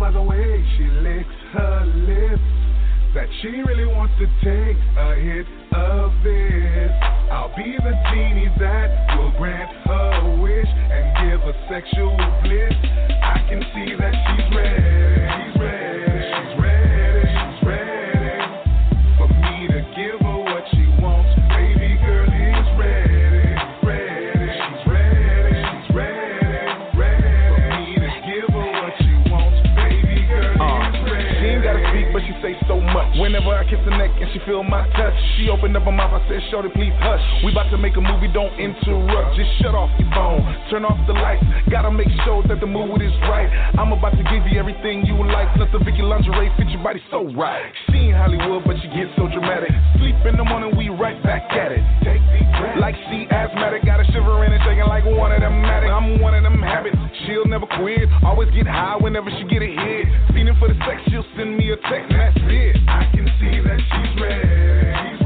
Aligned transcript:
By 0.00 0.10
the 0.10 0.22
way 0.22 0.64
she 0.78 0.84
licks 0.84 1.28
her 1.52 1.84
lips 1.84 2.42
that 3.14 3.28
she 3.42 3.48
really 3.48 3.84
wants 3.84 4.14
to 4.18 4.26
take 4.40 4.78
a 4.96 5.14
hit 5.14 5.46
of 5.74 6.10
this. 6.24 6.90
I'll 7.30 7.54
be 7.54 7.76
the 7.76 7.92
genie 8.10 8.48
that 8.58 9.18
will 9.18 9.32
grant 9.36 9.70
her 9.84 10.40
wish 10.40 10.66
and 10.66 11.30
give 11.30 11.40
her 11.42 11.54
sexual 11.68 12.16
bliss. 12.42 12.72
I 13.22 13.44
can 13.46 13.60
see 13.74 13.94
that 13.98 14.14
she's 14.24 14.56
ready. 14.56 14.99
Whenever 33.40 33.56
I 33.56 33.64
kiss 33.64 33.80
her 33.88 33.96
neck 33.96 34.10
and 34.20 34.28
she 34.32 34.38
feel 34.46 34.62
my 34.62 34.84
touch, 34.94 35.16
she 35.36 35.48
opened 35.48 35.76
up 35.76 35.84
her 35.84 35.92
mouth. 35.92 36.12
I 36.12 36.20
said, 36.28 36.42
"Shorty, 36.50 36.68
please 36.70 36.92
hush. 37.00 37.22
We 37.44 37.52
about 37.52 37.70
to 37.70 37.78
make 37.78 37.96
a 37.96 38.00
movie, 38.00 38.28
don't 38.28 38.52
interrupt. 38.60 39.36
Just 39.36 39.50
shut 39.60 39.74
off 39.74 39.90
your 39.98 40.10
phone, 40.12 40.44
turn 40.70 40.84
off 40.84 40.98
the 41.06 41.14
lights. 41.14 41.44
Gotta 41.70 41.90
make 41.90 42.08
sure 42.24 42.42
that 42.44 42.60
the 42.60 42.66
mood 42.66 43.00
is 43.02 43.12
right. 43.28 43.48
I'm 43.78 43.92
about 43.92 44.12
to 44.16 44.24
give 44.28 44.46
you 44.46 44.58
everything 44.58 45.06
you 45.06 45.16
like. 45.24 45.48
Plus 45.56 45.68
the 45.72 45.78
Vicky 45.80 46.02
lingerie 46.02 46.52
fit 46.56 46.68
your 46.68 46.82
body 46.82 47.00
so 47.10 47.26
right. 47.32 47.72
She 47.90 48.12
ain't 48.12 48.16
Hollywood, 48.16 48.64
but 48.64 48.76
she 48.82 48.88
gets 48.88 49.10
so 49.16 49.26
dramatic. 49.28 49.72
Sleep 49.98 50.16
in 50.26 50.36
the 50.36 50.44
morning, 50.44 50.76
we 50.76 50.88
right 50.90 51.20
back 51.22 51.50
at 51.52 51.72
it. 51.72 51.82
Like 52.76 52.94
she 53.08 53.26
asthmatic, 53.30 53.84
got 53.84 54.00
a 54.00 54.04
shiver 54.12 54.44
in 54.44 54.52
it, 54.52 54.60
shaking 54.64 54.86
like 54.86 55.04
one 55.04 55.32
of 55.32 55.40
them 55.40 55.62
matic. 55.64 55.90
I'm 55.90 56.20
one 56.20 56.34
of 56.34 56.42
them 56.42 56.60
habits. 56.60 56.96
She'll 57.26 57.46
never 57.46 57.66
quit. 57.66 58.08
Always 58.22 58.50
get 58.50 58.66
high 58.66 58.96
whenever 59.00 59.30
she 59.30 59.44
get 59.48 59.62
a 59.62 59.70
hit. 59.70 60.06
Feeling 60.34 60.56
for 60.58 60.68
the 60.68 60.76
sex, 60.86 61.00
she'll 61.08 61.24
send 61.36 61.56
me 61.56 61.70
a 61.70 61.76
text, 61.88 62.12
and 62.12 62.20
that's 62.20 62.36
it. 62.36 62.76
I 62.88 63.08
can 63.14 63.29
see 63.38 63.60
that 63.60 63.80
she's 63.90 64.20
ready. 64.20 65.19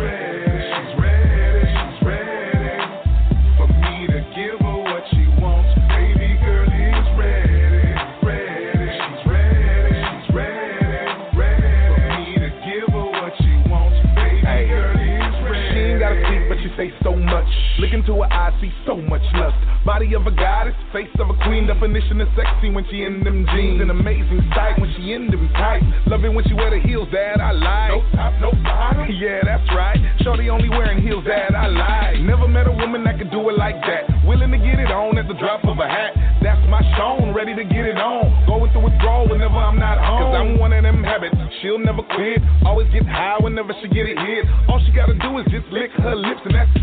Say 16.85 16.95
so 17.03 17.17
much. 17.17 17.49
Look 17.79 17.93
into 17.93 18.21
her 18.21 18.33
eyes, 18.33 18.53
see 18.61 18.73
so 18.87 18.97
much 18.97 19.23
lust. 19.35 19.57
Body 19.85 20.15
of 20.15 20.27
a 20.27 20.31
goddess, 20.31 20.75
face 20.93 21.09
of 21.19 21.31
a 21.31 21.37
queen. 21.45 21.67
Definition 21.67 22.21
of 22.21 22.29
sexy 22.37 22.71
when 22.71 22.85
she 22.91 23.05
in 23.05 23.25
them 23.25 23.47
jeans. 23.53 23.81
An 23.81 23.91
amazing 23.91 24.41
sight 24.55 24.81
when 24.81 24.93
she 24.97 25.13
in 25.13 25.31
them 25.31 25.49
tights. 25.55 25.85
Love 26.07 26.25
it 26.25 26.33
when 26.33 26.45
she 26.47 26.55
wear 26.55 26.71
the 26.71 26.81
heels 26.81 27.09
that 27.13 27.41
I 27.41 27.53
like. 27.53 27.91
No 27.91 28.01
top, 28.13 28.33
no 28.41 28.51
bottom. 28.63 29.09
Yeah, 29.15 29.41
that's 29.45 29.65
right. 29.71 29.97
Shorty 30.21 30.51
only 30.51 30.69
wearing 30.69 31.01
heels 31.01 31.25
that 31.27 31.55
I 31.55 31.69
like. 31.69 32.21
Never 32.21 32.49
met 32.49 32.67
a 32.67 32.73
woman 32.73 33.05
that 33.05 33.17
could 33.17 33.31
do 33.31 33.41
it 33.49 33.57
like 33.57 33.79
that. 33.87 34.11
Willing 34.27 34.51
to 34.51 34.59
get 34.59 34.81
it 34.81 34.91
on 34.91 35.17
at 35.19 35.29
the 35.29 35.35
drop 35.35 35.65
of 35.65 35.79
a 35.79 35.87
hat. 35.87 36.13
That's 36.43 36.61
my 36.69 36.83
Sean, 36.97 37.33
ready 37.33 37.55
to 37.55 37.65
get 37.65 37.87
it 37.87 37.97
on. 37.97 38.29
Going 38.47 38.71
through 38.73 38.91
withdrawal 38.91 39.29
whenever 39.29 39.57
I'm 39.57 39.79
not 39.79 39.97
home. 39.97 40.21
Cause 40.21 40.35
I'm 40.35 40.59
one 40.59 40.73
of 40.73 40.83
them 40.83 41.05
habits. 41.05 41.37
She'll 41.63 41.79
never 41.79 42.03
quit. 42.03 42.43
Always 42.67 42.91
get 42.93 43.07
high 43.07 43.39
whenever 43.41 43.73
she 43.81 43.89
get 43.89 44.05
it 44.05 44.19
hit. 44.19 44.45
All 44.69 44.83
she 44.85 44.93
gotta 44.93 45.15
do 45.15 45.39
is 45.39 45.47
just 45.49 45.71
lick 45.71 45.91
her 46.03 46.17
lips 46.17 46.43
and 46.45 46.55
that's 46.55 46.74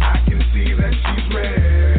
I 0.00 0.24
can 0.28 0.40
see 0.52 0.74
that 0.74 0.92
she's 0.92 1.34
ready. 1.34 1.97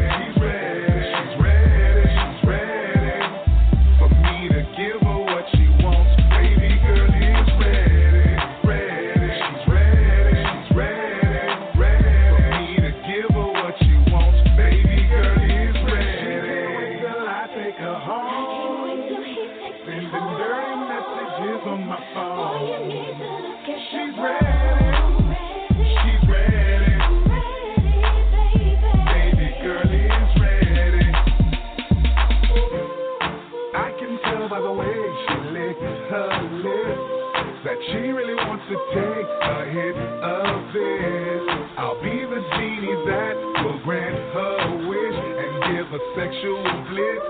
Sexual 46.40 46.62
bliss. 46.88 47.22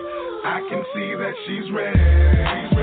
I 0.44 0.60
can 0.69 0.84
see 0.94 1.15
that. 1.16 1.32
She's 1.47 1.71
ready. 1.72 2.79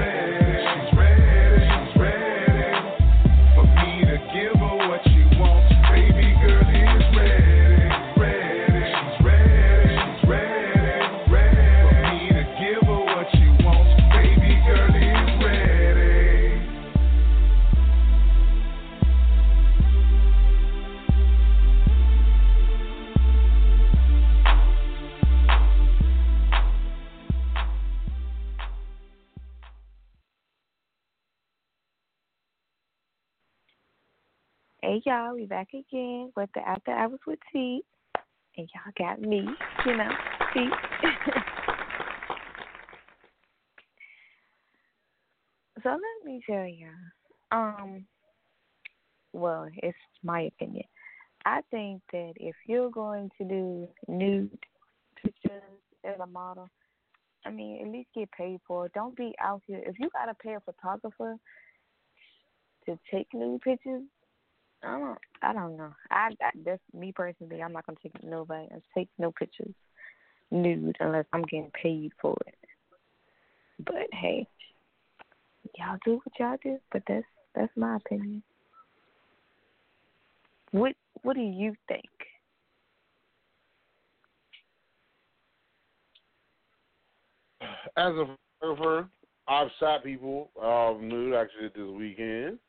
Y'all, 35.08 35.36
we 35.36 35.46
back 35.46 35.70
again 35.70 36.34
with 36.36 36.50
the 36.54 36.60
After 36.68 36.92
Hours 36.92 37.22
with 37.26 37.40
Tee. 37.54 37.82
And 38.58 38.70
y'all 38.76 38.92
got 39.00 39.22
me, 39.22 39.48
you 39.86 39.96
know, 39.96 40.10
Tee. 40.54 40.70
so 45.82 45.92
let 45.92 46.26
me 46.26 46.42
tell 46.46 46.68
you, 46.68 46.90
um, 47.54 48.06
well, 49.32 49.70
it's 49.78 49.98
my 50.26 50.42
opinion. 50.42 50.84
I 51.46 51.62
think 51.72 52.02
that 52.12 52.34
if 52.36 52.58
you're 52.68 52.92
going 52.92 53.32
to 53.38 53.46
do 53.46 53.88
nude 54.10 54.60
pictures 55.24 55.64
as 56.04 56.20
a 56.22 56.28
model, 56.28 56.68
I 57.46 57.52
mean, 57.52 57.80
at 57.82 57.88
least 57.94 58.10
get 58.14 58.30
paid 58.34 58.60
for 58.68 58.88
it. 58.88 58.94
Don't 58.94 59.16
be 59.16 59.34
out 59.42 59.62
here. 59.68 59.82
If 59.86 60.00
you 60.00 60.10
gotta 60.12 60.34
pay 60.34 60.56
a 60.56 60.60
photographer 60.60 61.38
to 62.88 63.00
take 63.10 63.28
nude 63.34 63.62
pictures, 63.62 64.04
I 64.84 65.00
don't. 65.00 65.18
I 65.42 65.54
don't 65.54 65.78
know. 65.78 65.94
I, 66.12 66.30
I 66.42 66.52
that's 66.64 66.82
me 66.94 67.12
personally. 67.12 67.62
I'm 67.62 67.74
not 67.74 67.86
gonna 67.86 67.98
take 68.02 68.24
nobody 68.24 68.68
take 68.96 69.10
no 69.18 69.32
pictures 69.32 69.74
nude 70.52 70.96
unless 71.00 71.26
I'm 71.34 71.44
getting 71.44 71.72
paid 71.72 72.12
for 72.22 72.36
it. 72.46 72.56
But 73.80 74.08
hey, 74.14 74.48
y'all 75.78 75.98
do 76.06 76.22
what 76.24 76.40
y'all 76.40 76.58
do. 76.64 76.78
But 76.92 77.04
that's 77.08 77.26
that's 77.56 77.76
my 77.76 77.98
opinion. 77.98 78.44
What 80.72 80.94
What 81.24 81.36
do 81.36 81.42
you 81.42 81.76
think? 81.88 82.06
As 87.98 88.14
a 88.14 88.38
photographer, 88.60 89.10
I've 89.48 89.70
shot 89.80 90.04
people 90.04 90.52
um, 90.62 91.08
nude 91.08 91.34
actually 91.34 91.70
this 91.70 91.92
weekend. 91.98 92.60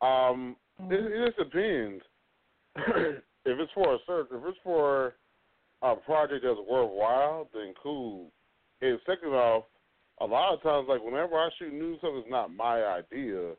Um, 0.00 0.56
it, 0.90 1.12
it 1.12 1.26
just 1.26 1.50
depends. 1.50 2.02
if 2.76 3.58
it's 3.58 3.72
for 3.72 3.94
a 3.94 3.98
search, 4.06 4.26
if 4.32 4.42
it's 4.44 4.58
for 4.64 5.14
a 5.82 5.96
project 5.96 6.44
that's 6.44 6.58
worthwhile, 6.68 7.48
then 7.52 7.74
cool. 7.82 8.30
And 8.80 8.98
second 9.06 9.30
off, 9.30 9.64
a 10.20 10.24
lot 10.24 10.54
of 10.54 10.62
times, 10.62 10.86
like 10.88 11.02
whenever 11.02 11.36
I 11.36 11.48
shoot 11.58 11.72
new 11.72 11.98
stuff, 11.98 12.12
it's 12.14 12.30
not 12.30 12.54
my 12.54 12.82
idea. 12.84 13.52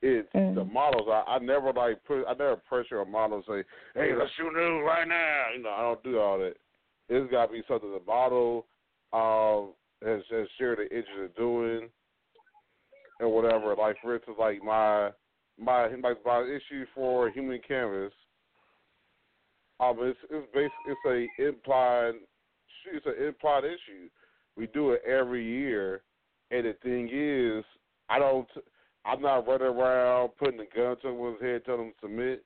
It's 0.00 0.28
Mm. 0.32 0.54
the 0.54 0.64
models. 0.64 1.08
I, 1.08 1.24
I 1.26 1.38
never 1.40 1.72
like 1.72 2.04
put. 2.04 2.24
I 2.24 2.30
never 2.32 2.56
pressure 2.56 3.00
a 3.00 3.04
model 3.06 3.38
and 3.38 3.44
say, 3.46 3.64
"Hey, 3.94 4.14
let's 4.14 4.30
shoot 4.32 4.52
new 4.52 4.80
right 4.80 5.06
now." 5.08 5.46
You 5.56 5.62
know, 5.62 5.70
I 5.70 5.80
don't 5.82 6.02
do 6.04 6.20
all 6.20 6.38
that. 6.38 6.54
It's 7.08 7.30
got 7.32 7.46
to 7.46 7.52
be 7.52 7.62
something 7.66 7.90
the 7.90 8.00
model 8.06 8.66
um, 9.12 9.72
has, 10.04 10.22
has 10.30 10.46
shared 10.56 10.78
the 10.78 10.84
interest 10.84 11.08
in 11.18 11.30
doing, 11.36 11.88
and 13.18 13.32
whatever. 13.32 13.74
Like 13.74 13.96
for 14.00 14.14
instance, 14.14 14.36
like 14.38 14.62
my 14.62 15.10
my 15.58 15.88
like 16.02 16.18
my 16.24 16.42
issue 16.42 16.86
for 16.94 17.30
Human 17.30 17.60
Canvas. 17.66 18.12
Um, 19.80 19.96
it's 20.00 20.18
it's 20.30 20.46
basic. 20.54 20.72
It's 20.86 21.00
a 21.40 21.48
implied. 21.48 22.14
It's 22.92 23.06
an 23.06 23.26
implied 23.26 23.64
issue. 23.64 24.08
We 24.56 24.66
do 24.68 24.92
it 24.92 25.02
every 25.06 25.44
year, 25.44 26.02
and 26.50 26.66
the 26.66 26.74
thing 26.82 27.08
is, 27.12 27.64
I 28.08 28.18
don't. 28.18 28.48
I'm 29.04 29.22
not 29.22 29.46
running 29.46 29.68
around 29.68 30.30
putting 30.38 30.60
a 30.60 30.76
gun 30.76 30.96
to 30.96 31.02
someone's 31.02 31.40
head, 31.40 31.64
telling 31.64 31.80
them 31.80 31.92
to 32.00 32.06
submit. 32.06 32.44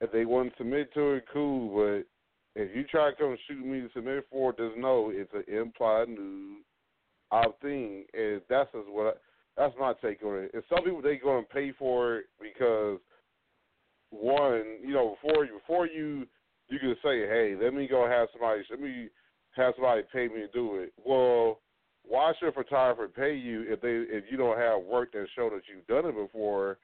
If 0.00 0.12
they 0.12 0.24
want 0.24 0.50
to 0.50 0.58
submit 0.58 0.92
to 0.94 1.12
it, 1.12 1.24
cool. 1.32 1.76
But 1.76 2.60
if 2.60 2.74
you 2.76 2.84
try 2.84 3.10
to 3.10 3.16
come 3.16 3.36
shoot 3.48 3.64
me 3.64 3.80
to 3.80 3.88
submit 3.94 4.26
for 4.30 4.50
it, 4.50 4.58
just 4.58 4.76
know 4.76 5.10
it's 5.14 5.32
an 5.32 5.54
implied 5.54 6.08
nude 6.08 6.62
uh, 7.30 7.48
thing, 7.62 8.04
and 8.12 8.40
that's 8.48 8.70
just 8.72 8.88
what. 8.88 9.06
I, 9.06 9.12
that's 9.56 9.74
my 9.78 9.92
take 10.02 10.22
on 10.22 10.44
it. 10.44 10.50
And 10.54 10.62
some 10.68 10.84
people 10.84 11.02
they 11.02 11.16
to 11.18 11.42
pay 11.52 11.72
for 11.78 12.18
it 12.18 12.26
because 12.40 12.98
one, 14.10 14.64
you 14.82 14.94
know, 14.94 15.16
before 15.22 15.44
you 15.44 15.54
before 15.54 15.86
you 15.86 16.26
you 16.68 16.78
can 16.78 16.96
say, 17.04 17.20
hey, 17.26 17.54
let 17.60 17.74
me 17.74 17.86
go 17.86 18.08
have 18.08 18.28
somebody 18.32 18.62
let 18.70 18.80
me 18.80 19.08
have 19.56 19.74
somebody 19.76 20.02
pay 20.12 20.28
me 20.28 20.40
to 20.40 20.48
do 20.48 20.76
it. 20.76 20.92
Well, 21.04 21.60
why 22.06 22.32
should 22.38 22.48
a 22.48 22.52
photographer 22.52 23.08
pay 23.08 23.34
you 23.34 23.64
if 23.68 23.80
they 23.80 24.16
if 24.16 24.24
you 24.30 24.36
don't 24.36 24.58
have 24.58 24.82
work 24.82 25.12
that 25.12 25.26
show 25.34 25.50
that 25.50 25.62
you've 25.72 25.86
done 25.86 26.08
it 26.08 26.14
before, 26.14 26.78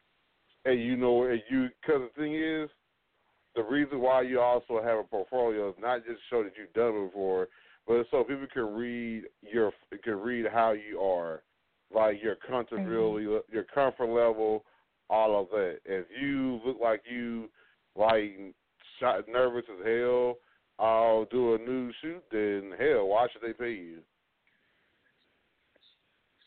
and 0.64 0.80
you 0.80 0.96
know 0.96 1.24
and 1.24 1.42
you 1.50 1.68
because 1.80 2.02
the 2.02 2.20
thing 2.22 2.34
is, 2.34 2.70
the 3.54 3.62
reason 3.62 4.00
why 4.00 4.22
you 4.22 4.40
also 4.40 4.82
have 4.82 4.98
a 4.98 5.04
portfolio 5.04 5.68
is 5.68 5.74
not 5.80 6.04
just 6.06 6.20
show 6.30 6.42
that 6.42 6.52
you've 6.58 6.72
done 6.72 6.94
it 6.94 7.06
before, 7.08 7.48
but 7.86 8.06
so 8.10 8.24
people 8.24 8.46
can 8.52 8.74
read 8.74 9.24
your 9.42 9.72
can 10.02 10.14
read 10.14 10.46
how 10.52 10.72
you 10.72 11.00
are, 11.00 11.42
like 11.94 12.22
your 12.22 12.36
comfortability, 12.48 13.26
mm-hmm. 13.26 13.54
your 13.54 13.64
comfort 13.64 14.06
level, 14.06 14.64
all 15.08 15.40
of 15.40 15.48
that. 15.50 15.78
If 15.84 16.06
you 16.20 16.60
look 16.64 16.78
like 16.80 17.02
you 17.10 17.48
like 17.96 18.54
shot 18.98 19.24
nervous 19.28 19.64
as 19.68 19.86
hell, 19.86 20.36
I'll 20.78 21.26
do 21.26 21.54
a 21.54 21.58
new 21.58 21.92
shoot, 22.00 22.22
then 22.30 22.72
hell, 22.78 23.08
why 23.08 23.26
should 23.32 23.42
they 23.42 23.52
pay 23.52 23.72
you? 23.72 23.98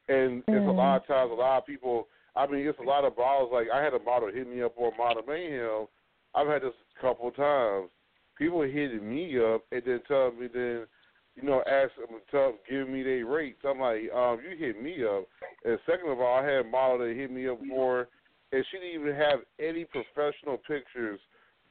And 0.10 0.40
it's 0.40 0.48
a 0.48 0.52
mm. 0.52 0.76
lot 0.76 0.98
of 0.98 1.08
times, 1.08 1.32
a 1.32 1.36
lot 1.36 1.60
of 1.60 1.66
people. 1.66 2.08
I 2.36 2.48
mean, 2.48 2.68
it's 2.68 2.80
a 2.80 2.84
lot 2.84 3.06
of 3.06 3.16
models. 3.18 3.52
Like 3.54 3.68
I 3.74 3.82
had 3.82 3.94
a 3.94 4.00
model 4.00 4.32
hit 4.34 4.50
me 4.50 4.62
up 4.62 4.74
on 4.78 4.92
Model 4.98 5.24
Mayhem. 5.28 5.88
I've 6.36 6.48
had 6.48 6.64
this 6.64 6.74
a 6.98 7.02
couple 7.02 7.28
of 7.30 7.36
times. 7.36 7.90
People 8.38 8.64
hitting 8.64 9.08
me 9.08 9.40
up 9.40 9.64
and 9.72 9.82
then 9.86 10.02
telling 10.08 10.40
me 10.40 10.48
then, 10.52 10.86
you 11.36 11.44
know, 11.44 11.64
ask 11.70 11.92
them, 11.96 12.20
to 12.32 12.52
give 12.70 12.90
me 12.90 13.04
their 13.04 13.26
rates. 13.26 13.60
I'm 13.68 13.80
like, 13.80 14.12
um, 14.16 14.40
you 14.42 14.58
hit 14.58 14.82
me 14.82 15.04
up. 15.04 15.26
And 15.66 15.80
second 15.86 16.10
of 16.10 16.20
all, 16.20 16.40
I 16.40 16.46
had 16.46 16.66
a 16.66 16.70
model 16.70 17.00
that 17.00 17.16
hit 17.16 17.32
me 17.32 17.48
up 17.48 17.60
for, 17.70 18.08
and 18.52 18.66
she 18.70 18.78
didn't 18.78 19.02
even 19.02 19.16
have 19.16 19.40
any 19.60 19.86
professional 19.86 20.58
pictures 20.58 21.20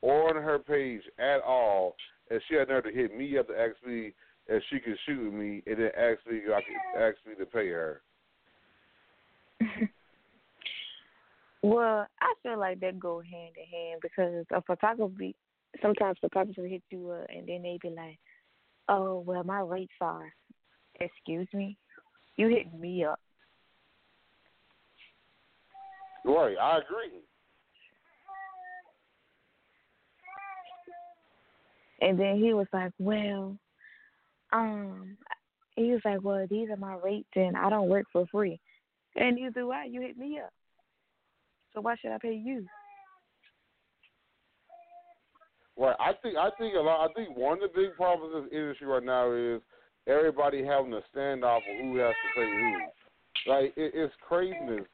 on 0.03 0.35
her 0.35 0.59
page 0.59 1.03
at 1.19 1.41
all. 1.43 1.95
And 2.31 2.41
she 2.49 2.57
had 2.57 2.69
nerve 2.69 2.85
to 2.85 2.93
hit 2.93 3.17
me 3.17 3.39
up 3.39 3.49
to 3.49 3.55
ask 3.55 3.77
me 3.87 4.13
if 4.49 4.63
she 4.71 4.81
could 4.81 4.99
shoot 5.07 5.33
me, 5.33 5.63
and 5.67 5.79
then 5.79 5.91
ask 5.97 6.19
me 6.29 6.41
I 6.53 6.61
could 6.61 7.01
ask 7.01 7.17
me 7.27 7.35
to 7.39 7.47
pay 7.47 7.69
her. 7.69 8.01
Well, 11.63 12.09
I 12.21 12.35
feel 12.43 12.59
like 12.59 12.81
that 12.81 12.99
go 12.99 13.21
hand 13.21 13.55
in 13.57 13.67
hand 13.71 14.01
because 14.03 14.45
a 14.51 14.61
photography 14.63 15.37
sometimes 15.81 16.19
photographers 16.21 16.71
hit 16.71 16.83
you 16.91 17.11
up 17.11 17.27
and 17.29 17.47
then 17.47 17.63
they 17.63 17.79
be 17.81 17.91
like, 17.91 18.19
Oh, 18.89 19.21
well 19.27 19.45
my 19.45 19.61
rates 19.61 19.93
are 20.01 20.33
excuse 21.01 21.49
me. 21.53 21.77
You 22.37 22.49
hit 22.49 22.73
me 22.75 23.05
up. 23.05 23.21
Right, 26.25 26.57
I 26.61 26.79
agree. 26.79 27.21
And 32.01 32.19
then 32.19 32.37
he 32.37 32.53
was 32.53 32.67
like, 32.73 32.93
Well, 32.99 33.57
um 34.53 35.17
he 35.77 35.93
was 35.93 36.01
like, 36.05 36.23
Well, 36.23 36.47
these 36.49 36.69
are 36.71 36.77
my 36.77 36.97
rates 36.97 37.29
and 37.35 37.57
I 37.57 37.71
don't 37.71 37.89
work 37.89 38.07
for 38.13 38.27
free. 38.31 38.61
And 39.17 39.37
neither 39.37 39.51
do 39.51 39.71
I, 39.73 39.85
you 39.85 40.01
hit 40.01 40.17
me 40.17 40.41
up. 40.43 40.51
So 41.75 41.81
why 41.81 41.97
should 41.97 42.13
I 42.13 42.19
pay 42.19 42.35
you? 42.35 42.67
Right. 45.79 45.97
I 45.99 46.13
think 46.23 46.37
I 46.37 46.51
think 46.59 46.75
a 46.75 46.81
lot. 46.81 47.09
I 47.09 47.13
think 47.15 47.37
one 47.37 47.55
of 47.55 47.61
the 47.61 47.69
big 47.69 47.97
problems 47.97 48.35
in 48.37 48.43
this 48.45 48.53
industry 48.53 48.87
right 48.87 49.03
now 49.03 49.33
is 49.33 49.61
everybody 50.07 50.65
having 50.65 50.93
a 50.93 51.01
standoff 51.15 51.59
of 51.59 51.81
who 51.81 51.97
has 51.97 52.13
to 52.13 52.41
pay 52.41 52.51
who. 52.51 53.51
Like 53.51 53.65
it, 53.77 53.93
it's 53.95 54.15
craziness. 54.29 54.87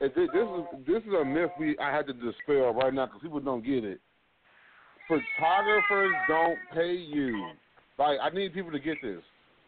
Thi- 0.00 0.08
this 0.14 0.26
is 0.26 0.86
this 0.86 1.02
is 1.02 1.12
a 1.20 1.24
myth 1.24 1.50
we 1.58 1.76
I 1.78 1.94
had 1.94 2.06
to 2.06 2.12
dispel 2.12 2.72
right 2.74 2.92
now 2.92 3.06
because 3.06 3.20
people 3.22 3.40
don't 3.40 3.64
get 3.64 3.84
it. 3.84 4.00
Photographers 5.06 6.12
don't 6.28 6.58
pay 6.74 6.92
you. 6.94 7.50
Like 7.98 8.18
I 8.20 8.30
need 8.30 8.54
people 8.54 8.72
to 8.72 8.80
get 8.80 8.96
this. 9.02 9.20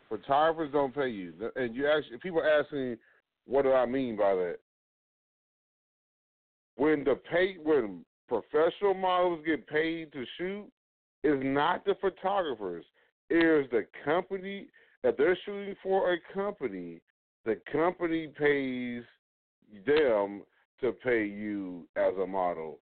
Photographers 0.09 0.73
don't 0.73 0.95
pay 0.95 1.09
you. 1.09 1.33
And 1.57 1.77
you 1.77 1.87
actually 1.87 2.19
people 2.19 2.43
asking, 2.43 2.97
what 3.47 3.63
do 3.63 3.73
I 3.73 3.85
mean 3.85 4.17
by 4.17 4.35
that? 4.35 4.57
When 6.77 7.05
the 7.05 7.19
pay 7.31 7.57
when 7.63 8.05
professional 8.29 8.95
models 8.95 9.43
get 9.47 9.67
paid 9.67 10.13
to 10.13 10.25
shoot, 10.37 10.67
is 11.25 11.41
not 11.43 11.85
the 11.85 11.95
photographers. 12.01 12.85
It 13.31 13.45
is 13.45 13.71
the 13.71 13.87
company 14.05 14.69
that 15.03 15.17
they're 15.17 15.39
shooting 15.45 15.75
for 15.83 16.13
a 16.13 16.19
company. 16.33 17.01
The 17.45 17.61
company 17.73 18.29
pays 18.39 19.03
them 19.87 20.43
to 20.81 20.93
pay 20.93 21.25
you 21.25 21.87
as 21.97 22.15
a 22.23 22.27
model. 22.27 22.79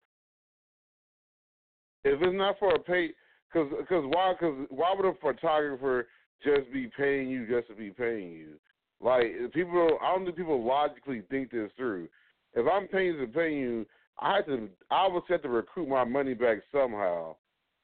If 2.03 2.21
it's 2.21 2.37
not 2.37 2.59
for 2.59 2.73
a 2.73 2.79
pay, 2.79 3.11
because 3.51 3.71
because 3.79 4.05
why 4.07 4.33
because 4.33 4.67
why 4.69 4.93
would 4.95 5.05
a 5.05 5.13
photographer 5.19 6.07
just 6.43 6.71
be 6.71 6.89
paying 6.97 7.29
you 7.29 7.47
just 7.47 7.67
to 7.69 7.75
be 7.75 7.89
paying 7.89 8.31
you? 8.31 8.53
Like 9.01 9.25
people, 9.53 9.97
I 10.01 10.13
don't 10.13 10.25
think 10.25 10.37
people 10.37 10.63
logically 10.63 11.23
think 11.29 11.51
this 11.51 11.71
through. 11.77 12.07
If 12.53 12.65
I'm 12.71 12.87
paying 12.87 13.17
to 13.17 13.27
pay 13.27 13.53
you, 13.53 13.85
I 14.19 14.37
had 14.37 14.45
to 14.47 14.69
I 14.91 15.07
was 15.07 15.23
set 15.27 15.43
to 15.43 15.49
recruit 15.49 15.87
my 15.87 16.03
money 16.03 16.33
back 16.33 16.59
somehow. 16.71 17.35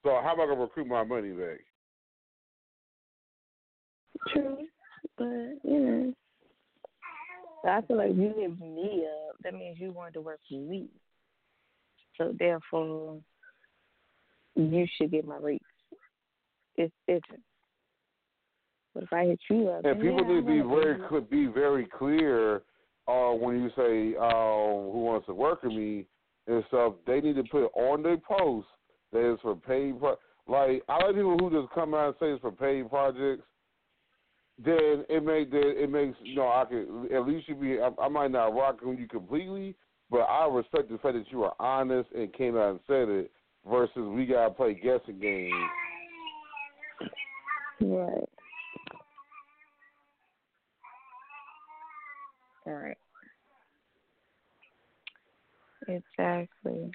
So 0.04 0.20
how 0.24 0.34
am 0.34 0.42
I 0.42 0.46
gonna 0.46 0.62
recruit 0.62 0.88
my 0.88 1.04
money 1.04 1.32
back? 1.32 1.60
True. 4.30 4.58
But, 5.18 5.70
you 5.70 5.80
know. 5.80 6.14
I 7.64 7.82
feel 7.82 7.98
like 7.98 8.16
you 8.16 8.34
hit 8.36 8.60
me 8.60 9.06
up, 9.06 9.36
that 9.44 9.54
means 9.54 9.78
you 9.80 9.92
wanted 9.92 10.16
to 10.16 10.22
work 10.22 10.40
for 10.50 10.56
me. 10.56 10.88
So 12.18 12.34
therefore 12.38 13.20
you 14.56 14.88
should 14.96 15.12
get 15.12 15.28
my 15.28 15.38
rates. 15.38 15.64
It's 16.76 16.94
different. 17.08 17.44
But 18.94 19.04
if 19.04 19.14
I 19.14 19.26
hit 19.26 19.40
you 19.50 19.70
up 19.70 19.86
And 19.86 20.02
people 20.02 20.22
yeah, 20.22 20.34
need 20.34 20.42
to 20.42 20.48
be 20.48 20.62
very 20.62 20.98
cl- 21.10 21.22
be 21.22 21.46
very 21.48 21.86
clear 21.86 22.64
uh, 23.08 23.32
when 23.32 23.62
you 23.62 23.70
say 23.76 24.16
uh, 24.18 24.92
who 24.92 25.04
wants 25.04 25.28
to 25.28 25.34
work 25.34 25.64
with 25.64 25.74
me 25.74 26.06
and 26.48 26.64
stuff. 26.68 26.94
They 27.06 27.22
need 27.22 27.36
to 27.36 27.44
put 27.44 27.68
on 27.76 28.04
their 28.04 28.18
post 28.18 28.68
that 29.12 29.32
it's 29.32 29.42
for 29.42 29.56
paid. 29.56 30.00
Pro- 30.00 30.18
like 30.48 30.84
I 30.90 31.04
like 31.04 31.16
people 31.16 31.38
who 31.38 31.62
just 31.62 31.74
come 31.74 31.94
out 31.94 32.08
and 32.08 32.16
say 32.20 32.28
it's 32.28 32.42
for 32.42 32.52
paid 32.52 32.90
projects. 32.90 33.44
Then 34.64 35.06
it 35.10 35.24
make 35.24 35.52
then 35.52 35.64
it 35.66 35.90
makes 35.90 36.18
you 36.24 36.36
know 36.36 36.48
I 36.48 36.66
could 36.66 37.12
at 37.12 37.28
least 37.28 37.48
you 37.48 37.56
be 37.56 37.80
I, 37.80 37.90
I 38.02 38.08
might 38.10 38.32
not 38.32 38.54
rock 38.54 38.80
with 38.82 39.00
you 39.00 39.08
completely, 39.08 39.76
but 40.10 40.22
I 40.22 40.48
respect 40.48 40.90
the 40.90 40.98
fact 40.98 41.16
that 41.16 41.32
you 41.32 41.44
are 41.44 41.56
honest 41.60 42.10
and 42.14 42.34
came 42.34 42.58
out 42.58 42.72
and 42.72 42.80
said 42.88 43.10
it. 43.10 43.32
Versus 43.70 43.94
we 43.96 44.26
gotta 44.26 44.52
play 44.52 44.74
guessing 44.74 45.20
games. 45.20 45.54
Right. 47.80 48.30
All 52.66 52.74
right. 52.74 52.98
Exactly. 55.88 56.92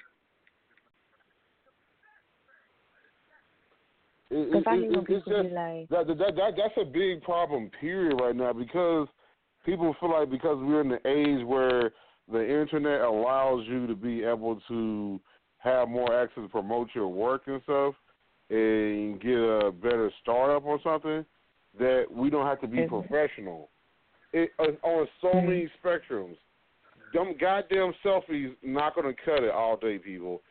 Because 4.29 4.63
I 4.67 4.75
when 4.75 5.05
people 5.05 5.33
just 5.33 5.49
be 5.49 5.55
like, 5.55 5.89
that, 5.89 6.07
that 6.07 6.35
that 6.35 6.53
that's 6.57 6.77
a 6.81 6.85
big 6.85 7.21
problem 7.21 7.71
period 7.79 8.19
right 8.19 8.35
now 8.35 8.51
because 8.51 9.07
people 9.65 9.95
feel 9.99 10.11
like 10.11 10.29
because 10.29 10.57
we're 10.59 10.81
in 10.81 10.89
the 10.89 11.07
age 11.07 11.45
where 11.45 11.91
the 12.29 12.39
internet 12.39 13.01
allows 13.01 13.65
you 13.67 13.87
to 13.87 13.95
be 13.95 14.23
able 14.23 14.59
to 14.67 15.19
have 15.59 15.87
more 15.87 16.13
access 16.13 16.43
to 16.43 16.49
promote 16.49 16.89
your 16.93 17.07
work 17.07 17.43
and 17.47 17.61
stuff 17.63 17.95
and 18.49 19.21
get 19.21 19.31
a 19.31 19.71
better 19.71 20.11
startup 20.21 20.63
or 20.65 20.79
something, 20.83 21.25
that 21.79 22.05
we 22.11 22.29
don't 22.29 22.45
have 22.45 22.61
to 22.61 22.67
be 22.67 22.83
professional. 22.83 23.69
It 24.33 24.51
uh, 24.59 24.71
on 24.83 25.07
so 25.21 25.29
Mhm. 25.29 25.45
many 25.45 25.71
spectrums. 25.81 26.37
Them 27.13 27.35
goddamn 27.39 27.93
selfies 28.03 28.55
not 28.63 28.95
gonna 28.95 29.13
cut 29.25 29.43
it 29.43 29.51
all 29.51 29.77
day, 29.77 29.97
people. 29.97 30.41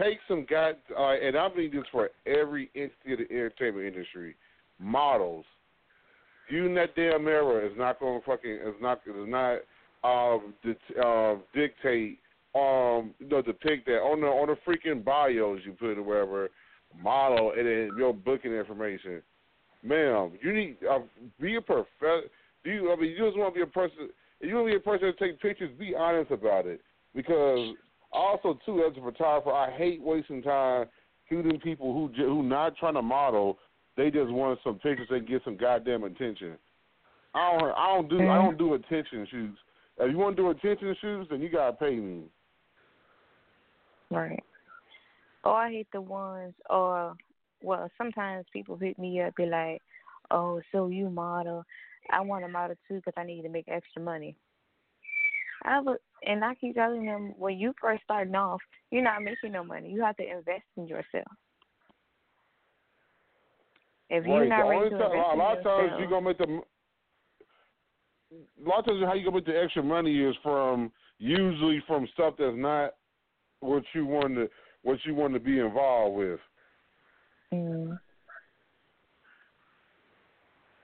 Take 0.00 0.18
some 0.26 0.46
god, 0.48 0.76
uh, 0.96 1.12
and 1.12 1.36
I 1.36 1.48
mean 1.54 1.70
this 1.70 1.84
for 1.92 2.10
every 2.26 2.70
entity 2.74 3.12
of 3.12 3.18
the 3.18 3.30
entertainment 3.30 3.86
industry. 3.86 4.36
Models, 4.78 5.44
using 6.48 6.74
that 6.74 6.96
damn 6.96 7.24
mirror 7.24 7.64
is 7.64 7.72
not 7.76 8.00
gonna 8.00 8.20
fucking 8.26 8.50
is 8.50 8.74
not 8.80 9.00
is 9.06 9.28
not 9.28 9.58
um 10.02 10.54
dit- 10.64 10.98
uh, 10.98 11.36
dictate 11.54 12.18
um 12.54 13.14
you 13.18 13.28
know 13.28 13.42
depict 13.42 13.86
that 13.86 14.00
on 14.00 14.20
the 14.20 14.26
on 14.26 14.48
the 14.48 14.56
freaking 14.66 15.04
bios 15.04 15.60
you 15.64 15.72
put 15.72 15.98
or 15.98 16.02
wherever 16.02 16.50
model 17.00 17.52
and 17.56 17.66
then 17.66 17.94
your 17.96 18.12
booking 18.12 18.52
information. 18.52 19.22
Ma'am, 19.82 20.32
you 20.40 20.52
need 20.52 20.76
uh, 20.88 21.00
be 21.40 21.56
a 21.56 21.60
prof. 21.60 21.86
Do 22.00 22.70
you? 22.70 22.92
I 22.92 22.96
mean, 22.96 23.10
you 23.10 23.18
just 23.18 23.36
want 23.36 23.54
to 23.54 23.58
be 23.58 23.62
a 23.62 23.66
person. 23.66 24.10
If 24.42 24.48
you 24.48 24.56
want 24.56 24.66
to 24.66 24.72
be 24.72 24.76
a 24.76 24.80
person 24.80 25.06
to 25.06 25.12
take 25.12 25.40
pictures, 25.40 25.70
be 25.78 25.94
honest 25.94 26.32
about 26.32 26.66
it. 26.66 26.80
Because 27.14 27.74
also 28.12 28.58
too, 28.66 28.84
as 28.84 28.96
a 28.98 29.00
photographer, 29.00 29.52
I 29.52 29.70
hate 29.70 30.02
wasting 30.02 30.42
time 30.42 30.86
shooting 31.28 31.60
people 31.60 31.92
who 31.94 32.12
who 32.22 32.42
not 32.42 32.76
trying 32.76 32.94
to 32.94 33.02
model. 33.02 33.58
They 33.96 34.10
just 34.10 34.30
want 34.30 34.58
some 34.64 34.78
pictures 34.80 35.08
and 35.10 35.28
get 35.28 35.42
some 35.44 35.56
goddamn 35.56 36.02
attention. 36.04 36.58
I 37.34 37.56
don't. 37.56 37.70
I 37.70 37.86
don't 37.94 38.08
do. 38.08 38.28
I 38.28 38.36
don't 38.36 38.58
do 38.58 38.74
attention 38.74 39.26
shoots. 39.30 39.58
If 39.98 40.10
you 40.10 40.18
want 40.18 40.36
to 40.36 40.42
do 40.42 40.50
attention 40.50 40.96
shoots, 41.00 41.28
then 41.30 41.40
you 41.40 41.48
gotta 41.48 41.74
pay 41.74 41.94
me. 41.96 42.22
Right. 44.10 44.42
Oh, 45.44 45.52
I 45.52 45.70
hate 45.70 45.88
the 45.92 46.00
ones, 46.00 46.54
or 46.68 47.14
well, 47.62 47.88
sometimes 47.96 48.46
people 48.52 48.76
hit 48.76 48.98
me 48.98 49.20
up, 49.20 49.36
be 49.36 49.46
like, 49.46 49.80
"Oh, 50.30 50.60
so 50.72 50.88
you 50.88 51.10
model? 51.10 51.64
I 52.10 52.20
want 52.20 52.44
to 52.44 52.48
model 52.48 52.76
too 52.88 52.96
because 52.96 53.14
I 53.16 53.24
need 53.24 53.42
to 53.42 53.48
make 53.48 53.68
extra 53.68 54.02
money." 54.02 54.36
I 55.64 55.80
would, 55.80 55.98
and 56.26 56.44
I 56.44 56.54
keep 56.56 56.74
telling 56.74 57.04
them, 57.06 57.34
when 57.38 57.56
you 57.56 57.72
first 57.80 58.02
starting 58.02 58.34
off, 58.34 58.60
you're 58.90 59.02
not 59.02 59.22
making 59.22 59.52
no 59.52 59.62
money. 59.62 59.90
You 59.90 60.02
have 60.02 60.16
to 60.16 60.28
invest 60.28 60.64
in 60.76 60.86
yourself. 60.86 61.26
If 64.10 64.26
you're 64.26 64.40
right. 64.40 64.48
not 64.48 64.68
ready 64.68 64.90
to 64.90 64.98
time, 64.98 65.12
invest 65.12 65.28
a 65.28 65.32
in 65.32 65.38
lot 65.38 65.58
of 65.58 65.64
times 65.64 65.92
you're 65.98 66.08
gonna 66.08 66.26
make 66.26 66.38
the. 66.38 66.62
A 68.34 68.68
lot 68.68 68.80
of 68.80 68.86
times, 68.86 69.02
how 69.04 69.14
you 69.14 69.24
gonna 69.24 69.36
make 69.36 69.46
the 69.46 69.62
extra 69.62 69.82
money 69.82 70.18
is 70.20 70.34
from 70.42 70.90
usually 71.18 71.82
from 71.86 72.08
stuff 72.14 72.34
that's 72.38 72.56
not 72.56 72.94
what 73.60 73.84
you 73.94 74.04
want 74.04 74.34
to 74.34 74.48
what 74.82 74.98
you 75.04 75.14
want 75.14 75.32
to 75.34 75.40
be 75.40 75.60
involved 75.60 76.16
with. 76.16 76.40
mm, 77.54 77.98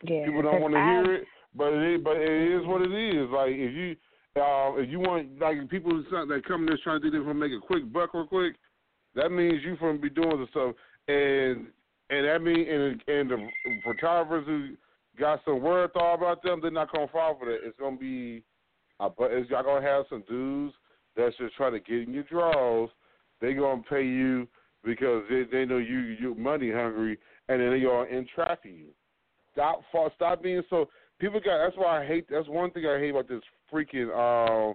yeah, 0.02 0.26
People 0.26 0.42
don't 0.42 0.60
want 0.60 0.74
to 0.74 0.80
hear 0.80 1.14
it, 1.16 1.24
but 1.54 1.72
it 1.72 1.94
is, 1.94 2.00
but 2.04 2.16
it 2.16 2.60
is 2.60 2.66
what 2.66 2.82
it 2.82 2.92
is. 2.92 3.28
Like 3.30 3.50
if 3.50 3.74
you 3.74 3.96
uh, 4.40 4.76
if 4.76 4.88
you 4.90 5.00
want 5.00 5.38
like 5.40 5.68
people 5.68 5.92
that 6.10 6.42
come 6.46 6.66
there 6.66 6.78
trying 6.82 7.00
to 7.00 7.10
do 7.10 7.18
this 7.18 7.26
to 7.26 7.34
make 7.34 7.52
a 7.52 7.60
quick 7.64 7.92
buck 7.92 8.14
real 8.14 8.26
quick, 8.26 8.54
that 9.14 9.30
means 9.30 9.62
you 9.64 9.76
from 9.76 10.00
be 10.00 10.10
doing 10.10 10.38
the 10.38 10.46
stuff 10.50 10.74
and 11.08 11.66
and 12.10 12.26
that 12.26 12.42
mean 12.42 12.68
and 12.68 13.02
and 13.08 13.30
the 13.30 13.48
photographers 13.84 14.46
who 14.46 14.76
got 15.18 15.40
some 15.44 15.60
word 15.60 15.92
thought 15.92 16.14
about 16.14 16.42
them, 16.42 16.60
they're 16.60 16.70
not 16.70 16.92
gonna 16.92 17.08
fall 17.08 17.36
for 17.38 17.46
that. 17.46 17.58
It's 17.64 17.78
gonna 17.78 17.96
be, 17.96 18.44
uh, 19.00 19.08
but 19.16 19.32
it's 19.32 19.50
y'all 19.50 19.64
gonna 19.64 19.84
have 19.84 20.04
some 20.08 20.22
dudes 20.28 20.74
that's 21.16 21.36
just 21.38 21.56
trying 21.56 21.72
to 21.72 21.80
get 21.80 22.06
in 22.06 22.14
your 22.14 22.22
draws. 22.24 22.90
They 23.40 23.54
gonna 23.54 23.82
pay 23.88 24.04
you 24.04 24.46
because 24.84 25.24
they 25.28 25.44
they 25.50 25.64
know 25.64 25.78
you 25.78 25.98
you 25.98 26.34
money 26.34 26.70
hungry, 26.70 27.18
and 27.48 27.60
then 27.60 27.70
they 27.70 27.80
gonna 27.80 28.08
entrap 28.10 28.60
you. 28.64 28.86
Stop 29.58 29.82
stop 30.14 30.42
being 30.42 30.62
so. 30.70 30.88
People 31.18 31.40
got. 31.40 31.58
That's 31.58 31.76
why 31.76 32.00
I 32.00 32.06
hate. 32.06 32.26
That's 32.30 32.46
one 32.46 32.70
thing 32.70 32.86
I 32.86 33.00
hate 33.00 33.10
about 33.10 33.28
this 33.28 33.40
freaking 33.72 34.08
uh 34.08 34.72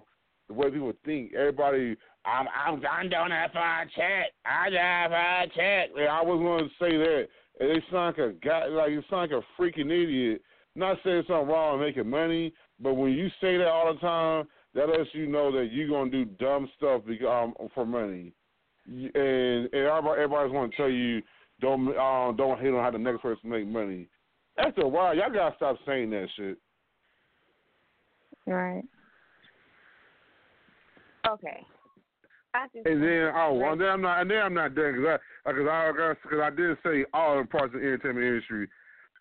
the 0.48 0.52
way 0.52 0.70
people 0.70 0.92
think. 1.06 1.32
Everybody, 1.32 1.96
I'm 2.26 2.46
I'm 2.48 2.82
I'm 2.84 3.08
doing 3.08 3.30
that 3.30 3.50
for 3.50 3.60
a 3.60 3.86
check. 3.96 4.32
I 4.44 4.68
do 4.68 4.76
it 4.76 5.08
for 5.08 5.42
a 5.42 5.46
check. 5.46 5.90
Yeah, 5.96 6.12
I 6.12 6.22
was 6.22 6.38
going 6.38 6.68
to 6.68 6.74
say 6.78 6.98
that. 6.98 7.28
And 7.60 7.70
they 7.70 7.82
sound 7.90 8.18
like 8.18 8.18
a 8.18 8.32
guy, 8.44 8.66
like 8.66 8.90
you 8.90 9.02
sound 9.08 9.30
like 9.30 9.42
a 9.42 9.62
freaking 9.62 9.90
idiot. 9.90 10.42
Not 10.76 10.98
saying 11.02 11.22
something 11.28 11.48
wrong 11.48 11.78
with 11.78 11.86
making 11.86 12.10
money, 12.10 12.52
but 12.78 12.94
when 12.94 13.12
you 13.12 13.28
say 13.40 13.56
that 13.56 13.68
all 13.68 13.94
the 13.94 14.00
time, 14.00 14.46
that 14.74 14.88
lets 14.88 15.08
you 15.14 15.28
know 15.28 15.50
that 15.52 15.68
you're 15.72 15.88
gonna 15.88 16.10
do 16.10 16.24
dumb 16.24 16.68
stuff 16.76 17.02
because, 17.06 17.26
um, 17.58 17.68
for 17.74 17.86
money. 17.86 18.32
And, 18.86 19.14
and 19.14 19.74
everybody, 19.74 20.20
everybody's 20.20 20.52
to 20.52 20.76
tell 20.76 20.90
you 20.90 21.22
don't 21.60 21.96
um, 21.96 22.36
don't 22.36 22.60
hate 22.60 22.74
on 22.74 22.82
how 22.82 22.90
the 22.90 22.98
next 22.98 23.22
person 23.22 23.48
make 23.48 23.66
money. 23.66 24.08
After 24.58 24.82
a 24.82 24.88
while, 24.88 25.16
y'all 25.16 25.32
gotta 25.32 25.56
stop 25.56 25.76
saying 25.86 26.10
that 26.10 26.28
shit. 26.36 26.58
right. 28.46 28.84
Okay. 31.28 31.66
And 32.84 33.02
then 33.02 33.32
oh, 33.34 33.60
and 33.72 33.80
then 33.80 33.88
I'm 33.88 34.02
not, 34.02 34.20
and 34.20 34.30
then 34.30 34.38
I'm 34.38 34.54
not 34.54 34.76
done 34.76 34.92
because 34.92 35.18
I 35.44 35.50
because 35.50 35.68
I 35.68 36.14
because 36.22 36.40
I 36.40 36.50
did 36.50 36.78
say 36.84 37.04
all 37.12 37.38
the 37.38 37.48
parts 37.48 37.74
of 37.74 37.80
the 37.80 37.86
entertainment 37.86 38.26
industry. 38.26 38.68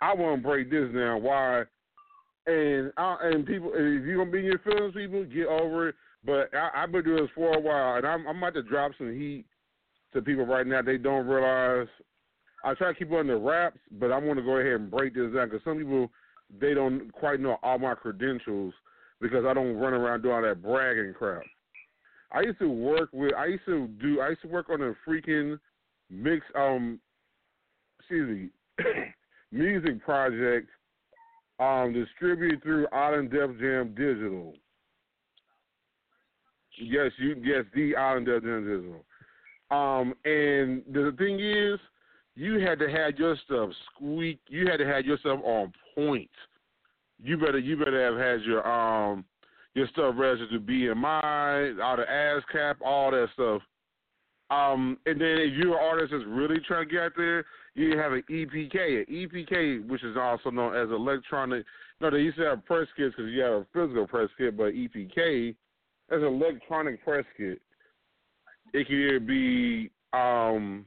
I 0.01 0.13
want 0.13 0.41
to 0.41 0.47
break 0.47 0.69
this 0.69 0.93
down. 0.93 1.23
Why? 1.23 1.63
And 2.45 2.91
I, 2.97 3.17
and 3.23 3.45
people, 3.45 3.71
if 3.73 4.05
you're 4.05 4.17
gonna 4.17 4.31
be 4.31 4.39
in 4.39 4.45
your 4.45 4.59
feelings, 4.59 4.93
people 4.93 5.23
get 5.25 5.47
over 5.47 5.89
it. 5.89 5.95
But 6.23 6.53
I, 6.53 6.83
I've 6.83 6.91
been 6.91 7.03
doing 7.03 7.23
this 7.23 7.31
for 7.33 7.55
a 7.55 7.59
while, 7.59 7.95
and 7.95 8.05
I'm 8.05 8.27
I'm 8.27 8.37
about 8.37 8.53
to 8.53 8.63
drop 8.63 8.91
some 8.97 9.13
heat 9.13 9.45
to 10.13 10.21
people 10.21 10.45
right 10.45 10.67
now. 10.67 10.83
They 10.83 10.97
don't 10.97 11.25
realize. 11.25 11.87
I 12.63 12.73
try 12.73 12.89
to 12.89 12.93
keep 12.93 13.11
it 13.11 13.15
on 13.15 13.27
the 13.27 13.35
wraps, 13.35 13.79
but 13.91 14.11
I 14.11 14.17
want 14.17 14.39
to 14.39 14.45
go 14.45 14.57
ahead 14.57 14.73
and 14.73 14.91
break 14.91 15.13
this 15.13 15.33
down 15.33 15.49
because 15.49 15.63
some 15.65 15.77
people 15.77 16.09
they 16.59 16.73
don't 16.73 17.11
quite 17.11 17.39
know 17.39 17.57
all 17.63 17.79
my 17.79 17.95
credentials 17.95 18.73
because 19.19 19.45
I 19.45 19.53
don't 19.53 19.75
run 19.75 19.93
around 19.93 20.21
doing 20.21 20.35
all 20.35 20.41
that 20.41 20.61
bragging 20.61 21.13
crap. 21.13 21.43
I 22.31 22.41
used 22.41 22.59
to 22.59 22.69
work 22.69 23.09
with. 23.13 23.33
I 23.33 23.45
used 23.45 23.65
to 23.65 23.87
do. 23.87 24.21
I 24.21 24.29
used 24.29 24.41
to 24.41 24.47
work 24.47 24.69
on 24.69 24.81
a 24.81 24.93
freaking 25.07 25.59
mix. 26.09 26.45
Um, 26.55 26.99
excuse 27.99 28.51
me, 28.77 28.85
music 29.51 30.03
project. 30.03 30.69
Um, 31.59 31.93
distributed 31.93 32.63
through 32.63 32.87
Island 32.91 33.29
Def 33.29 33.51
Jam 33.59 33.93
Digital. 33.95 34.53
Yes, 36.81 37.11
you. 37.19 37.35
Yes, 37.43 37.65
the 37.75 37.95
Island 37.95 38.25
Def 38.25 38.41
Jam 38.41 38.65
Digital. 38.65 39.05
Um, 39.69 40.13
and 40.25 40.83
the 40.91 41.15
thing 41.17 41.39
is, 41.39 41.79
you 42.35 42.59
had 42.59 42.79
to 42.79 42.89
have 42.89 43.17
your 43.17 43.35
stuff 43.45 43.69
squeak. 43.93 44.39
You 44.47 44.67
had 44.67 44.77
to 44.77 44.85
have 44.85 45.05
yourself 45.05 45.39
on 45.43 45.71
point. 45.95 46.29
You 47.21 47.37
better. 47.37 47.59
You 47.59 47.77
better 47.77 48.11
have 48.11 48.19
had 48.19 48.45
your 48.45 48.67
um 48.67 49.25
your 49.75 49.87
stuff 49.87 50.15
registered 50.17 50.51
to 50.51 50.59
BMI, 50.59 51.83
all 51.83 51.97
the 51.97 52.03
ASCAP, 52.03 52.75
all 52.85 53.11
that 53.11 53.27
stuff. 53.33 53.61
Um, 54.49 54.97
and 55.05 55.19
then 55.19 55.37
if 55.39 55.53
you're 55.53 55.77
an 55.77 55.83
artist 55.83 56.11
that's 56.11 56.25
really 56.27 56.57
trying 56.67 56.87
to 56.87 56.93
get 56.93 57.03
out 57.03 57.11
there, 57.17 57.45
you 57.73 57.97
have 57.97 58.11
an 58.11 58.23
EPK. 58.29 58.99
An 58.99 59.05
EPK, 59.09 59.87
which 59.87 60.03
is 60.03 60.15
also 60.15 60.51
known 60.51 60.75
as 60.75 60.89
electronic. 60.89 61.65
No, 62.01 62.11
they 62.11 62.19
used 62.19 62.37
to 62.37 62.43
have 62.43 62.65
press 62.65 62.87
kits 62.95 63.15
because 63.15 63.31
you 63.31 63.41
have 63.41 63.53
a 63.53 63.67
physical 63.73 64.05
press 64.05 64.29
kit, 64.37 64.55
but 64.55 64.73
EPK 64.73 65.49
is 65.49 65.55
an 66.09 66.23
electronic 66.23 67.03
press 67.03 67.25
kit. 67.35 67.59
It 68.73 68.87
can 68.87 68.95
either 68.95 69.19
be 69.19 69.89
um, 70.13 70.85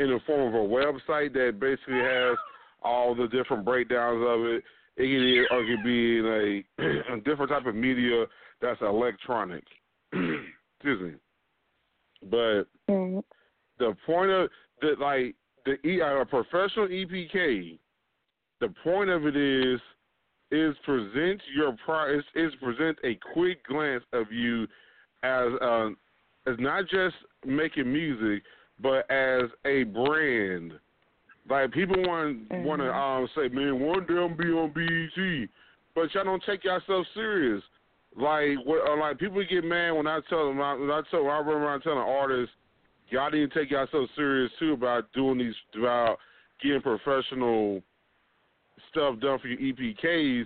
in 0.00 0.08
the 0.08 0.20
form 0.26 0.54
of 0.54 0.54
a 0.54 0.64
website 0.64 1.32
that 1.34 1.58
basically 1.60 2.00
has 2.00 2.36
all 2.82 3.14
the 3.14 3.28
different 3.28 3.64
breakdowns 3.64 4.24
of 4.26 4.46
it. 4.46 4.64
It 4.96 5.02
can 5.02 5.22
either, 5.22 5.46
or 5.50 5.62
it 5.62 5.76
could 5.76 5.84
be 5.84 6.18
in 6.18 6.26
a, 6.26 7.14
a 7.14 7.20
different 7.20 7.50
type 7.50 7.66
of 7.66 7.74
media 7.74 8.24
that's 8.60 8.80
electronic. 8.80 9.64
Excuse 10.12 11.00
me. 11.00 11.12
But 12.30 12.64
Mhm. 12.88 13.22
the 13.78 13.96
point 14.06 14.30
of 14.30 14.50
the 14.80 14.96
like 14.98 15.34
the 15.64 15.78
E 15.86 16.00
a 16.00 16.24
professional 16.24 16.88
EPK, 16.88 17.78
the 18.60 18.68
point 18.82 19.10
of 19.10 19.26
it 19.26 19.36
is 19.36 19.80
is 20.50 20.74
present 20.84 21.40
your 21.54 21.76
pro 21.84 22.18
is, 22.18 22.24
is 22.34 22.54
present 22.56 22.98
a 23.04 23.14
quick 23.32 23.64
glance 23.66 24.04
of 24.12 24.32
you 24.32 24.66
as 25.22 25.52
uh 25.60 25.90
as 26.46 26.56
not 26.58 26.86
just 26.88 27.14
making 27.44 27.92
music, 27.92 28.42
but 28.80 29.10
as 29.10 29.50
a 29.64 29.84
brand. 29.84 30.72
Like 31.48 31.72
people 31.72 31.96
want 32.02 32.50
want 32.64 32.82
to 32.82 32.92
um 32.92 33.28
say, 33.34 33.48
man, 33.48 33.80
one 33.80 34.06
day 34.06 34.14
I'm 34.14 34.36
be 34.36 34.48
on 34.48 34.70
BET, 34.72 35.48
but 35.94 36.12
y'all 36.14 36.24
don't 36.24 36.42
take 36.44 36.64
yourself 36.64 37.06
serious. 37.14 37.62
Like 38.16 38.58
what? 38.64 38.86
Uh, 38.88 38.96
like 38.98 39.18
people 39.18 39.42
get 39.48 39.64
mad 39.64 39.92
when 39.92 40.06
I 40.06 40.20
tell 40.28 40.48
them. 40.48 40.58
When 40.58 40.90
I 40.90 41.00
tell 41.10 41.20
I 41.26 41.40
run 41.40 41.62
around 41.62 41.80
telling 41.82 41.98
artists, 41.98 42.54
y'all 43.08 43.30
to 43.30 43.48
take 43.48 43.70
yourself 43.70 44.08
so 44.10 44.14
serious 44.14 44.52
too 44.58 44.72
about 44.74 45.10
doing 45.12 45.38
these 45.38 45.54
about 45.76 46.18
getting 46.62 46.82
professional 46.82 47.82
stuff 48.90 49.18
done 49.20 49.38
for 49.38 49.48
your 49.48 49.58
EPKs. 49.58 50.44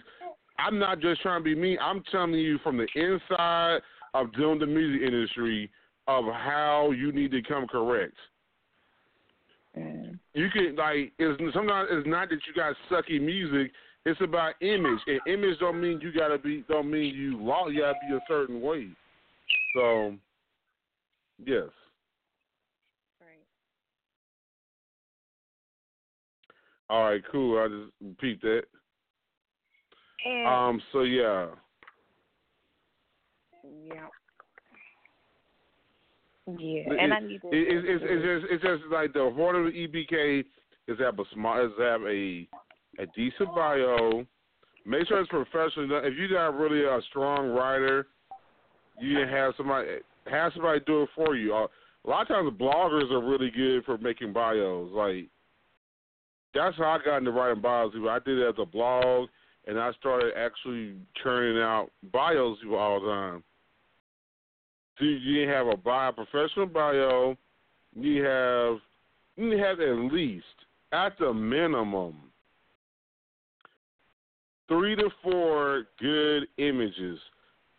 I'm 0.58 0.78
not 0.78 1.00
just 1.00 1.20
trying 1.22 1.40
to 1.40 1.44
be 1.44 1.54
me. 1.54 1.78
I'm 1.78 2.02
telling 2.12 2.34
you 2.34 2.58
from 2.58 2.76
the 2.76 2.86
inside 2.94 3.80
of 4.14 4.32
doing 4.34 4.58
the 4.58 4.66
music 4.66 5.02
industry 5.02 5.70
of 6.08 6.24
how 6.26 6.92
you 6.96 7.12
need 7.12 7.30
to 7.30 7.42
come 7.42 7.66
correct. 7.66 8.14
Mm. 9.78 10.18
You 10.34 10.50
can 10.50 10.76
like 10.76 11.12
it's 11.18 11.54
sometimes 11.54 11.88
it's 11.90 12.06
not 12.06 12.28
that 12.28 12.38
you 12.46 12.54
got 12.54 12.74
sucky 12.90 13.20
music. 13.20 13.72
It's 14.04 14.20
about 14.20 14.54
image, 14.60 14.98
and 15.06 15.20
image 15.26 15.58
don't 15.60 15.80
mean 15.80 16.00
you 16.00 16.12
gotta 16.12 16.36
be 16.36 16.64
don't 16.68 16.90
mean 16.90 17.14
you 17.14 17.40
law. 17.40 17.68
You 17.68 17.80
gotta 17.80 17.98
be 18.08 18.14
a 18.14 18.20
certain 18.28 18.60
way. 18.60 18.88
So, 19.74 20.14
yes. 21.44 21.68
Right. 23.20 23.38
All 26.90 27.04
right, 27.04 27.22
cool. 27.30 27.58
I 27.58 27.68
just 27.68 27.92
repeat 28.02 28.42
that. 28.42 28.62
And 30.26 30.46
Um. 30.46 30.82
So 30.92 31.02
yeah. 31.02 31.46
yeah. 33.86 34.08
Yeah, 36.46 36.56
It- 36.92 36.98
and 37.00 37.14
I 37.14 37.20
need 37.20 37.40
to. 37.42 37.48
It, 37.48 37.54
it, 37.68 37.84
it's, 37.86 38.04
it's 38.06 38.22
just 38.24 38.52
it's 38.52 38.62
just 38.62 38.92
like 38.92 39.12
the 39.12 39.20
of 39.54 39.72
EPK 39.72 40.44
is 40.88 40.98
have 40.98 41.18
a 41.18 41.24
smart 41.32 41.66
is 41.66 41.72
have 41.78 42.02
a 42.02 42.48
a 42.98 43.06
decent 43.16 43.54
bio. 43.54 44.24
Make 44.84 45.06
sure 45.06 45.20
it's 45.20 45.30
professional. 45.30 46.00
If 46.04 46.14
you 46.18 46.28
got 46.28 46.58
really 46.58 46.82
a 46.84 47.00
strong 47.08 47.50
writer, 47.50 48.08
you 49.00 49.16
can 49.16 49.28
have 49.28 49.54
somebody 49.56 49.88
have 50.26 50.52
somebody 50.54 50.80
do 50.86 51.02
it 51.02 51.08
for 51.14 51.36
you. 51.36 51.54
Uh, 51.54 51.66
A 52.04 52.10
lot 52.10 52.22
of 52.22 52.28
times, 52.28 52.50
bloggers 52.58 53.10
are 53.12 53.22
really 53.24 53.50
good 53.50 53.84
for 53.84 53.96
making 53.98 54.32
bios. 54.32 54.90
Like 54.92 55.28
that's 56.54 56.76
how 56.76 56.98
I 57.00 57.04
got 57.04 57.18
into 57.18 57.30
writing 57.30 57.62
bios. 57.62 57.92
I 57.94 58.18
did 58.18 58.38
it 58.38 58.48
as 58.48 58.54
a 58.58 58.66
blog, 58.66 59.28
and 59.68 59.78
I 59.78 59.92
started 59.92 60.32
actually 60.36 60.96
churning 61.22 61.62
out 61.62 61.90
bios 62.12 62.58
all 62.68 63.00
the 63.00 63.06
time. 63.06 63.44
You 65.02 65.48
have 65.48 65.66
a 65.66 65.76
bio, 65.76 66.12
professional 66.12 66.66
bio. 66.66 67.36
You 67.94 68.24
have 68.24 68.78
you 69.36 69.58
have 69.58 69.80
at 69.80 70.12
least 70.12 70.44
at 70.92 71.18
the 71.18 71.32
minimum 71.32 72.14
three 74.68 74.96
to 74.96 75.10
four 75.22 75.84
good 75.98 76.46
images, 76.58 77.18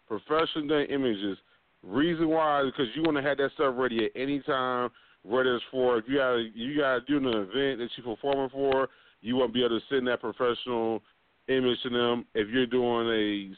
professional 0.07 0.67
done 0.67 0.85
images. 0.89 1.37
Reason 1.81 2.27
why 2.29 2.61
is 2.61 2.71
because 2.71 2.87
you 2.95 3.03
want 3.03 3.17
to 3.17 3.23
have 3.23 3.37
that 3.37 3.51
stuff 3.55 3.73
ready 3.77 4.05
at 4.05 4.11
any 4.15 4.39
time. 4.41 4.89
Whether 5.23 5.55
it's 5.55 5.65
for 5.71 5.97
if 5.97 6.05
you 6.07 6.17
got 6.17 6.35
you 6.53 6.77
got 6.77 6.93
to 6.95 7.01
do 7.07 7.17
an 7.17 7.33
event 7.33 7.79
that 7.79 7.89
you're 7.95 8.15
performing 8.15 8.49
for, 8.49 8.89
you 9.21 9.37
want 9.37 9.49
to 9.49 9.53
be 9.53 9.63
able 9.63 9.79
to 9.79 9.85
send 9.89 10.07
that 10.07 10.19
professional 10.21 11.01
image 11.47 11.81
to 11.83 11.89
them. 11.89 12.25
If 12.35 12.49
you're 12.49 12.65
doing 12.65 13.07
a 13.07 13.55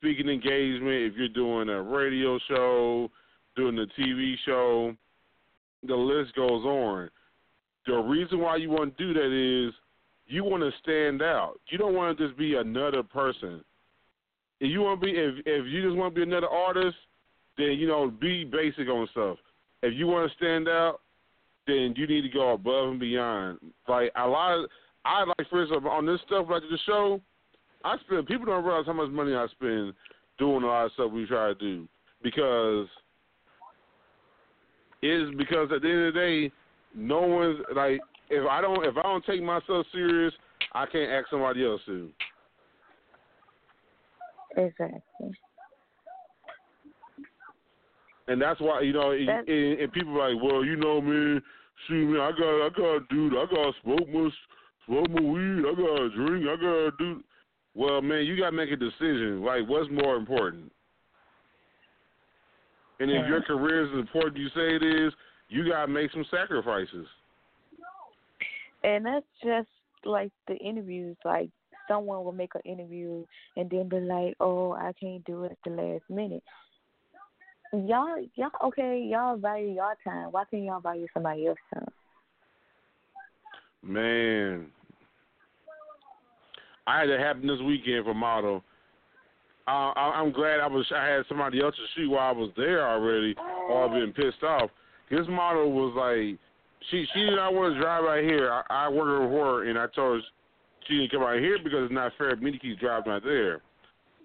speaking 0.00 0.28
engagement, 0.28 1.12
if 1.12 1.14
you're 1.16 1.28
doing 1.28 1.68
a 1.68 1.82
radio 1.82 2.38
show, 2.48 3.10
doing 3.54 3.78
a 3.78 4.00
TV 4.00 4.34
show, 4.46 4.94
the 5.86 5.94
list 5.94 6.34
goes 6.34 6.64
on. 6.64 7.10
The 7.86 7.96
reason 7.96 8.40
why 8.40 8.56
you 8.56 8.70
want 8.70 8.96
to 8.96 9.06
do 9.06 9.14
that 9.14 9.66
is 9.66 9.74
you 10.26 10.44
want 10.44 10.62
to 10.62 10.70
stand 10.82 11.22
out. 11.22 11.54
You 11.68 11.78
don't 11.78 11.94
want 11.94 12.16
to 12.16 12.26
just 12.26 12.38
be 12.38 12.54
another 12.54 13.02
person. 13.02 13.62
If 14.60 14.70
you 14.70 14.80
want 14.80 15.00
to 15.00 15.06
be, 15.06 15.12
if 15.12 15.34
if 15.46 15.66
you 15.66 15.82
just 15.82 15.96
want 15.96 16.14
to 16.14 16.18
be 16.18 16.22
another 16.22 16.48
artist, 16.48 16.96
then 17.56 17.72
you 17.72 17.86
know 17.86 18.10
be 18.10 18.44
basic 18.44 18.88
on 18.88 19.08
stuff. 19.10 19.38
If 19.82 19.94
you 19.94 20.06
want 20.06 20.30
to 20.30 20.36
stand 20.36 20.68
out, 20.68 21.00
then 21.66 21.94
you 21.96 22.06
need 22.06 22.22
to 22.22 22.28
go 22.28 22.52
above 22.52 22.90
and 22.90 23.00
beyond. 23.00 23.58
Like 23.88 24.12
a 24.16 24.26
lot 24.26 24.58
of, 24.58 24.70
I 25.04 25.24
like 25.24 25.48
for 25.48 25.62
instance 25.62 25.84
on 25.88 26.06
this 26.06 26.20
stuff 26.26 26.46
like 26.50 26.62
the 26.62 26.78
show, 26.86 27.20
I 27.84 27.96
spend. 27.98 28.26
People 28.26 28.46
don't 28.46 28.64
realize 28.64 28.86
how 28.86 28.92
much 28.92 29.10
money 29.10 29.34
I 29.34 29.46
spend 29.48 29.94
doing 30.38 30.62
a 30.62 30.66
lot 30.66 30.86
of 30.86 30.92
stuff 30.92 31.12
we 31.12 31.26
try 31.26 31.48
to 31.48 31.54
do 31.54 31.88
because 32.22 32.86
it's 35.02 35.36
because 35.36 35.70
at 35.74 35.82
the 35.82 35.88
end 35.88 36.06
of 36.06 36.14
the 36.14 36.20
day, 36.20 36.52
no 36.94 37.20
one's 37.22 37.58
like 37.74 38.00
if 38.28 38.46
I 38.48 38.60
don't 38.60 38.84
if 38.84 38.96
I 38.96 39.02
don't 39.02 39.24
take 39.24 39.42
myself 39.42 39.86
serious, 39.92 40.34
I 40.72 40.86
can't 40.86 41.10
ask 41.10 41.28
somebody 41.30 41.64
else 41.64 41.80
to. 41.86 42.10
Exactly. 44.56 45.00
And 48.28 48.40
that's 48.40 48.60
why 48.60 48.82
you 48.82 48.92
know, 48.92 49.10
and, 49.10 49.48
and, 49.48 49.92
people 49.92 50.20
are 50.20 50.32
like, 50.32 50.42
well, 50.42 50.64
you 50.64 50.76
know, 50.76 51.00
man, 51.00 51.42
shoot, 51.88 52.08
man, 52.08 52.20
I 52.20 52.30
got, 52.30 52.66
I 52.66 52.68
got 52.68 53.08
do, 53.08 53.26
I 53.36 53.46
got 53.52 53.74
smoke 53.82 54.08
my, 54.08 54.30
smoke 54.86 55.10
my 55.10 55.20
weed, 55.20 55.64
I 55.66 55.74
got 55.74 55.96
to 55.96 56.10
drink, 56.14 56.46
I 56.46 56.54
got 56.56 56.62
to 56.62 56.90
do. 56.98 57.24
Well, 57.80 58.02
man, 58.02 58.26
you 58.26 58.36
got 58.36 58.50
to 58.50 58.56
make 58.56 58.70
a 58.70 58.76
decision. 58.76 59.42
Like, 59.42 59.66
what's 59.66 59.88
more 59.90 60.16
important? 60.16 60.70
And 63.00 63.10
if 63.10 63.22
Yeah. 63.22 63.26
your 63.26 63.40
career 63.40 63.84
is 63.84 63.90
as 63.94 64.00
important 64.00 64.36
you 64.36 64.50
say 64.50 64.76
it 64.76 64.82
is, 64.82 65.14
you 65.48 65.66
got 65.66 65.86
to 65.86 65.88
make 65.88 66.12
some 66.12 66.26
sacrifices. 66.30 67.06
And 68.84 69.06
that's 69.06 69.24
just 69.42 69.70
like 70.04 70.30
the 70.46 70.56
interviews. 70.56 71.16
Like 71.24 71.48
someone 71.88 72.22
will 72.22 72.32
make 72.32 72.54
an 72.54 72.60
interview 72.66 73.24
and 73.56 73.70
then 73.70 73.88
be 73.88 74.00
like, 74.00 74.36
"Oh, 74.40 74.72
I 74.72 74.92
can't 75.00 75.24
do 75.24 75.44
it 75.44 75.52
at 75.52 75.58
the 75.64 75.70
last 75.70 76.04
minute." 76.10 76.42
Y'all, 77.72 78.22
y'all, 78.34 78.50
okay, 78.64 79.00
y'all 79.00 79.38
value 79.38 79.70
y'all 79.70 79.94
time. 80.04 80.32
Why 80.32 80.44
can't 80.50 80.64
y'all 80.64 80.80
value 80.80 81.06
somebody 81.14 81.46
else's 81.46 81.62
time? 81.72 81.88
Man, 83.82 84.70
I 86.86 87.00
had 87.00 87.10
that 87.10 87.20
happen 87.20 87.46
this 87.46 87.60
weekend 87.60 88.04
for 88.04 88.14
model. 88.14 88.62
Uh, 89.68 89.92
I, 89.94 90.20
I'm 90.20 90.32
glad 90.32 90.60
I 90.60 90.66
was. 90.66 90.86
I 90.94 91.06
had 91.06 91.24
somebody 91.28 91.60
else 91.60 91.74
to 91.76 91.82
shoot 91.94 92.10
while 92.10 92.28
I 92.28 92.32
was 92.32 92.50
there 92.56 92.88
already, 92.88 93.34
or 93.68 93.84
I've 93.84 93.92
been 93.92 94.12
pissed 94.12 94.42
off. 94.42 94.70
This 95.10 95.26
model 95.28 95.72
was 95.72 95.94
like, 95.96 96.38
she 96.90 97.06
she 97.12 97.20
did 97.26 97.36
not 97.36 97.54
want 97.54 97.74
to 97.74 97.80
drive 97.80 98.04
out 98.04 98.22
here. 98.22 98.52
I, 98.52 98.86
I 98.86 98.88
worked 98.88 99.22
with 99.22 99.30
her, 99.32 99.68
and 99.68 99.78
I 99.78 99.86
told 99.94 100.20
her 100.20 100.28
she 100.88 100.98
didn't 100.98 101.12
come 101.12 101.22
out 101.22 101.38
here 101.38 101.58
because 101.62 101.84
it's 101.84 101.94
not 101.94 102.12
fair 102.18 102.34
me 102.36 102.50
to 102.50 102.58
keep 102.58 102.80
driving 102.80 103.12
out 103.12 103.22
there. 103.22 103.60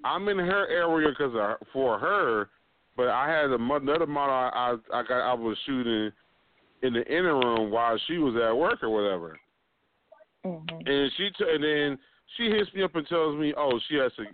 I'm 0.04 0.28
in 0.30 0.38
her 0.38 0.68
area 0.68 1.10
because 1.10 1.34
for 1.74 2.00
her, 2.00 2.50
but 2.96 3.10
I 3.10 3.30
had 3.30 3.52
a, 3.52 3.56
another 3.56 4.08
model 4.08 4.36
I, 4.36 4.78
I 4.94 5.00
I 5.00 5.04
got 5.04 5.32
I 5.32 5.34
was 5.34 5.58
shooting 5.66 6.12
in 6.82 6.94
the 6.94 7.06
interim 7.06 7.72
while 7.72 8.00
she 8.08 8.18
was 8.18 8.36
at 8.36 8.56
work 8.56 8.84
or 8.84 8.90
whatever. 8.90 9.38
Mm-hmm. 10.46 10.78
And 10.86 11.12
she 11.18 11.30
t- 11.38 11.50
and 11.50 11.64
then 11.64 12.00
she 12.38 12.50
hits 12.50 12.74
me 12.74 12.84
up 12.84 12.96
and 12.96 13.08
tells 13.08 13.38
me, 13.38 13.54
"Oh, 13.56 13.80
she 13.88 13.96
has 13.96 14.12
to. 14.14 14.26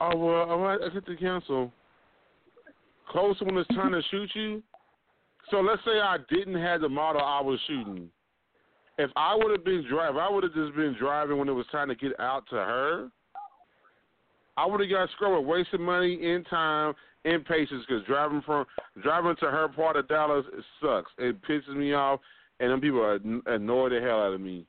Oh 0.00 0.16
well, 0.16 0.50
I 0.50 0.56
might 0.56 0.84
I 0.84 0.92
get 0.92 1.06
to 1.06 1.16
cancel. 1.16 1.72
Close 3.08 3.36
when 3.40 3.56
it's 3.56 3.68
time 3.68 3.92
to 3.92 4.02
shoot 4.10 4.30
you. 4.34 4.62
So 5.50 5.60
let's 5.60 5.82
say 5.84 6.00
I 6.00 6.18
didn't 6.28 6.60
have 6.60 6.80
the 6.80 6.88
model 6.88 7.22
I 7.22 7.40
was 7.40 7.60
shooting. 7.66 8.08
If 8.98 9.10
I 9.14 9.34
would 9.34 9.50
have 9.52 9.64
been 9.64 9.84
driving, 9.88 10.20
I 10.20 10.30
would 10.30 10.42
have 10.42 10.54
just 10.54 10.74
been 10.74 10.96
driving 10.98 11.38
when 11.38 11.48
it 11.48 11.52
was 11.52 11.66
time 11.70 11.88
to 11.88 11.94
get 11.94 12.18
out 12.18 12.44
to 12.50 12.56
her. 12.56 13.08
I 14.56 14.64
would 14.64 14.80
have 14.80 14.88
got 14.88 15.10
screwed, 15.10 15.46
wasting 15.46 15.82
money 15.82 16.14
in 16.14 16.42
time, 16.44 16.94
in 17.24 17.44
patience, 17.44 17.84
because 17.86 18.04
driving 18.06 18.42
from 18.44 18.64
driving 19.02 19.36
to 19.40 19.46
her 19.46 19.68
part 19.68 19.96
of 19.96 20.08
Dallas 20.08 20.46
it 20.56 20.64
sucks. 20.80 21.12
It 21.18 21.36
pisses 21.42 21.76
me 21.76 21.92
off, 21.92 22.20
and 22.58 22.70
then 22.70 22.80
people 22.80 23.00
are 23.00 23.20
annoy 23.54 23.90
the 23.90 24.00
hell 24.00 24.22
out 24.22 24.32
of 24.32 24.40
me. 24.40 24.66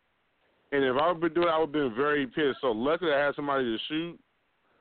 And 0.72 0.84
if 0.84 0.96
I 1.02 1.08
would 1.12 1.22
been 1.22 1.34
doing, 1.34 1.48
it, 1.48 1.52
I 1.52 1.58
would 1.60 1.68
have 1.68 1.72
been 1.74 1.96
very 1.96 2.28
pissed. 2.28 2.60
So 2.62 2.72
luckily, 2.72 3.14
I 3.14 3.26
had 3.26 3.36
somebody 3.36 3.64
to 3.64 3.78
shoot. 3.88 4.20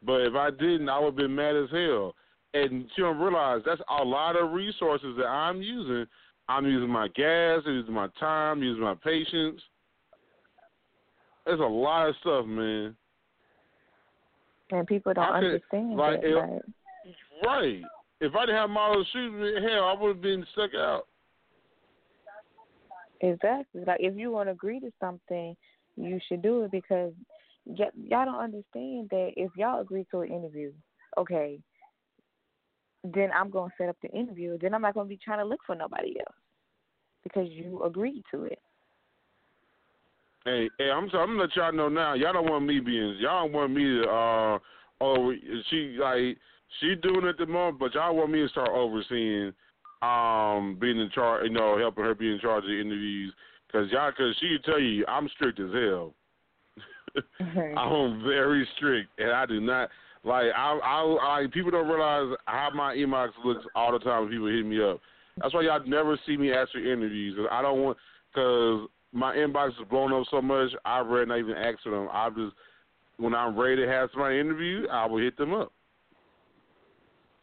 But 0.02 0.22
if 0.22 0.34
I 0.34 0.50
didn't, 0.50 0.88
I 0.88 0.98
would 0.98 1.06
have 1.06 1.16
been 1.16 1.34
mad 1.34 1.56
as 1.56 1.70
hell. 1.70 2.14
And 2.54 2.88
you 2.96 3.04
don't 3.04 3.18
realize 3.18 3.62
that's 3.64 3.80
a 4.00 4.04
lot 4.04 4.36
of 4.36 4.52
resources 4.52 5.14
that 5.18 5.26
I'm 5.26 5.62
using. 5.62 6.06
I'm 6.48 6.64
using 6.66 6.88
my 6.90 7.08
gas, 7.08 7.62
I'm 7.66 7.74
using 7.74 7.92
my 7.94 8.08
time, 8.20 8.62
using 8.62 8.82
my 8.82 8.94
patience. 8.94 9.60
There's 11.44 11.60
a 11.60 11.62
lot 11.62 12.08
of 12.08 12.14
stuff, 12.20 12.46
man. 12.46 12.96
And 14.70 14.86
people 14.86 15.12
don't 15.14 15.24
I 15.24 15.40
could- 15.40 15.46
understand 15.46 15.96
like, 15.96 16.20
that. 16.20 16.28
it- 16.28 16.34
Like, 16.36 16.62
Right. 17.44 17.82
If 18.20 18.34
I 18.34 18.46
didn't 18.46 18.56
have 18.56 18.70
models 18.70 19.06
shooting 19.12 19.40
me, 19.40 19.54
hell, 19.60 19.84
I 19.84 19.92
would 19.92 20.08
have 20.08 20.22
been 20.22 20.44
stuck 20.52 20.74
out. 20.74 21.06
Exactly. 23.20 23.84
Like 23.84 24.00
if 24.00 24.16
you 24.16 24.30
want 24.30 24.48
to 24.48 24.52
agree 24.52 24.80
to 24.80 24.90
something, 25.00 25.56
you 25.96 26.18
should 26.28 26.42
do 26.42 26.62
it 26.62 26.70
because 26.70 27.12
y- 27.64 27.90
y'all 27.96 28.24
don't 28.24 28.40
understand 28.40 29.08
that 29.10 29.32
if 29.36 29.50
y'all 29.56 29.80
agree 29.80 30.06
to 30.10 30.20
an 30.20 30.30
interview, 30.30 30.72
okay, 31.18 31.58
then 33.04 33.30
I'm 33.34 33.50
gonna 33.50 33.72
set 33.78 33.88
up 33.88 33.96
the 34.02 34.10
interview. 34.10 34.58
Then 34.60 34.74
I'm 34.74 34.82
not 34.82 34.94
gonna 34.94 35.08
be 35.08 35.18
trying 35.22 35.38
to 35.38 35.44
look 35.44 35.60
for 35.66 35.74
nobody 35.74 36.16
else 36.18 36.36
because 37.22 37.48
you 37.50 37.82
agreed 37.84 38.22
to 38.32 38.44
it. 38.44 38.58
Hey, 40.44 40.68
hey, 40.78 40.90
I'm 40.90 41.10
sorry, 41.10 41.24
I'm 41.24 41.30
gonna 41.30 41.42
let 41.42 41.56
y'all 41.56 41.72
know 41.72 41.88
now. 41.88 42.14
Y'all 42.14 42.32
don't 42.32 42.48
want 42.48 42.64
me 42.64 42.78
being, 42.80 43.16
y'all 43.18 43.44
don't 43.44 43.52
want 43.52 43.72
me 43.72 43.82
to, 43.82 44.02
uh, 44.08 44.58
oh, 45.00 45.32
she 45.70 45.96
like 46.00 46.36
she 46.80 46.94
doing 46.96 47.26
it 47.26 47.38
the 47.38 47.46
moment, 47.46 47.78
but 47.78 47.94
y'all 47.94 48.14
want 48.14 48.30
me 48.30 48.42
to 48.42 48.48
start 48.48 48.70
overseeing, 48.70 49.52
um, 50.02 50.76
being 50.80 51.00
in 51.00 51.10
charge, 51.10 51.44
you 51.44 51.50
know, 51.50 51.78
helping 51.78 52.04
her 52.04 52.14
be 52.14 52.30
in 52.30 52.38
charge 52.38 52.64
of 52.64 52.70
the 52.70 52.80
interviews, 52.80 53.34
cause 53.82 53.92
y'all, 53.92 54.12
cause 54.12 54.34
she 54.40 54.56
tell 54.64 54.80
you 54.80 55.04
I'm 55.06 55.28
strict 55.30 55.60
as 55.60 55.70
hell. 55.72 56.14
I'm 57.78 58.22
very 58.24 58.66
strict, 58.76 59.08
and 59.18 59.30
I 59.30 59.46
do 59.46 59.60
not 59.60 59.88
like. 60.24 60.46
I, 60.56 60.78
I, 60.82 61.42
I 61.42 61.46
people 61.52 61.70
don't 61.70 61.88
realize 61.88 62.36
how 62.46 62.70
my 62.74 62.94
inbox 62.94 63.30
looks 63.44 63.64
all 63.74 63.92
the 63.92 63.98
time 63.98 64.22
when 64.22 64.30
people 64.30 64.48
hit 64.48 64.66
me 64.66 64.82
up. 64.82 65.00
That's 65.40 65.54
why 65.54 65.62
y'all 65.62 65.86
never 65.86 66.18
see 66.26 66.36
me 66.36 66.52
ask 66.52 66.72
for 66.72 66.78
interviews. 66.78 67.36
'cause 67.36 67.46
I 67.50 67.62
don't 67.62 67.82
want, 67.82 67.96
because 68.32 68.88
my 69.12 69.34
inbox 69.34 69.68
is 69.70 69.88
blown 69.90 70.12
up 70.12 70.26
so 70.30 70.42
much. 70.42 70.70
I 70.84 71.00
read 71.00 71.28
not 71.28 71.38
even 71.38 71.56
asking 71.56 71.92
them. 71.92 72.08
I 72.12 72.28
just 72.30 72.54
when 73.18 73.34
I'm 73.34 73.58
ready 73.58 73.76
to 73.76 73.88
have 73.88 74.10
somebody 74.12 74.38
interview, 74.38 74.86
I 74.88 75.06
will 75.06 75.18
hit 75.22 75.36
them 75.38 75.54
up. 75.54 75.72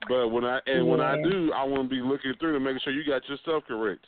But 0.07 0.27
when 0.29 0.43
I 0.43 0.59
and 0.67 0.87
when 0.87 0.99
I 1.01 1.15
do, 1.23 1.51
I 1.53 1.63
want 1.63 1.83
to 1.83 1.95
be 1.95 2.01
looking 2.01 2.33
through 2.39 2.53
to 2.53 2.59
make 2.59 2.79
sure 2.81 2.93
you 2.93 3.03
got 3.05 3.27
your 3.27 3.37
stuff 3.39 3.63
correct. 3.67 4.05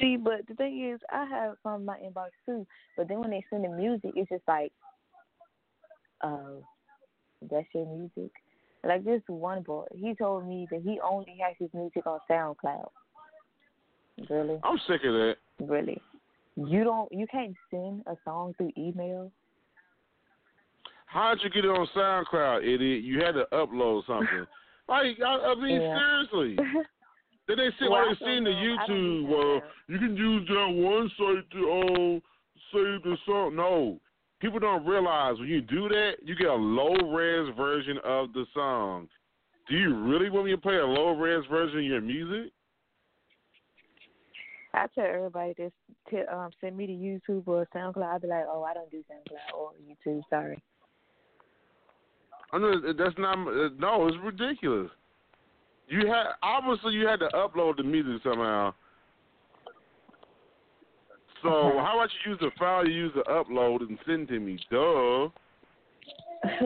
See, 0.00 0.16
but 0.16 0.46
the 0.48 0.54
thing 0.54 0.90
is, 0.92 1.00
I 1.10 1.24
have 1.26 1.54
some 1.62 1.80
in 1.80 1.86
my 1.86 1.98
inbox 1.98 2.28
too. 2.46 2.66
But 2.96 3.08
then 3.08 3.20
when 3.20 3.30
they 3.30 3.44
send 3.50 3.64
the 3.64 3.68
music, 3.68 4.12
it's 4.16 4.28
just 4.30 4.42
like, 4.48 4.72
oh, 6.22 6.64
that's 7.50 7.66
your 7.74 7.86
music. 7.86 8.32
Like 8.84 9.04
this 9.04 9.22
one 9.28 9.62
boy, 9.62 9.84
he 9.94 10.14
told 10.14 10.46
me 10.46 10.66
that 10.70 10.82
he 10.82 10.98
only 11.00 11.36
has 11.46 11.54
his 11.58 11.70
music 11.72 12.06
on 12.06 12.18
SoundCloud. 12.30 12.88
Really, 14.28 14.58
I'm 14.62 14.78
sick 14.86 15.02
of 15.04 15.12
that. 15.12 15.36
really. 15.60 16.00
You 16.56 16.84
don't, 16.84 17.10
you 17.10 17.26
can't 17.30 17.54
send 17.70 18.02
a 18.06 18.16
song 18.24 18.54
through 18.58 18.72
email. 18.76 19.32
How'd 21.06 21.38
you 21.42 21.50
get 21.50 21.64
it 21.64 21.68
on 21.68 21.86
SoundCloud, 21.94 22.62
idiot? 22.62 23.04
You 23.04 23.20
had 23.20 23.32
to 23.32 23.46
upload 23.52 24.06
something. 24.06 24.46
like, 24.88 25.18
I, 25.24 25.38
I 25.38 25.54
mean, 25.54 25.80
Yeah. 25.80 25.98
seriously. 25.98 26.58
Then 27.54 27.66
they 27.66 27.70
say, 27.84 27.88
Well, 27.90 28.06
oh, 28.08 28.14
they 28.18 28.24
seen 28.24 28.44
don't 28.44 28.44
the 28.44 28.50
know. 28.50 28.76
I 28.80 28.86
don't 28.86 28.96
YouTube. 28.96 29.20
use 29.20 29.30
Well, 29.30 29.62
you 29.88 29.98
can 29.98 30.16
use 30.16 30.48
that 30.48 30.68
one 30.70 31.10
site 31.18 31.50
to 31.50 31.70
uh, 31.70 32.20
save 32.72 33.02
the 33.02 33.16
song. 33.26 33.56
No, 33.56 34.00
people 34.40 34.58
don't 34.58 34.86
realize 34.86 35.38
when 35.38 35.48
you 35.48 35.60
do 35.60 35.86
that, 35.88 36.12
you 36.24 36.34
get 36.34 36.46
a 36.48 36.54
low 36.54 36.94
res 37.14 37.54
version 37.54 37.98
of 38.04 38.32
the 38.32 38.46
song. 38.54 39.06
Do 39.68 39.76
you 39.76 39.94
really 39.94 40.30
want 40.30 40.46
me 40.46 40.52
to 40.52 40.58
play 40.58 40.76
a 40.76 40.86
low 40.86 41.14
res 41.14 41.44
version 41.50 41.80
of 41.80 41.84
your 41.84 42.00
music? 42.00 42.52
I 44.72 44.86
tell 44.94 45.04
everybody 45.04 45.52
this 45.58 45.72
to 46.08 46.34
um 46.34 46.50
send 46.58 46.74
me 46.74 46.86
to 46.86 46.92
YouTube 46.92 47.46
or 47.46 47.68
SoundCloud. 47.74 48.02
I'll 48.14 48.18
be 48.18 48.28
like, 48.28 48.44
oh, 48.48 48.62
I 48.62 48.72
don't 48.72 48.90
do 48.90 49.04
SoundCloud 49.12 49.58
or 49.58 49.72
YouTube. 49.86 50.22
Sorry. 50.30 50.62
I 52.52 52.58
know 52.58 52.80
that's 52.94 53.18
not. 53.18 53.36
uh, 53.46 53.68
No, 53.78 54.08
it's 54.08 54.16
ridiculous. 54.24 54.90
You 55.92 56.06
had 56.06 56.24
obviously 56.42 56.94
you 56.94 57.06
had 57.06 57.20
to 57.20 57.28
upload 57.34 57.76
the 57.76 57.82
music 57.82 58.22
somehow. 58.24 58.72
So 61.42 61.50
how 61.50 61.96
about 61.96 62.08
you 62.24 62.30
use 62.30 62.40
the 62.40 62.50
file 62.58 62.88
you 62.88 62.94
use 62.94 63.12
to 63.12 63.22
upload 63.24 63.82
and 63.82 63.98
send 64.06 64.28
to 64.28 64.40
me? 64.40 64.58
Duh. 64.70 65.24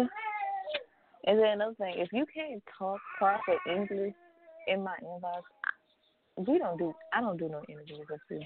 and 1.27 1.41
then 1.41 1.47
another 1.55 1.75
thing, 1.75 1.95
if 1.97 2.13
you 2.13 2.25
can't 2.33 2.63
talk 2.79 3.01
proper 3.19 3.57
English 3.69 4.15
in 4.69 4.85
my 4.85 4.95
inbox, 5.03 5.43
we 6.47 6.59
don't 6.59 6.79
do. 6.79 6.95
I 7.13 7.21
don't 7.21 7.37
do 7.37 7.49
no 7.49 7.63
interviews 7.69 8.07
with 8.09 8.21
you. 8.31 8.41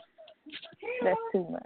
That's 1.02 1.20
too 1.30 1.46
much. 1.50 1.62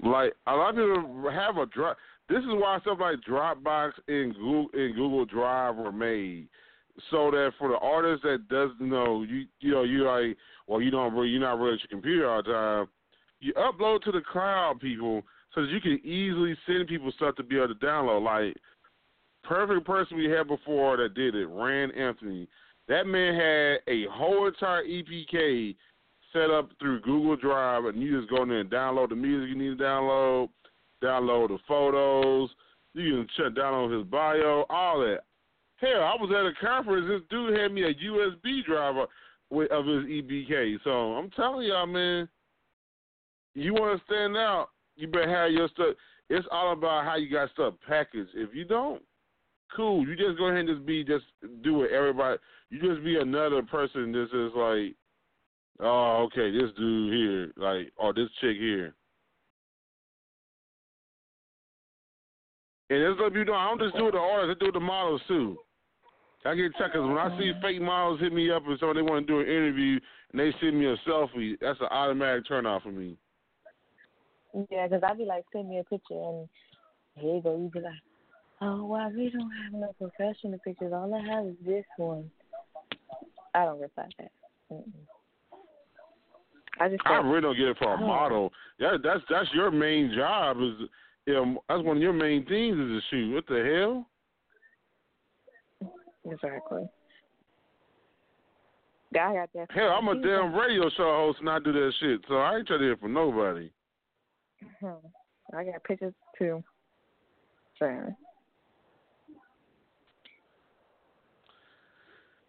Like 0.00 0.34
a 0.46 0.54
lot 0.54 0.70
of 0.70 0.76
people 0.76 1.30
have 1.32 1.56
a 1.56 1.66
drop. 1.66 1.96
This 2.28 2.38
is 2.38 2.44
why 2.46 2.78
stuff 2.82 2.98
like 3.00 3.16
Dropbox 3.28 3.90
and 4.06 4.34
Google 4.34 4.68
and 4.72 4.94
Google 4.94 5.24
Drive 5.24 5.74
were 5.74 5.90
made, 5.90 6.46
so 7.10 7.30
that 7.30 7.52
for 7.58 7.68
the 7.68 7.78
artist 7.78 8.22
that 8.22 8.48
doesn't 8.48 8.80
know, 8.80 9.22
you 9.22 9.46
you 9.60 9.72
know 9.72 9.82
you 9.82 10.04
like 10.04 10.36
well 10.66 10.80
you 10.80 10.90
don't 10.90 11.14
really 11.14 11.28
you're 11.28 11.40
not 11.40 11.58
really 11.58 11.74
at 11.74 11.80
your 11.80 11.88
computer 11.88 12.30
all 12.30 12.42
the 12.42 12.52
time. 12.52 12.86
You 13.40 13.52
upload 13.54 14.02
to 14.02 14.12
the 14.12 14.20
cloud, 14.20 14.80
people, 14.80 15.22
so 15.54 15.62
that 15.62 15.70
you 15.70 15.80
can 15.80 16.00
easily 16.04 16.56
send 16.66 16.86
people 16.86 17.12
stuff 17.16 17.36
to 17.36 17.42
be 17.42 17.56
able 17.56 17.68
to 17.68 17.74
download. 17.74 18.24
Like 18.24 18.56
perfect 19.42 19.86
person 19.86 20.16
we 20.16 20.30
had 20.30 20.48
before 20.48 20.96
that 20.96 21.14
did 21.14 21.34
it, 21.34 21.46
Rand 21.46 21.92
Anthony. 21.94 22.48
That 22.88 23.06
man 23.06 23.34
had 23.34 23.92
a 23.92 24.06
whole 24.10 24.46
entire 24.46 24.84
EPK 24.84 25.74
set 26.32 26.50
up 26.50 26.70
through 26.78 27.00
Google 27.00 27.36
Drive, 27.36 27.84
and 27.86 28.02
you 28.02 28.18
just 28.18 28.30
go 28.30 28.42
in 28.42 28.48
there 28.48 28.60
and 28.60 28.70
download 28.70 29.10
the 29.10 29.16
music 29.16 29.48
you 29.48 29.56
need 29.56 29.78
to 29.78 29.84
download, 29.84 30.48
download 31.02 31.48
the 31.48 31.58
photos, 31.66 32.50
you 32.94 33.10
can 33.10 33.28
check 33.36 33.54
download 33.54 33.96
his 33.96 34.06
bio, 34.06 34.64
all 34.70 35.00
that. 35.00 35.20
Hell, 35.84 36.02
I 36.02 36.16
was 36.18 36.30
at 36.30 36.46
a 36.46 36.66
conference. 36.66 37.06
This 37.08 37.22
dude 37.30 37.58
had 37.58 37.72
me 37.72 37.82
a 37.82 37.94
USB 37.94 38.64
drive 38.64 38.94
with 39.50 39.70
of 39.70 39.84
his 39.84 40.04
EPK. 40.04 40.78
So 40.82 41.14
I'm 41.14 41.30
telling 41.30 41.66
y'all, 41.66 41.86
man, 41.86 42.28
you 43.54 43.74
want 43.74 43.98
to 43.98 44.04
stand 44.06 44.36
out, 44.36 44.68
you 44.96 45.08
better 45.08 45.28
have 45.28 45.52
your 45.52 45.68
stuff. 45.68 45.94
It's 46.30 46.46
all 46.50 46.72
about 46.72 47.04
how 47.04 47.16
you 47.16 47.30
got 47.30 47.50
stuff 47.50 47.74
packaged. 47.86 48.30
If 48.34 48.54
you 48.54 48.64
don't, 48.64 49.02
cool. 49.76 50.06
You 50.06 50.16
just 50.16 50.38
go 50.38 50.46
ahead 50.46 50.60
and 50.60 50.68
just 50.68 50.86
be 50.86 51.04
just 51.04 51.26
do 51.62 51.82
it. 51.82 51.92
Everybody, 51.92 52.38
you 52.70 52.80
just 52.80 53.04
be 53.04 53.18
another 53.18 53.62
person. 53.62 54.10
This 54.10 54.30
is 54.32 54.52
like 54.56 54.94
Oh, 55.80 56.26
okay, 56.26 56.50
this 56.52 56.70
dude 56.76 57.12
here, 57.12 57.52
like, 57.56 57.92
or 57.96 58.14
this 58.14 58.28
chick 58.40 58.56
here. 58.56 58.94
And 62.90 63.00
it's 63.00 63.20
let 63.20 63.32
you 63.32 63.44
know, 63.44 63.54
I 63.54 63.66
don't 63.66 63.80
just 63.80 63.96
do 63.96 64.08
it 64.08 64.12
the 64.12 64.18
artists, 64.18 64.56
I 64.56 64.62
do 64.62 64.68
it 64.68 64.74
the 64.74 64.80
models 64.80 65.20
too. 65.26 65.56
I 66.44 66.54
get 66.54 66.74
checked 66.76 66.92
'cause 66.92 67.06
when 67.08 67.16
I 67.18 67.36
see 67.38 67.52
fake 67.62 67.80
models 67.80 68.20
hit 68.20 68.32
me 68.32 68.50
up 68.50 68.66
and 68.66 68.78
so 68.78 68.92
they 68.92 69.02
want 69.02 69.26
to 69.26 69.32
do 69.32 69.40
an 69.40 69.46
interview 69.46 69.98
and 70.30 70.40
they 70.40 70.52
send 70.60 70.78
me 70.78 70.86
a 70.86 70.96
selfie, 70.98 71.58
that's 71.60 71.80
an 71.80 71.86
automatic 71.90 72.46
turn 72.46 72.66
off 72.66 72.82
for 72.82 72.92
me. 72.92 73.16
Yeah, 74.70 74.86
'cause 74.88 75.02
I'd 75.02 75.18
be 75.18 75.24
like, 75.24 75.44
send 75.52 75.68
me 75.68 75.78
a 75.78 75.84
picture, 75.84 76.14
and 76.14 76.48
here 77.16 77.36
you 77.36 77.40
go. 77.42 77.56
You'd 77.56 77.72
be 77.72 77.80
like, 77.80 78.00
oh, 78.60 78.84
well, 78.84 79.10
we 79.10 79.30
don't 79.30 79.50
have 79.50 79.72
no 79.72 79.92
professional 79.98 80.58
pictures. 80.60 80.92
All 80.92 81.12
I 81.14 81.20
have 81.20 81.46
is 81.46 81.56
this 81.60 81.86
one. 81.96 82.30
I 83.54 83.64
don't 83.64 83.80
reply 83.80 84.08
that. 84.18 84.30
Mm-mm. 84.70 85.06
I 86.80 86.88
just 86.88 87.06
I 87.06 87.16
really 87.18 87.40
don't 87.40 87.56
get 87.56 87.68
it 87.68 87.78
for 87.78 87.94
a 87.94 87.94
Oh. 87.94 88.06
model. 88.06 88.52
That 88.78 89.02
that's 89.02 89.24
that's 89.28 89.52
your 89.54 89.70
main 89.70 90.12
job 90.12 90.60
is 90.60 90.88
you 91.26 91.32
know, 91.34 91.64
that's 91.68 91.82
one 91.82 91.96
of 91.96 92.02
your 92.02 92.12
main 92.12 92.44
things 92.44 92.76
is 92.76 93.02
to 93.02 93.08
shoot. 93.08 93.32
What 93.34 93.46
the 93.46 93.64
hell? 93.64 94.08
Exactly. 96.24 96.88
Yeah, 99.14 99.30
I 99.30 99.34
got 99.34 99.50
that. 99.54 99.70
Hell, 99.70 99.90
I'm 99.90 100.08
a 100.08 100.20
damn 100.20 100.54
radio 100.54 100.90
show 100.96 101.04
host 101.04 101.38
and 101.40 101.48
I 101.48 101.58
do 101.58 101.72
that 101.72 101.92
shit, 102.00 102.20
so 102.28 102.36
I 102.36 102.56
ain't 102.56 102.66
trying 102.66 102.80
to 102.80 102.86
hear 102.86 102.96
from 102.96 103.12
nobody. 103.12 103.70
Mhm. 104.82 105.00
I 105.52 105.64
got 105.64 105.84
pictures 105.84 106.14
too. 106.38 106.64
So, 107.78 108.14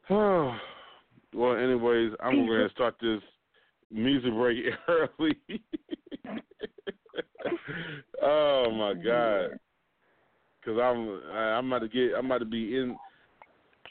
well, 1.34 1.56
anyways, 1.58 2.14
I'm 2.20 2.46
going 2.46 2.68
to 2.68 2.70
start 2.70 2.96
this 3.02 3.22
music 3.92 4.32
break 4.34 4.58
early. 4.88 5.40
oh 8.22 8.72
my 8.72 8.94
god! 8.94 9.60
Because 10.66 10.80
I'm 10.82 11.22
I'm 11.32 11.72
about 11.72 11.84
to 11.84 11.88
get 11.88 12.18
I'm 12.18 12.26
about 12.26 12.40
to 12.40 12.46
be 12.46 12.76
in. 12.76 12.98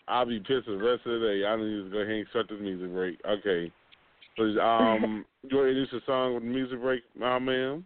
I'll 0.08 0.26
be 0.26 0.38
pissed 0.38 0.66
the 0.66 0.76
rest 0.76 1.06
of 1.06 1.20
the 1.20 1.26
day. 1.26 1.46
I 1.46 1.56
need 1.56 1.84
to 1.84 1.90
go 1.90 1.98
ahead 1.98 2.14
and 2.14 2.26
start 2.30 2.48
this 2.48 2.58
music 2.60 2.92
break. 2.92 3.18
Okay. 3.26 3.72
So 4.36 4.42
um, 4.60 5.24
you 5.48 5.56
want 5.56 5.66
to 5.66 5.80
introduce 5.80 5.92
a 5.92 6.04
song 6.06 6.34
with 6.34 6.42
music 6.42 6.80
break, 6.80 7.02
my 7.18 7.38
man? 7.38 7.84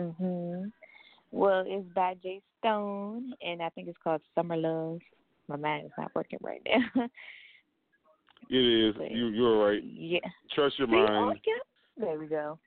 mhm. 0.00 0.72
Well, 1.30 1.64
it's 1.66 1.88
by 1.94 2.14
Jay 2.22 2.42
Stone, 2.58 3.32
and 3.40 3.62
I 3.62 3.70
think 3.70 3.88
it's 3.88 3.96
called 4.04 4.20
Summer 4.34 4.56
Love. 4.56 4.98
My 5.48 5.56
mind 5.56 5.86
is 5.86 5.92
not 5.96 6.10
working 6.14 6.38
right 6.42 6.60
now. 6.66 7.08
It 8.50 8.56
is. 8.56 8.94
You 9.10 9.28
you're 9.28 9.64
right. 9.64 9.82
yeah. 9.82 10.18
Trust 10.54 10.78
your 10.78 10.88
See, 10.88 10.94
oh, 10.94 11.06
mind. 11.26 11.40
yeah. 11.46 12.04
There 12.04 12.18
we 12.18 12.26
go. 12.26 12.58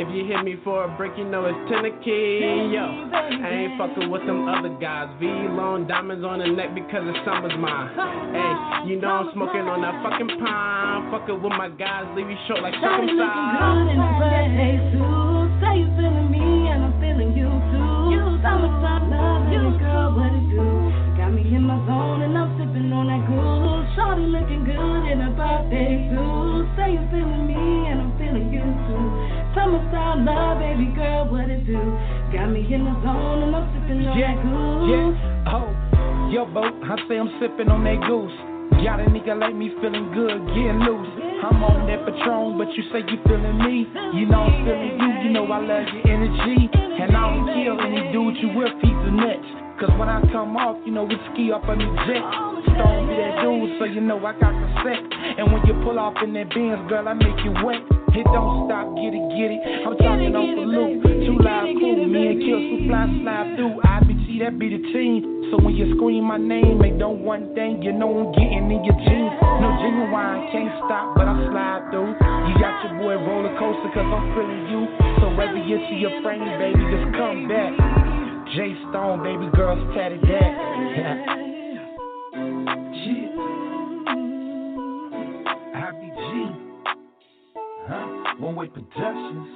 If 0.08 0.16
you 0.16 0.24
hit 0.24 0.40
me 0.40 0.56
for 0.64 0.88
a 0.88 0.96
break, 0.96 1.12
you 1.20 1.28
know 1.28 1.44
it's 1.44 1.68
ten 1.68 1.84
a 1.84 1.92
key. 2.00 2.40
Yo, 2.72 2.80
I 3.12 3.68
ain't 3.68 3.76
fucking 3.76 4.08
with 4.08 4.24
them 4.24 4.48
other 4.48 4.72
guys. 4.80 5.12
V 5.20 5.28
long 5.28 5.84
diamonds 5.84 6.24
on 6.24 6.40
the 6.40 6.48
neck 6.48 6.72
because 6.72 7.04
the 7.04 7.12
summer's 7.28 7.52
mine. 7.60 7.92
Hey, 8.32 8.88
you 8.88 8.96
know 8.96 9.20
I'm 9.20 9.28
smoking 9.36 9.68
on 9.68 9.84
that 9.84 10.00
fucking 10.00 10.32
pine. 10.40 11.12
Fucking 11.12 11.44
with 11.44 11.52
my 11.52 11.68
guys, 11.76 12.08
leave 12.16 12.24
you 12.24 12.40
short 12.48 12.64
like 12.64 12.72
Shawty 12.80 13.04
looking 13.04 13.20
good 13.20 13.84
in 13.92 14.00
a 14.00 14.10
birthday 14.16 14.80
suit. 14.96 15.60
Say 15.60 15.84
you 15.84 15.88
feeling 16.00 16.32
me 16.32 16.72
and 16.72 16.88
I'm 16.88 16.96
feeling 17.04 17.36
you 17.36 17.52
too. 17.68 18.40
Summertime 18.40 19.12
love, 19.12 19.44
you 19.52 19.76
girl, 19.76 20.16
what 20.16 20.32
it 20.32 20.46
do? 20.48 20.64
Got 21.20 21.36
me 21.36 21.44
in 21.52 21.68
my 21.68 21.76
zone 21.84 22.24
and 22.24 22.32
I'm 22.32 22.56
sipping 22.56 22.88
on 22.96 23.12
that 23.12 23.28
groove. 23.28 23.84
Shawty 23.92 24.24
looking 24.24 24.64
good 24.64 25.04
in 25.04 25.20
a 25.20 25.36
birthday 25.36 26.08
suit. 26.08 26.64
Say 26.80 26.96
you 26.96 27.04
feeling 27.12 27.44
me 27.44 27.92
and 27.92 28.08
I'm 28.08 28.16
feeling 28.16 28.48
you 28.48 28.64
too. 28.64 29.27
Summertime 29.54 30.24
love, 30.24 30.58
baby 30.60 30.92
girl, 30.94 31.28
what 31.30 31.48
it 31.48 31.64
do? 31.66 31.80
Got 32.32 32.52
me 32.52 32.62
in 32.72 32.84
the 32.84 32.94
zone 33.02 33.42
and 33.48 33.56
I'm 33.56 33.64
sipping 33.72 34.04
on 34.06 34.18
Yeah, 34.18 34.36
that 34.36 34.42
groove. 34.44 34.88
yeah, 34.92 35.52
oh, 35.52 35.68
yo, 36.30 36.44
bo, 36.46 36.62
I 36.68 36.94
say 37.08 37.16
I'm 37.18 37.32
sipping 37.40 37.68
on 37.72 37.82
that 37.84 37.98
goose. 38.06 38.32
Got 38.84 39.00
a 39.00 39.08
nigga 39.10 39.34
like 39.40 39.56
me 39.56 39.72
feeling 39.80 40.12
good, 40.14 40.38
getting 40.54 40.78
loose. 40.84 41.10
I'm 41.42 41.58
on 41.64 41.88
that 41.90 42.04
Patron, 42.06 42.58
but 42.60 42.68
you 42.76 42.84
say 42.92 43.00
you 43.08 43.18
feeling 43.26 43.58
me. 43.58 43.88
You 44.14 44.26
know 44.28 44.46
I'm 44.46 44.62
feeling 44.62 44.94
you, 45.00 45.10
you 45.26 45.30
know 45.34 45.48
I 45.50 45.58
love 45.64 45.86
your 45.90 46.04
energy. 46.06 46.68
And 47.00 47.10
I 47.16 47.22
don't 47.32 47.46
kill 47.56 47.76
any 47.80 48.12
dude 48.12 48.36
you 48.38 48.52
with, 48.54 48.74
he's 48.84 48.94
the 49.02 49.10
nuts. 49.10 49.48
Cause 49.80 49.90
when 49.98 50.10
I 50.10 50.20
come 50.30 50.54
off, 50.58 50.76
you 50.84 50.92
know 50.92 51.04
we 51.06 51.14
ski 51.32 51.50
up 51.50 51.64
on 51.66 51.78
the 51.78 51.88
jet. 52.06 52.22
Stone 52.74 53.06
be 53.10 53.14
that 53.18 53.38
dude, 53.42 53.78
so 53.78 53.84
you 53.86 54.02
know 54.02 54.18
I 54.22 54.34
got 54.38 54.50
cassette. 54.54 55.02
And 55.38 55.50
when 55.54 55.62
you 55.66 55.74
pull 55.82 55.98
off 55.98 56.14
in 56.22 56.34
that 56.34 56.50
Benz, 56.54 56.82
girl, 56.90 57.06
I 57.08 57.14
make 57.14 57.38
you 57.46 57.54
wet. 57.64 57.82
It 58.18 58.26
don't 58.34 58.66
stop, 58.66 58.98
get 58.98 59.14
it, 59.14 59.24
get 59.38 59.54
it. 59.54 59.62
I'm 59.86 59.94
talking 59.94 60.34
off 60.34 60.50
the 60.50 60.66
loop. 60.66 61.06
Two 61.22 61.38
live 61.38 61.70
cool, 61.78 62.02
me 62.02 62.34
and 62.34 62.42
Kill 62.42 62.90
fly, 62.90 63.06
slide 63.22 63.54
through. 63.54 63.78
IBT, 63.78 64.42
that 64.42 64.58
be 64.58 64.74
the 64.74 64.82
team. 64.90 65.46
So 65.54 65.62
when 65.62 65.78
you 65.78 65.94
scream 65.94 66.26
my 66.26 66.34
name, 66.34 66.82
make 66.82 66.98
no 66.98 67.14
one 67.14 67.54
thing, 67.54 67.78
you 67.78 67.94
know 67.94 68.10
I'm 68.10 68.34
getting 68.34 68.74
in 68.74 68.82
your 68.82 68.98
jeans. 69.06 69.34
No 69.62 69.70
genuine, 69.78 70.50
can't 70.50 70.74
stop, 70.82 71.14
but 71.14 71.30
I 71.30 71.38
slide 71.46 71.94
through. 71.94 72.10
You 72.10 72.54
got 72.58 72.90
your 72.90 72.98
boy 72.98 73.14
roller 73.22 73.54
coaster, 73.54 73.86
cause 73.94 74.10
I'm 74.10 74.34
feeling 74.34 74.66
you. 74.66 74.80
So 75.22 75.30
whether 75.38 75.62
you 75.62 75.78
see 75.86 76.02
your 76.02 76.18
friend, 76.18 76.42
baby, 76.58 76.82
just 76.90 77.14
come 77.14 77.46
back. 77.46 77.70
J 78.50 78.74
Stone, 78.90 79.22
baby 79.22 79.46
girls 79.54 79.78
tatted 79.94 80.26
that. 80.26 81.38
Huh? 88.58 88.64
One 88.64 88.66
Way 88.66 88.74
Productions. 88.74 89.46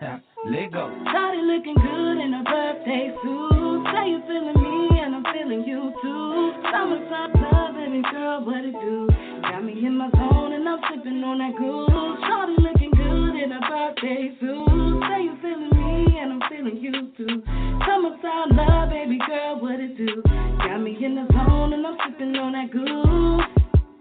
Lego. 0.44 0.92
Shawty 1.08 1.40
looking 1.48 1.74
good 1.80 2.16
in 2.20 2.34
a 2.34 2.44
birthday 2.44 3.08
suit. 3.22 3.84
Say 3.88 4.04
you 4.12 4.20
feeling 4.28 4.60
me 4.60 5.00
and 5.00 5.14
I'm 5.16 5.24
feeling 5.32 5.64
you 5.64 5.92
too. 6.02 6.52
Summertime 6.68 7.40
love, 7.40 7.74
baby 7.74 8.02
girl, 8.10 8.44
what 8.44 8.64
it 8.64 8.72
do? 8.72 9.08
Got 9.42 9.64
me 9.64 9.72
in 9.72 9.96
my 9.96 10.10
zone 10.12 10.52
and 10.52 10.68
I'm 10.68 10.78
sipping 10.92 11.24
on 11.24 11.38
that 11.38 11.56
groove. 11.56 11.88
Shawty 11.88 12.56
looking 12.60 12.90
good 12.92 13.36
in 13.40 13.52
a 13.52 13.60
birthday 13.60 14.28
suit. 14.40 14.68
Say 15.08 15.24
you 15.24 15.36
feeling 15.40 15.72
me 15.72 16.18
and 16.20 16.32
I'm 16.32 16.42
feeling 16.50 16.76
you 16.76 16.92
too. 17.16 17.42
Summertime 17.88 18.56
love, 18.56 18.90
baby 18.90 19.18
girl, 19.26 19.60
what 19.60 19.80
it 19.80 19.96
do? 19.96 20.22
Got 20.58 20.78
me 20.80 20.96
in 21.02 21.16
the 21.16 21.26
zone 21.32 21.72
and 21.72 21.86
I'm 21.86 21.96
sipping 22.04 22.36
on 22.36 22.52
that 22.52 22.70
groove. 22.70 23.40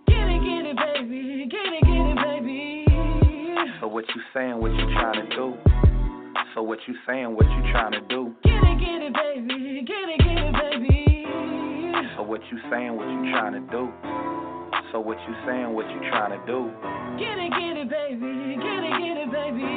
Get 0.07 0.27
it, 0.27 0.41
get 0.43 0.67
it, 0.67 0.75
baby. 0.75 1.47
Get 1.47 1.63
it, 1.63 1.81
get 1.83 1.83
it. 1.83 1.88
So 3.79 3.87
what 3.87 4.03
you 4.13 4.21
saying, 4.33 4.59
what 4.59 4.71
you 4.71 4.85
trying 4.91 5.25
to 5.25 5.35
do? 5.35 5.55
So 6.53 6.61
what 6.61 6.79
you 6.85 6.95
saying, 7.07 7.33
what 7.33 7.45
you 7.45 7.71
trying 7.71 7.93
to 7.93 8.01
do? 8.09 8.35
Get 8.43 8.59
it, 8.59 8.77
get 8.77 8.99
it, 8.99 9.13
baby. 9.13 9.85
Get 9.87 10.03
it, 10.03 10.19
get 10.19 10.35
it, 10.35 10.53
baby. 10.53 11.23
So 12.17 12.23
what 12.23 12.41
you 12.51 12.59
saying, 12.69 12.93
what 12.97 13.07
you 13.07 13.31
trying 13.31 13.53
to 13.53 13.63
do? 13.71 13.87
So 14.91 14.99
what 14.99 15.17
you 15.23 15.33
saying, 15.47 15.71
what 15.71 15.87
you 15.87 15.99
trying 16.11 16.35
to 16.35 16.45
do? 16.45 16.67
Get 17.23 17.39
it, 17.39 17.51
get 17.55 17.79
it, 17.79 17.87
baby. 17.87 18.59
Get 18.59 18.83
it, 18.83 18.99
get 18.99 19.15
it, 19.15 19.31
baby. 19.31 19.71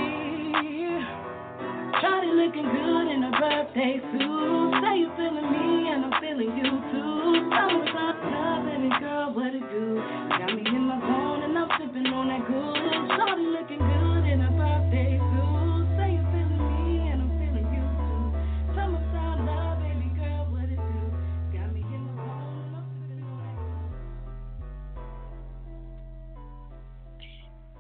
Shawty 2.03 2.35
looking 2.35 2.67
good 2.75 3.07
in 3.07 3.23
a 3.23 3.31
birthday 3.39 4.03
suit. 4.03 4.83
Say 4.83 4.99
you 4.99 5.15
feeling 5.15 5.47
me 5.47 5.95
and 5.95 6.11
I'm 6.11 6.21
feeling 6.21 6.51
you 6.59 6.75
too. 6.91 7.02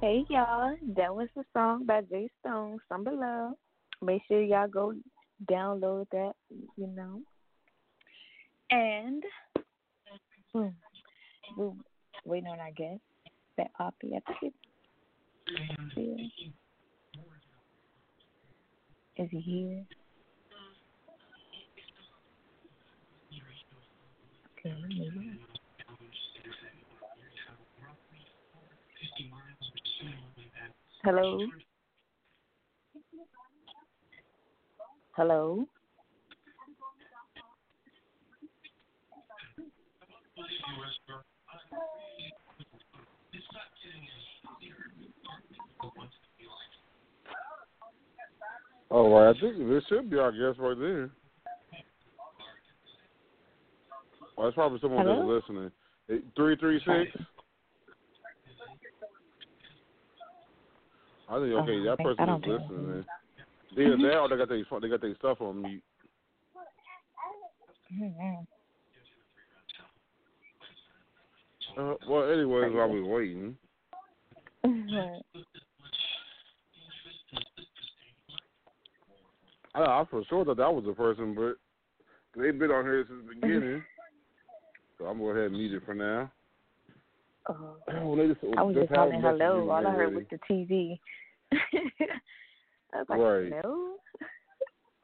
Hey 0.02 0.24
y'all, 0.28 0.74
that 0.96 1.14
was 1.14 1.28
the 1.36 1.44
song 1.52 1.86
by 1.86 2.00
Jay 2.10 2.28
Stone, 2.40 2.78
Summer 2.88 3.12
Love. 3.12 3.52
Make 4.02 4.22
sure 4.26 4.42
y'all 4.42 4.66
go 4.66 4.94
download 5.48 6.06
that, 6.10 6.32
you 6.76 6.88
know. 6.88 7.20
And 8.72 9.22
hmm, 10.54 10.68
we're 11.58 11.72
waiting 12.24 12.48
on 12.48 12.58
our 12.58 12.70
guest, 12.74 13.02
that 13.58 13.70
it's 14.11 14.26
here. 15.94 16.16
Is 19.18 19.28
he 19.30 19.40
here? 19.40 19.85
Okay, 24.58 24.74
maybe. 24.88 25.38
Hello? 31.04 31.38
Hello? 35.14 35.66
All 48.90 49.10
right, 49.10 49.34
I 49.34 49.40
think 49.40 49.56
this 49.68 49.82
should 49.88 50.10
be 50.10 50.18
our 50.18 50.32
guest 50.32 50.58
right 50.60 50.78
there. 50.78 51.10
Well, 54.36 54.46
that's 54.46 54.54
probably 54.54 54.80
someone 54.80 55.06
Hello? 55.06 55.34
that's 55.34 55.48
listening. 55.48 55.70
Three 56.36 56.56
three 56.56 56.78
six. 56.80 57.24
I 61.28 61.38
think 61.38 61.54
okay, 61.54 61.78
Oh, 61.78 61.84
that 61.84 61.98
person 61.98 62.28
is 62.28 62.42
listening. 62.46 62.86
Then. 62.88 63.04
Either 63.78 63.96
that 63.96 64.18
or 64.18 64.28
they 64.28 64.36
got 64.36 64.48
their 64.48 64.80
they 64.80 64.88
got 64.88 65.00
their 65.00 65.14
stuff 65.16 65.40
on 65.40 65.62
mute. 65.62 65.82
Mhm. 67.94 68.46
Uh, 71.78 71.94
well, 72.06 72.30
anyways, 72.30 72.74
while 72.74 72.88
we're 72.90 73.04
waiting, 73.04 73.56
I, 79.74 79.80
I 79.80 80.04
for 80.11 80.22
sure 80.28 80.44
thought 80.44 80.58
that 80.58 80.74
was 80.74 80.85
the 80.85 80.92
person, 80.92 81.35
but 81.35 81.56
they've 82.40 82.58
been 82.58 82.70
on 82.70 82.85
here 82.85 83.04
since 83.08 83.22
the 83.26 83.32
mm-hmm. 83.32 83.40
beginning. 83.40 83.82
so 84.98 85.06
I'm 85.06 85.18
gonna 85.18 85.32
go 85.32 85.38
ahead 85.38 85.50
and 85.50 85.58
mute 85.58 85.74
it 85.74 85.82
for 85.85 85.94
now. 85.94 86.30
Oh, 87.48 87.76
Well, 87.88 88.26
just, 88.26 88.40
I 88.56 88.62
was 88.62 88.74
just 88.74 88.88
just 88.88 88.90
have 88.90 89.11
hollering 89.11 89.22
messages 89.22 89.40
hello. 89.40 89.70
All 89.70 89.87
I 89.87 89.90
heard 89.90 90.14
was 90.14 90.24
the 90.30 90.38
TV. 90.50 90.98
I 92.94 92.98
was 92.98 93.06
like, 93.08 93.18
Right. 93.18 93.52
hello? 93.62 93.94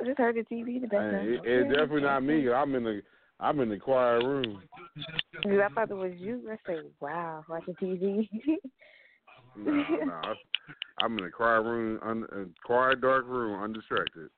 I 0.00 0.04
just 0.04 0.18
heard 0.18 0.37
the 0.37 0.54
TV 0.54 0.76
in 0.76 0.83
the 0.83 0.88
background. 0.88 1.28
It, 1.28 1.40
it's 1.44 1.70
definitely 1.70 2.02
not 2.02 2.22
me. 2.22 2.50
I'm 2.52 2.74
in 2.74 2.85
the 2.85 3.02
I'm 3.40 3.61
in 3.61 3.68
the 3.68 3.78
quiet 3.78 4.24
room. 4.24 4.62
Dude, 5.42 5.61
I 5.61 5.68
thought 5.68 5.90
it 5.90 5.94
was 5.94 6.12
you. 6.16 6.42
I 6.50 6.57
said, 6.66 6.85
wow, 7.00 7.44
watching 7.48 7.74
TV. 7.74 8.28
No, 9.57 9.72
no, 10.04 10.20
I'm 11.00 11.18
in 11.18 11.24
a 11.24 11.31
quiet 11.31 11.62
room, 11.62 11.98
un, 12.02 12.24
a 12.33 12.66
quiet 12.66 13.00
dark 13.00 13.26
room, 13.26 13.61
undistracted. 13.62 14.31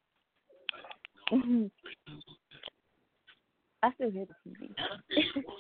I 3.83 3.93
still 3.95 4.11
hear 4.11 4.27
the 4.27 4.51
TV. 4.51 4.75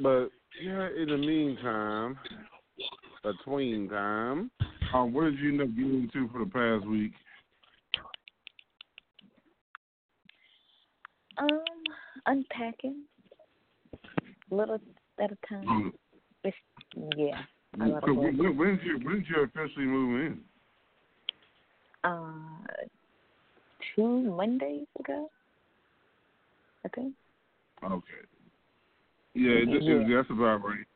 But 0.00 0.28
yeah, 0.62 0.88
in 0.96 1.08
the 1.08 1.16
meantime, 1.16 2.16
between 3.24 3.88
time, 3.88 4.50
Um, 4.94 5.12
what 5.12 5.24
did 5.24 5.38
you 5.40 5.50
end 5.50 5.60
up 5.60 5.68
getting 5.74 6.02
into 6.02 6.28
for 6.28 6.44
the 6.44 6.50
past 6.50 6.86
week? 6.88 7.12
um, 11.38 11.60
unpacking, 12.26 13.02
little 14.50 14.80
at 15.20 15.32
a 15.32 15.38
time. 15.48 15.68
Um, 15.68 15.92
It's, 16.44 16.56
yeah, 17.16 17.42
so 18.06 18.14
when, 18.14 18.38
when, 18.38 18.56
when 18.56 18.76
did 18.76 18.84
you 18.84 18.98
when 18.98 19.16
did 19.16 19.28
you 19.28 19.42
officially 19.42 19.84
move 19.84 20.20
in? 20.26 20.40
Uh, 22.04 22.40
two 23.98 24.20
Mondays 24.30 24.86
ago, 25.00 25.28
I 26.84 26.88
think. 26.88 27.14
Okay. 27.84 28.04
Yeah, 29.34 29.50
it, 29.52 29.68
it- 29.68 29.82
Yeah. 29.82 30.16
that's 30.16 30.30
about 30.30 30.64
right. 30.64 30.86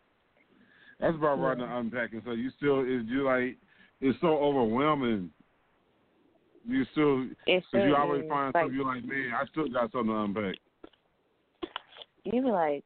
That's 1.01 1.17
about 1.17 1.41
right 1.41 1.59
the 1.59 1.65
unpacking. 1.65 2.23
So 2.25 2.31
you 2.31 2.51
still 2.57 2.81
is 2.81 3.03
you 3.07 3.25
like 3.25 3.57
it's 4.01 4.19
so 4.21 4.39
overwhelming. 4.39 5.31
You 6.67 6.85
still 6.93 7.23
It 7.47 7.65
because 7.73 7.89
you 7.89 7.97
always 7.97 8.23
find 8.29 8.55
Like- 8.55 8.63
something 8.63 8.77
you're 8.77 8.87
like, 8.87 9.05
man, 9.05 9.33
I 9.35 9.45
still 9.47 9.69
got 9.69 9.91
something 9.91 10.07
to 10.13 10.21
unpack. 10.21 10.55
You 12.25 12.41
be 12.41 12.51
like, 12.51 12.85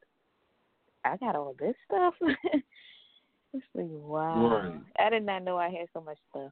I 1.05 1.15
got 1.17 1.35
all 1.35 1.55
this 1.59 1.75
stuff. 1.85 2.15
it's 3.53 3.65
like 3.75 3.85
wow. 3.87 4.63
Right. 4.63 4.81
I 4.99 5.09
did 5.11 5.23
not 5.23 5.43
know 5.43 5.57
I 5.57 5.69
had 5.69 5.87
so 5.93 6.01
much 6.01 6.17
stuff. 6.31 6.51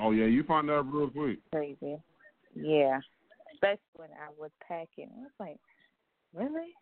Oh 0.00 0.10
yeah, 0.10 0.26
you 0.26 0.42
find 0.44 0.70
out 0.70 0.92
real 0.92 1.10
quick. 1.10 1.38
Crazy. 1.52 1.96
Yeah. 2.54 2.98
Especially 3.54 3.78
when 3.96 4.08
I 4.10 4.30
was 4.38 4.50
packing. 4.66 5.10
I 5.16 5.22
was 5.22 5.30
like, 5.38 5.58
really? 6.34 6.74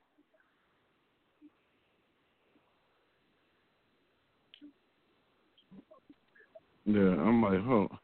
Yeah, 6.85 7.21
I'm 7.21 7.43
like, 7.43 7.61
huh. 7.65 7.97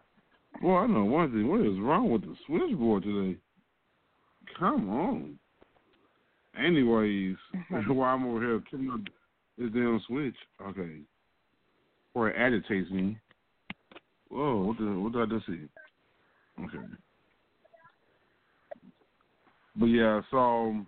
Boy, 0.61 0.77
I 0.77 0.87
know 0.87 1.05
one 1.05 1.33
thing. 1.33 1.49
What 1.49 1.61
is 1.61 1.79
wrong 1.81 2.11
with 2.11 2.23
the 2.23 2.37
switchboard 2.47 3.03
today? 3.03 3.39
Come 4.59 4.91
on. 4.91 5.39
Anyways, 6.59 7.37
uh-huh. 7.55 7.83
while 7.95 8.15
I'm 8.15 8.27
over 8.27 8.41
here 8.41 8.63
killing 8.71 8.91
up 8.91 9.01
this 9.59 9.71
damn 9.73 10.01
switch, 10.07 10.37
okay. 10.69 11.01
Or 12.15 12.29
it 12.29 12.37
agitates 12.39 12.91
me. 12.91 13.19
Whoa, 14.29 14.63
what 14.63 14.79
the 14.79 14.85
what 14.85 15.13
did 15.13 15.23
I 15.23 15.27
just 15.27 15.47
see? 15.47 15.69
Okay. 16.61 16.85
But 19.77 19.87
yeah, 19.87 20.21
so 20.31 20.85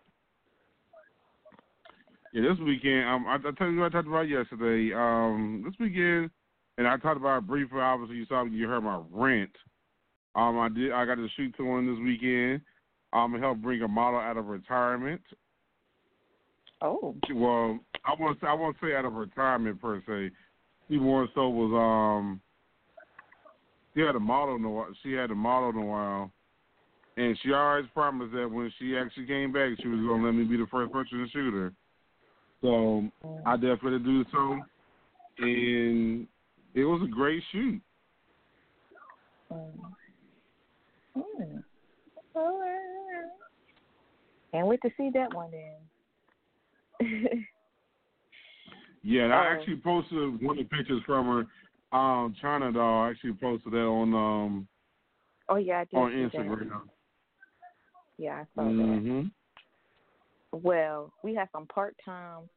yeah, 2.32 2.42
this 2.42 2.58
weekend, 2.64 3.08
um, 3.08 3.26
I, 3.26 3.36
I 3.36 3.50
tell 3.56 3.68
you 3.68 3.80
what 3.80 3.86
I 3.86 3.88
talked 3.96 4.08
about 4.08 4.28
yesterday. 4.28 4.94
Um, 4.94 5.62
this 5.64 5.74
weekend, 5.80 6.30
and 6.78 6.86
I 6.86 6.96
talked 6.96 7.16
about 7.16 7.38
it 7.38 7.46
briefly. 7.46 7.80
Obviously, 7.80 8.16
you 8.16 8.26
saw 8.26 8.44
you 8.44 8.68
heard 8.68 8.82
my 8.82 9.00
rant. 9.10 9.50
Um, 10.34 10.58
I 10.58 10.68
did. 10.68 10.92
I 10.92 11.04
got 11.06 11.14
to 11.16 11.28
shoot 11.36 11.56
to 11.56 11.64
one 11.64 11.86
this 11.86 12.02
weekend. 12.02 12.60
Um, 13.12 13.32
to 13.32 13.38
help 13.38 13.58
bring 13.58 13.82
a 13.82 13.88
model 13.88 14.20
out 14.20 14.36
of 14.36 14.46
retirement. 14.46 15.22
Oh. 16.82 17.14
Well, 17.32 17.80
I 18.04 18.14
won't. 18.18 18.44
I 18.44 18.52
won't 18.52 18.76
say 18.82 18.94
out 18.94 19.04
of 19.06 19.14
retirement 19.14 19.80
per 19.80 20.02
se. 20.06 20.34
She 20.88 20.98
more 20.98 21.28
so 21.34 21.48
was 21.48 21.72
um. 21.72 22.40
She 23.96 24.02
had 24.02 24.14
a 24.14 24.20
model 24.20 24.56
in 24.56 24.64
a 24.64 24.70
while. 24.70 24.88
She 25.02 25.12
had 25.12 25.30
a 25.30 25.34
model 25.34 25.70
in 25.70 25.76
a 25.76 25.86
while, 25.86 26.30
and 27.16 27.38
she 27.42 27.52
always 27.54 27.86
promised 27.94 28.34
that 28.34 28.50
when 28.50 28.70
she 28.78 28.94
actually 28.94 29.26
came 29.26 29.52
back, 29.52 29.70
she 29.80 29.88
was 29.88 30.00
gonna 30.00 30.22
let 30.22 30.34
me 30.34 30.44
be 30.44 30.58
the 30.58 30.66
first 30.70 30.92
person 30.92 31.18
to 31.18 31.28
shoot 31.30 31.54
her. 31.54 31.72
So 32.60 33.08
I 33.46 33.56
definitely 33.56 34.00
do 34.00 34.24
so, 34.30 34.60
and 35.38 36.26
it 36.74 36.84
was 36.84 37.00
a 37.02 37.10
great 37.10 37.42
shoot. 37.52 37.80
Um, 39.50 39.94
hmm. 41.14 41.58
Can't 44.52 44.66
wait 44.66 44.82
to 44.82 44.90
see 44.98 45.10
that 45.14 45.32
one 45.32 45.50
then. 47.00 47.38
Yeah, 49.08 49.22
and 49.22 49.32
I 49.32 49.54
actually 49.54 49.76
posted 49.76 50.42
one 50.42 50.58
of 50.58 50.68
the 50.68 50.76
pictures 50.76 51.00
from 51.06 51.26
her. 51.26 51.46
Um, 51.92 52.34
China 52.40 52.72
doll. 52.72 53.04
I 53.04 53.10
actually 53.10 53.34
posted 53.34 53.72
that 53.72 53.78
on 53.78 54.14
um 54.14 54.68
oh 55.48 55.56
yeah, 55.56 55.80
I 55.80 55.84
did 55.84 55.96
on 55.96 56.10
see 56.10 56.22
that. 56.22 56.46
Instagram. 56.46 56.82
Yeah, 58.18 58.34
I 58.34 58.44
saw 58.54 58.64
that. 58.64 58.70
Mhm. 58.70 59.30
Well, 60.52 61.12
we 61.22 61.34
have 61.34 61.48
some 61.52 61.66
part-time 61.66 62.48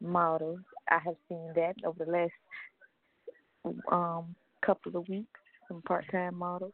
models. 0.00 0.60
I 0.90 0.98
have 0.98 1.16
seen 1.28 1.52
that 1.54 1.74
over 1.84 2.04
the 2.04 2.10
last 2.10 3.74
um 3.92 4.34
couple 4.64 4.96
of 4.96 5.08
weeks. 5.08 5.40
Some 5.68 5.82
part-time 5.82 6.34
models. 6.34 6.72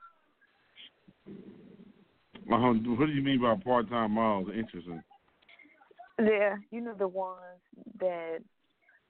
Uh, 1.27 2.73
what 2.73 3.07
do 3.07 3.12
you 3.12 3.23
mean 3.23 3.40
by 3.40 3.55
part 3.57 3.88
time 3.88 4.12
models? 4.12 4.51
Interesting. 4.57 5.03
Yeah, 6.18 6.57
you 6.70 6.81
know 6.81 6.94
the 6.94 7.09
ones 7.09 7.61
that 7.99 8.38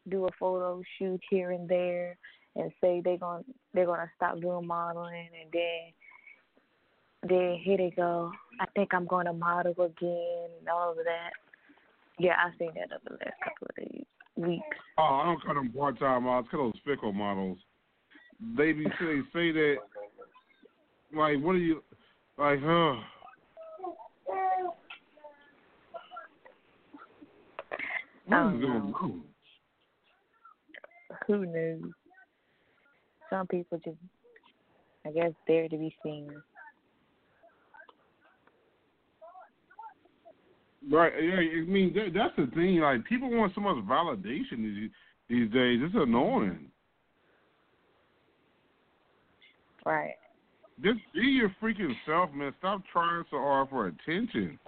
do 0.08 0.26
a 0.26 0.30
photo 0.38 0.82
shoot 0.98 1.20
here 1.30 1.50
and 1.50 1.68
there 1.68 2.16
and 2.56 2.70
say 2.80 3.00
they're 3.04 3.18
going 3.18 3.44
they're 3.72 3.86
gonna 3.86 4.10
stop 4.16 4.40
doing 4.40 4.66
modeling 4.66 5.28
and 5.40 5.52
then 5.52 5.92
then 7.28 7.58
here 7.62 7.78
they 7.78 7.92
go. 7.96 8.30
I 8.60 8.66
think 8.74 8.92
I'm 8.92 9.06
going 9.06 9.26
to 9.26 9.32
model 9.32 9.72
again 9.72 10.48
and 10.58 10.68
all 10.68 10.90
of 10.90 10.96
that. 10.96 11.30
Yeah, 12.18 12.34
I've 12.44 12.52
seen 12.58 12.70
that 12.74 12.94
over 12.94 13.18
the 13.18 13.24
last 13.24 13.40
couple 13.42 13.68
of 13.70 13.76
days, 13.76 14.04
weeks. 14.36 14.76
Oh, 14.98 15.02
I 15.02 15.24
don't 15.24 15.42
call 15.42 15.54
them 15.54 15.72
part 15.72 15.98
time 15.98 16.24
models. 16.24 16.46
I 16.48 16.56
call 16.56 16.66
those 16.66 16.80
fickle 16.84 17.12
models. 17.12 17.58
They 18.56 18.72
be 18.72 18.84
they 18.84 19.20
say 19.32 19.52
that 19.52 19.76
like 21.16 21.40
what 21.40 21.52
are 21.52 21.58
you 21.58 21.82
like? 22.38 22.60
Huh? 22.62 22.96
Don't 28.30 28.60
know. 28.60 29.22
Who 31.26 31.46
knew? 31.46 31.94
Some 33.30 33.46
people 33.46 33.78
just, 33.84 33.96
I 35.06 35.10
guess, 35.10 35.32
there 35.46 35.68
to 35.68 35.76
be 35.76 35.94
seen. 36.02 36.30
Right. 40.90 41.12
Yeah. 41.20 41.37
I 41.37 41.64
mean, 41.66 41.94
that, 41.94 42.12
that's 42.14 42.37
the 42.37 42.54
thing. 42.54 42.80
Like, 42.80 43.04
people 43.06 43.30
want 43.30 43.54
so 43.54 43.60
much 43.60 43.76
validation 43.84 44.58
these 44.58 44.90
these 45.28 45.50
days. 45.50 45.80
It's 45.82 45.94
annoying. 45.94 46.70
Right. 49.87 50.14
Just 50.82 51.00
be 51.14 51.20
your 51.20 51.54
freaking 51.62 51.94
self, 52.06 52.32
man. 52.32 52.52
Stop 52.58 52.82
trying 52.92 53.24
so 53.30 53.38
hard 53.38 53.68
for 53.70 53.87
attention. 53.87 54.58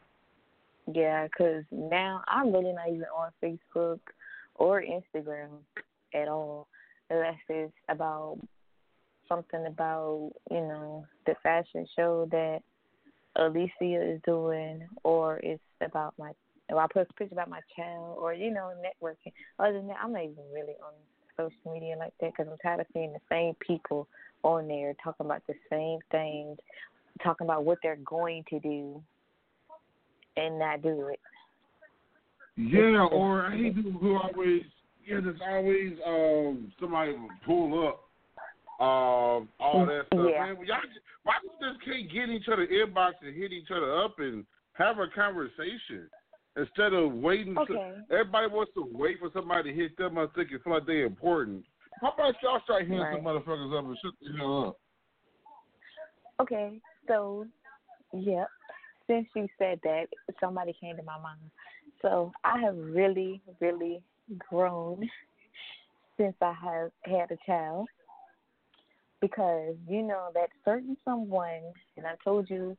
Yeah, 0.92 1.26
cause 1.36 1.64
now 1.72 2.22
I'm 2.28 2.52
really 2.52 2.72
not 2.72 2.88
even 2.88 3.06
on 3.16 3.32
Facebook 3.42 3.98
or 4.54 4.82
Instagram 4.82 5.48
at 6.14 6.28
all, 6.28 6.68
unless 7.10 7.38
it's 7.48 7.72
about 7.88 8.38
something 9.28 9.66
about 9.66 10.32
you 10.50 10.60
know 10.60 11.04
the 11.26 11.34
fashion 11.42 11.86
show 11.96 12.28
that 12.30 12.60
Alicia 13.36 14.14
is 14.14 14.20
doing, 14.24 14.86
or 15.02 15.38
it's 15.38 15.62
about 15.80 16.14
my 16.18 16.32
or 16.68 16.80
I 16.80 16.86
post 16.92 17.10
a 17.10 17.14
picture 17.14 17.34
about 17.34 17.50
my 17.50 17.60
child, 17.76 18.18
or 18.18 18.32
you 18.34 18.50
know 18.50 18.72
networking. 18.82 19.32
Other 19.58 19.74
than 19.74 19.88
that, 19.88 19.98
I'm 20.02 20.12
not 20.12 20.22
even 20.22 20.44
really 20.52 20.74
on 20.84 20.92
social 21.36 21.72
media 21.72 21.96
like 21.98 22.14
that 22.20 22.34
'cause 22.34 22.46
I'm 22.50 22.58
tired 22.58 22.80
of 22.80 22.86
seeing 22.92 23.12
the 23.12 23.20
same 23.28 23.54
people 23.56 24.08
on 24.42 24.68
there 24.68 24.94
talking 24.94 25.26
about 25.26 25.46
the 25.46 25.54
same 25.68 26.00
things, 26.10 26.58
talking 27.22 27.46
about 27.46 27.64
what 27.64 27.78
they're 27.82 27.96
going 27.96 28.44
to 28.44 28.58
do, 28.60 29.02
and 30.36 30.58
not 30.58 30.82
do 30.82 31.08
it. 31.08 31.20
Yeah, 32.56 33.06
or 33.12 33.42
I 33.46 33.56
hate 33.56 33.74
people 33.74 33.92
who 33.92 34.16
always 34.16 34.64
yeah, 35.06 35.20
there's 35.22 35.40
always 35.46 35.92
um 36.06 36.72
somebody 36.80 37.12
will 37.12 37.28
pull 37.44 37.88
up 37.88 38.02
um 38.78 39.48
all 39.60 39.86
that 39.86 40.06
stuff. 40.12 40.26
Yeah. 40.30 40.46
Man, 40.46 40.66
y'all 40.66 40.78
why 41.22 41.34
we 41.42 41.66
just 41.66 41.84
can't 41.84 42.12
get 42.12 42.28
each 42.28 42.48
other 42.52 42.66
inbox 42.66 43.12
and 43.22 43.34
hit 43.34 43.52
each 43.52 43.70
other 43.70 43.98
up 44.04 44.16
and 44.18 44.44
have 44.74 44.98
a 44.98 45.06
conversation 45.08 46.10
instead 46.56 46.92
of 46.92 47.12
waiting 47.12 47.54
to 47.54 47.60
Okay. 47.60 47.94
everybody 48.10 48.46
wants 48.48 48.72
to 48.74 48.88
wait 48.92 49.18
for 49.18 49.30
somebody 49.32 49.70
to 49.72 49.76
hit 49.76 49.96
them 49.96 50.18
I 50.18 50.26
think 50.34 50.50
it 50.52 50.62
feel 50.62 50.74
like 50.74 50.86
they're 50.86 51.06
important. 51.06 51.64
How 52.00 52.10
about 52.10 52.34
y'all 52.42 52.60
start 52.64 52.82
hitting 52.82 52.98
Right. 52.98 53.14
some 53.14 53.24
motherfuckers 53.24 53.78
up 53.78 53.84
and 53.86 53.98
shut 54.02 54.12
the 54.20 54.36
hell 54.36 54.68
up? 54.68 54.76
Okay, 56.40 56.80
so 57.08 57.46
yeah, 58.12 58.44
Since 59.06 59.28
you 59.34 59.48
said 59.58 59.80
that, 59.84 60.06
somebody 60.40 60.74
came 60.78 60.96
to 60.96 61.02
my 61.02 61.18
mind. 61.18 61.40
So 62.02 62.32
I 62.44 62.60
have 62.60 62.76
really, 62.76 63.40
really 63.60 64.02
grown 64.38 65.08
since 66.16 66.34
I 66.40 66.52
have 66.52 66.90
had 67.04 67.30
a 67.30 67.36
child 67.46 67.88
because 69.20 69.74
you 69.88 70.02
know 70.02 70.28
that 70.34 70.50
certain 70.64 70.96
someone, 71.04 71.72
and 71.96 72.06
I 72.06 72.14
told 72.22 72.48
you 72.50 72.76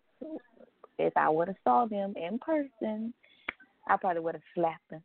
if 1.00 1.16
I 1.16 1.30
would 1.30 1.48
have 1.48 1.58
saw 1.64 1.86
them 1.86 2.14
in 2.16 2.40
person, 2.40 3.14
I 3.88 3.98
probably 3.98 4.22
would 4.22 4.36
have 4.36 4.44
slapped 4.56 4.90
them. 4.90 5.04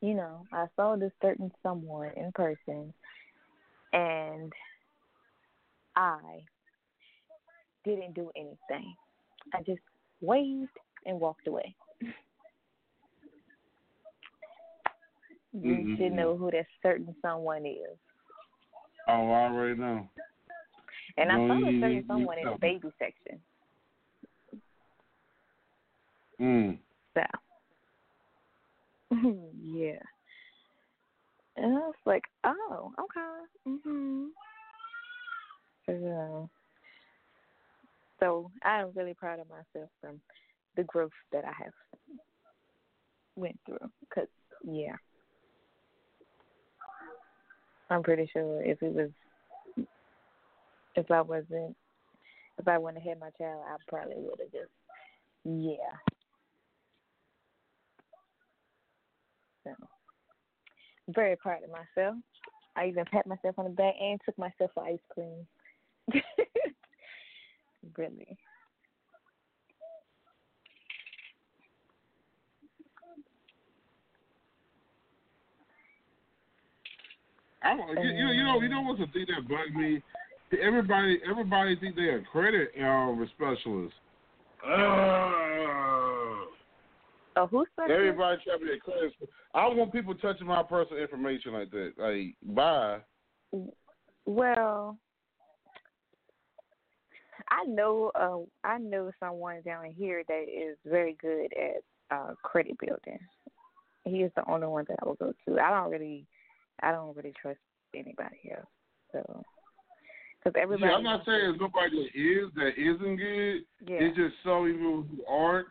You 0.00 0.14
know, 0.14 0.44
I 0.52 0.66
saw 0.76 0.96
this 0.96 1.12
certain 1.20 1.50
someone 1.62 2.10
in 2.16 2.30
person, 2.32 2.92
and 3.92 4.52
I 5.96 6.44
didn't 7.84 8.14
do 8.14 8.30
anything. 8.36 8.94
I 9.52 9.62
just 9.62 9.80
waved 10.20 10.70
and 11.04 11.18
walked 11.18 11.48
away. 11.48 11.74
You 15.52 15.74
Mm-mm. 15.74 15.96
should 15.98 16.12
know 16.12 16.36
who 16.36 16.50
that 16.50 16.66
certain 16.82 17.14
someone 17.20 17.66
is. 17.66 17.98
Oh, 19.08 19.30
I 19.30 19.44
already 19.50 19.78
know. 19.78 20.08
And 21.18 21.30
I 21.30 21.36
No, 21.36 21.46
saw 21.48 21.58
you- 21.58 21.66
a 21.66 21.80
certain 21.80 22.04
someone 22.06 22.38
in 22.38 22.44
the 22.50 22.58
baby 22.58 22.88
section. 22.98 23.40
Mm. 26.40 26.78
So, 27.14 27.22
yeah. 29.62 29.98
And 31.56 31.66
I 31.76 31.80
was 31.80 31.94
like, 32.06 32.24
oh, 32.44 32.92
okay. 32.98 33.44
Mhm. 33.68 34.28
So, 35.86 36.48
so 38.20 38.50
I'm 38.62 38.90
really 38.94 39.14
proud 39.14 39.40
of 39.40 39.48
myself 39.50 39.90
from 40.00 40.20
the 40.76 40.84
growth 40.84 41.10
that 41.32 41.44
I 41.44 41.52
have 41.62 41.72
went 43.36 43.58
through. 43.66 43.90
Cause 44.14 44.28
yeah, 44.64 44.96
I'm 47.92 48.02
pretty 48.02 48.28
sure 48.32 48.62
if 48.62 48.82
it 48.82 48.94
was, 48.94 49.10
if 50.96 51.10
I 51.10 51.20
wasn't, 51.20 51.76
if 52.58 52.66
I 52.66 52.78
wouldn't 52.78 53.02
have 53.02 53.08
had 53.10 53.20
my 53.20 53.30
child, 53.38 53.62
I 53.68 53.76
probably 53.86 54.14
would 54.16 54.40
have 54.40 54.52
just, 54.52 54.72
yeah. 55.44 55.76
So, 59.64 59.70
I'm 61.06 61.14
very 61.14 61.36
proud 61.36 61.62
of 61.64 61.70
myself. 61.70 62.16
I 62.76 62.86
even 62.86 63.04
pat 63.12 63.26
myself 63.26 63.58
on 63.58 63.64
the 63.66 63.70
back 63.70 63.94
and 64.00 64.18
took 64.24 64.38
myself 64.38 64.70
for 64.74 64.84
ice 64.84 64.98
cream. 65.12 65.46
really. 67.98 68.38
I, 77.64 77.74
you, 78.02 78.10
you, 78.10 78.26
you 78.28 78.44
know, 78.44 78.60
you 78.60 78.68
know 78.68 78.82
what's 78.82 79.00
the 79.00 79.06
thing 79.06 79.26
that 79.28 79.48
bugged 79.48 79.74
me? 79.74 80.02
Everybody, 80.60 81.20
everybody 81.28 81.76
think 81.76 81.96
they're 81.96 82.18
a 82.18 82.24
credit 82.24 82.72
um, 82.82 83.28
specialist. 83.36 83.94
Uh, 84.66 85.22
Oh, 87.36 87.46
who's 87.46 87.66
that? 87.76 87.90
Everybody 87.90 88.42
try 88.44 88.58
to 88.58 88.64
be 88.64 88.72
a 88.72 88.78
credit. 88.78 89.14
I 89.54 89.62
don't 89.62 89.76
want 89.76 89.92
people 89.92 90.14
touching 90.14 90.46
my 90.46 90.62
personal 90.62 91.02
information 91.02 91.54
like 91.54 91.70
that. 91.70 91.92
Like, 91.96 92.34
bye. 92.54 92.98
Well, 94.26 94.98
I 97.50 97.64
know 97.66 98.12
uh 98.14 98.66
I 98.66 98.78
know 98.78 99.10
someone 99.18 99.62
down 99.62 99.92
here 99.96 100.22
that 100.28 100.42
is 100.42 100.76
very 100.86 101.16
good 101.20 101.52
at 101.54 101.82
uh 102.10 102.34
credit 102.42 102.76
building. 102.78 103.18
He 104.04 104.22
is 104.22 104.32
the 104.36 104.48
only 104.50 104.66
one 104.66 104.84
that 104.88 104.98
I 105.02 105.06
will 105.06 105.14
go 105.14 105.32
to. 105.48 105.60
I 105.60 105.70
don't 105.70 105.90
really 105.90 106.26
I 106.82 106.92
don't 106.92 107.16
really 107.16 107.32
trust 107.40 107.60
anybody 107.94 108.52
else. 108.54 108.66
So 109.12 109.42
because 110.42 110.60
everybody 110.60 110.90
yeah, 110.90 110.96
I'm 110.96 111.04
not 111.04 111.24
saying 111.24 111.38
there's 111.38 111.60
nobody 111.60 111.96
that 112.02 112.18
is 112.18 112.50
that 112.56 112.72
isn't 112.76 113.16
good. 113.16 113.62
Yeah. 113.86 114.06
It's 114.06 114.16
just 114.16 114.34
some 114.44 114.66
people 114.66 115.04
who 115.08 115.24
aren't. 115.32 115.68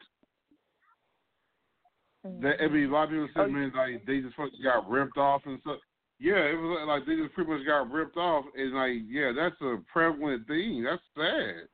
That 2.24 2.62
I 2.62 2.68
mean, 2.68 2.90
a 2.90 2.94
lot 2.94 3.06
of 3.06 3.10
people 3.10 3.28
say, 3.34 3.40
mm-hmm. 3.42 3.56
Oh, 3.56 3.60
man, 3.60 3.72
like 3.76 4.06
they 4.06 4.22
just 4.22 4.36
fucking 4.36 4.60
got 4.64 4.90
ripped 4.90 5.18
off 5.18 5.42
and 5.46 5.60
stuff. 5.62 5.80
Yeah, 6.20 6.38
it 6.38 6.56
was 6.56 6.86
like 6.88 7.06
they 7.06 7.16
just 7.16 7.34
pretty 7.34 7.50
much 7.50 7.66
got 7.66 7.92
ripped 7.92 8.16
off, 8.16 8.46
and 8.56 8.74
like, 8.74 8.92
yeah, 9.10 9.32
that's 9.36 9.60
a 9.62 9.78
prevalent 9.92 10.48
thing. 10.48 10.84
That's 10.84 11.02
sad. 11.16 11.68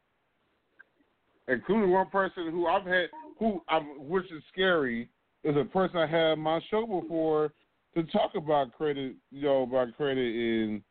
Including 1.49 1.91
one 1.91 2.09
person 2.09 2.49
who 2.51 2.65
I've 2.67 2.85
had, 2.85 3.09
who 3.39 3.61
I'm, 3.67 4.07
which 4.07 4.25
is 4.31 4.41
scary, 4.51 5.09
is 5.43 5.55
a 5.57 5.65
person 5.65 5.97
I 5.97 6.07
had 6.07 6.31
on 6.31 6.39
my 6.39 6.61
show 6.71 6.85
before 6.85 7.51
to 7.97 8.03
talk 8.11 8.35
about 8.35 8.73
credit, 8.73 9.15
know, 9.31 9.63
about 9.63 9.95
credit 9.97 10.35
and 10.35 10.81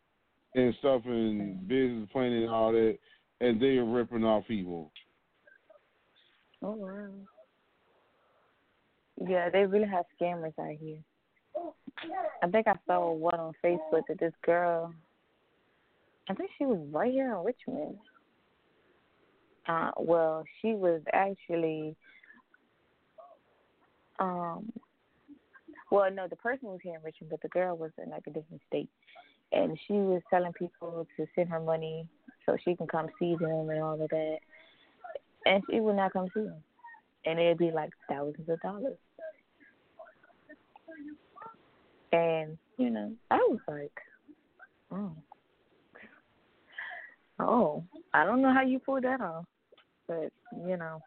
and 0.54 0.74
stuff 0.80 1.02
and 1.04 1.68
business 1.68 2.09
planning 2.12 2.42
and 2.42 2.50
all 2.50 2.72
that, 2.72 2.98
and 3.40 3.61
they 3.61 3.76
are 3.76 3.84
ripping 3.84 4.24
off 4.24 4.46
people. 4.48 4.90
Oh 6.62 6.72
wow. 6.72 7.09
Yeah, 9.24 9.50
they 9.50 9.64
really 9.64 9.88
have 9.88 10.04
scammers 10.20 10.59
out 10.59 10.76
here. 10.80 10.98
I 12.42 12.48
think 12.48 12.66
I 12.66 12.74
saw 12.86 13.12
one 13.12 13.38
on 13.38 13.52
Facebook 13.64 14.02
that 14.09 14.18
this 14.18 14.34
girl 14.44 14.92
I 16.28 16.34
think 16.34 16.50
she 16.59 16.64
was 16.66 16.80
right 16.90 17.12
here 17.12 17.36
in 17.36 17.44
Richmond. 17.44 17.98
Uh 19.68 19.90
well, 19.96 20.44
she 20.61 20.72
was 20.72 21.02
actually 21.12 21.94
um 24.18 24.72
well 25.97 26.11
no, 26.12 26.28
the 26.28 26.36
person 26.36 26.68
was 26.68 26.80
here 26.82 26.94
in 26.94 27.03
Richmond 27.03 27.30
but 27.30 27.42
the 27.42 27.49
girl 27.49 27.76
was 27.76 27.90
in 28.03 28.11
like 28.11 28.24
a 28.26 28.30
different 28.30 28.62
state. 28.66 28.90
And 29.53 29.78
she 29.86 29.94
was 29.94 30.22
telling 30.28 30.53
people 30.53 31.07
to 31.16 31.26
send 31.34 31.49
her 31.49 31.61
money 31.61 32.07
so 32.44 32.57
she 32.64 32.74
can 32.74 32.86
come 32.86 33.07
see 33.18 33.36
them 33.36 33.70
and 33.70 33.82
all 33.82 34.01
of 34.01 34.09
that. 34.09 34.38
And 35.47 35.62
she 35.70 35.80
would 35.80 35.97
not 35.97 36.12
come 36.12 36.26
see 36.34 36.40
them. 36.40 36.62
And 37.24 37.38
it'd 37.38 37.59
be 37.59 37.70
like 37.70 37.90
thousands 38.09 38.49
of 38.49 38.61
dollars. 38.61 38.99
And, 42.12 42.59
you 42.76 42.90
know, 42.90 43.12
I 43.30 43.36
was 43.36 43.61
like, 43.68 43.92
oh. 44.92 45.12
Oh, 47.38 47.84
I 48.14 48.24
don't 48.24 48.42
know 48.42 48.53
how 48.53 48.62
you 48.62 48.78
pulled 48.78 49.05
that 49.05 49.20
off, 49.20 49.44
but, 50.09 50.32
you 50.66 50.76
know. 50.76 51.01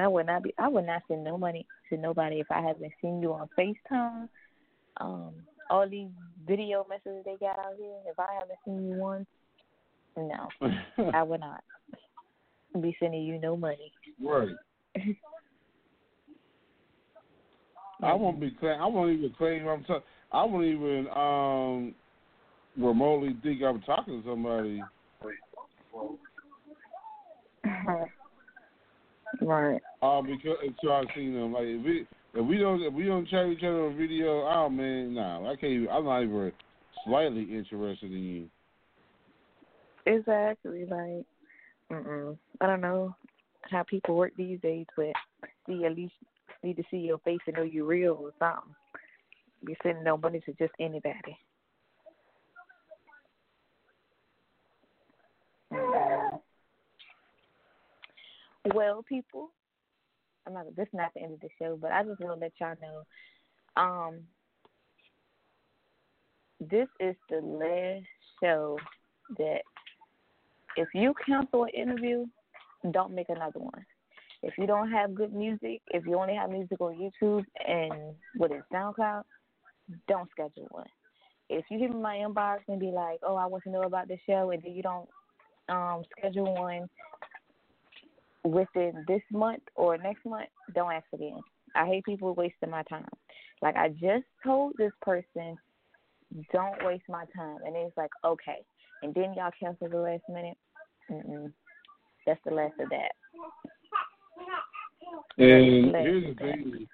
I 0.00 0.08
would 0.08 0.26
not 0.26 0.42
be. 0.42 0.54
I 0.58 0.68
would 0.68 0.86
not 0.86 1.02
send 1.08 1.24
no 1.24 1.38
money 1.38 1.66
to 1.90 1.96
nobody 1.96 2.40
if 2.40 2.50
I 2.50 2.60
haven't 2.60 2.92
seen 3.00 3.20
you 3.20 3.32
on 3.32 3.48
Facetime. 3.58 4.28
Um, 4.98 5.32
all 5.70 5.88
these 5.88 6.08
video 6.46 6.86
messages 6.88 7.24
they 7.24 7.36
got 7.36 7.58
out 7.58 7.74
here. 7.78 7.96
If 8.06 8.18
I 8.18 8.26
haven't 8.38 8.58
seen 8.64 8.88
you 8.88 8.96
once, 8.96 9.26
no, 10.16 10.48
I 11.14 11.22
would 11.22 11.40
not 11.40 11.62
be 12.80 12.96
sending 13.00 13.22
you 13.22 13.38
no 13.40 13.56
money. 13.56 13.92
Right. 14.22 14.54
I 18.02 18.12
won't 18.12 18.40
be 18.40 18.50
claim. 18.50 18.80
I 18.80 18.86
won't 18.86 19.12
even 19.12 19.32
claim 19.36 19.66
I'm. 19.66 19.84
T- 19.84 19.94
I 20.32 20.44
won't 20.44 20.66
even 20.66 21.06
um 21.14 21.94
remotely 22.76 23.36
think 23.42 23.62
I'm 23.62 23.80
talking 23.82 24.22
to 24.22 24.28
somebody. 24.28 24.82
right. 29.42 29.80
Uh, 30.02 30.22
because 30.22 30.58
until 30.64 30.92
I've 30.92 31.06
seen 31.14 31.34
them. 31.34 31.52
Like 31.52 31.64
if 31.64 31.84
we 31.84 32.06
if 32.34 32.46
we 32.46 32.58
don't 32.58 32.82
if 32.82 32.92
we 32.92 33.04
don't 33.04 33.28
chat 33.28 33.46
each 33.46 33.62
other 33.62 33.86
on 33.86 33.96
video, 33.96 34.46
oh 34.46 34.68
man, 34.68 35.14
nah, 35.14 35.50
I 35.50 35.56
can't. 35.56 35.72
Even, 35.72 35.88
I'm 35.88 36.04
not 36.04 36.22
even 36.22 36.52
slightly 37.04 37.42
interested 37.42 38.10
in 38.10 38.22
you. 38.22 38.48
Exactly. 40.06 40.86
Like, 40.86 41.24
mm-mm. 41.90 42.36
I 42.60 42.66
don't 42.66 42.80
know 42.80 43.14
how 43.70 43.82
people 43.82 44.16
work 44.16 44.32
these 44.36 44.60
days, 44.60 44.86
but 44.96 45.12
see, 45.66 45.84
at 45.84 45.96
least 45.96 46.14
need 46.62 46.76
to 46.76 46.84
see 46.90 46.98
your 46.98 47.18
face 47.18 47.38
and 47.46 47.56
know 47.56 47.62
you're 47.62 47.86
real 47.86 48.18
or 48.20 48.32
something. 48.38 48.74
You're 49.66 49.76
sending 49.82 50.04
no 50.04 50.16
money 50.16 50.40
to 50.46 50.52
just 50.52 50.72
anybody. 50.78 51.38
Mm. 55.72 56.40
Well, 58.74 59.04
people, 59.08 59.50
I'm 60.46 60.54
not. 60.54 60.74
This 60.76 60.88
is 60.88 60.94
not 60.94 61.12
the 61.14 61.22
end 61.22 61.34
of 61.34 61.40
the 61.40 61.48
show, 61.58 61.78
but 61.80 61.92
I 61.92 62.02
just 62.02 62.20
want 62.20 62.34
to 62.34 62.40
let 62.40 62.52
y'all 62.60 62.74
know. 62.80 63.02
Um, 63.76 64.20
this 66.60 66.88
is 67.00 67.14
the 67.28 67.40
last 67.40 68.06
show 68.42 68.78
that 69.38 69.60
if 70.76 70.88
you 70.94 71.14
cancel 71.26 71.64
an 71.64 71.70
interview, 71.70 72.26
don't 72.92 73.14
make 73.14 73.28
another 73.28 73.60
one. 73.60 73.84
If 74.42 74.54
you 74.58 74.66
don't 74.66 74.90
have 74.90 75.14
good 75.14 75.32
music, 75.32 75.80
if 75.88 76.06
you 76.06 76.18
only 76.18 76.34
have 76.34 76.50
music 76.50 76.80
on 76.80 76.94
YouTube 76.94 77.44
and 77.66 78.14
what 78.36 78.52
is 78.52 78.62
SoundCloud, 78.72 79.22
don't 80.08 80.30
schedule 80.30 80.68
one. 80.70 80.86
If 81.48 81.64
you 81.70 81.78
hit 81.78 81.94
my 81.94 82.16
inbox 82.16 82.58
and 82.68 82.80
be 82.80 82.90
like, 82.90 83.20
"Oh, 83.22 83.36
I 83.36 83.46
want 83.46 83.64
to 83.64 83.70
know 83.70 83.82
about 83.82 84.08
the 84.08 84.18
show," 84.26 84.50
and 84.50 84.62
then 84.62 84.72
you 84.72 84.82
don't 84.82 85.08
um, 85.68 86.02
schedule 86.18 86.54
one 86.54 86.88
within 88.46 89.04
this 89.08 89.22
month 89.32 89.62
or 89.74 89.96
next 89.98 90.24
month, 90.24 90.48
don't 90.74 90.92
ask 90.92 91.06
again. 91.12 91.40
I 91.74 91.86
hate 91.86 92.04
people 92.04 92.34
wasting 92.34 92.70
my 92.70 92.82
time. 92.84 93.08
Like 93.62 93.76
I 93.76 93.88
just 93.88 94.24
told 94.44 94.74
this 94.78 94.92
person, 95.02 95.56
don't 96.52 96.84
waste 96.84 97.04
my 97.08 97.24
time, 97.36 97.58
and 97.64 97.76
it's 97.76 97.96
like 97.96 98.10
okay, 98.24 98.64
and 99.02 99.14
then 99.14 99.34
y'all 99.36 99.50
cancel 99.58 99.88
the 99.88 99.96
last 99.96 100.22
minute. 100.28 100.56
Mm-mm. 101.10 101.52
That's 102.26 102.40
the 102.44 102.54
last 102.54 102.74
of 102.80 102.88
that. 102.90 103.12
And 105.38 105.94
That's 105.94 106.04
here's 106.04 106.24
the 106.24 106.34
that. 106.34 106.38
thing, 106.40 106.88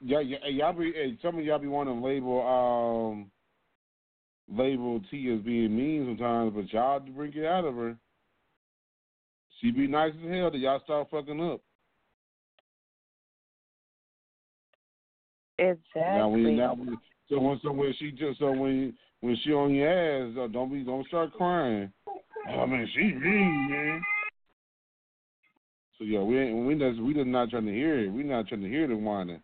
y'all, 0.00 0.22
y'all 0.22 0.50
y'all 0.50 0.72
be 0.72 0.92
hey, 0.92 1.18
some 1.22 1.38
of 1.38 1.44
y'all 1.44 1.58
be 1.58 1.68
wanting 1.68 2.00
to 2.00 2.06
label 2.06 2.46
um 2.46 3.30
label 4.54 5.00
T 5.10 5.32
as 5.32 5.40
being 5.40 5.76
mean 5.76 6.04
sometimes, 6.06 6.52
but 6.54 6.72
y'all 6.72 7.00
bring 7.00 7.32
it 7.34 7.46
out 7.46 7.64
of 7.64 7.74
her. 7.76 7.96
She 9.62 9.70
be 9.70 9.86
nice 9.86 10.12
as 10.24 10.30
hell. 10.30 10.50
That 10.50 10.58
y'all 10.58 10.80
start 10.84 11.08
fucking 11.10 11.40
up. 11.40 11.60
Exactly. 15.58 15.92
Now 15.94 16.28
when 16.28 16.56
now 16.56 16.74
when, 16.74 16.98
so 17.28 17.38
when 17.38 17.60
so 17.62 17.70
when 17.70 17.94
she 17.98 18.10
just 18.10 18.40
so 18.40 18.50
when 18.50 18.92
when 19.20 19.36
she 19.44 19.52
on 19.52 19.72
your 19.72 19.88
ass, 19.88 20.36
uh, 20.38 20.48
don't 20.48 20.72
be 20.72 20.82
don't 20.82 21.06
start 21.06 21.32
crying. 21.34 21.92
I 22.48 22.66
mean, 22.66 22.88
she 22.92 23.02
mean 23.02 23.68
man. 23.70 24.02
So 25.98 26.04
yeah, 26.04 26.20
we 26.20 26.40
ain't 26.40 26.66
we 26.66 26.74
just 26.74 27.00
we 27.00 27.14
just 27.14 27.28
not 27.28 27.50
trying 27.50 27.66
to 27.66 27.72
hear 27.72 28.00
it. 28.00 28.08
We 28.08 28.24
not 28.24 28.48
trying 28.48 28.62
to 28.62 28.68
hear 28.68 28.88
the 28.88 28.96
whining. 28.96 29.40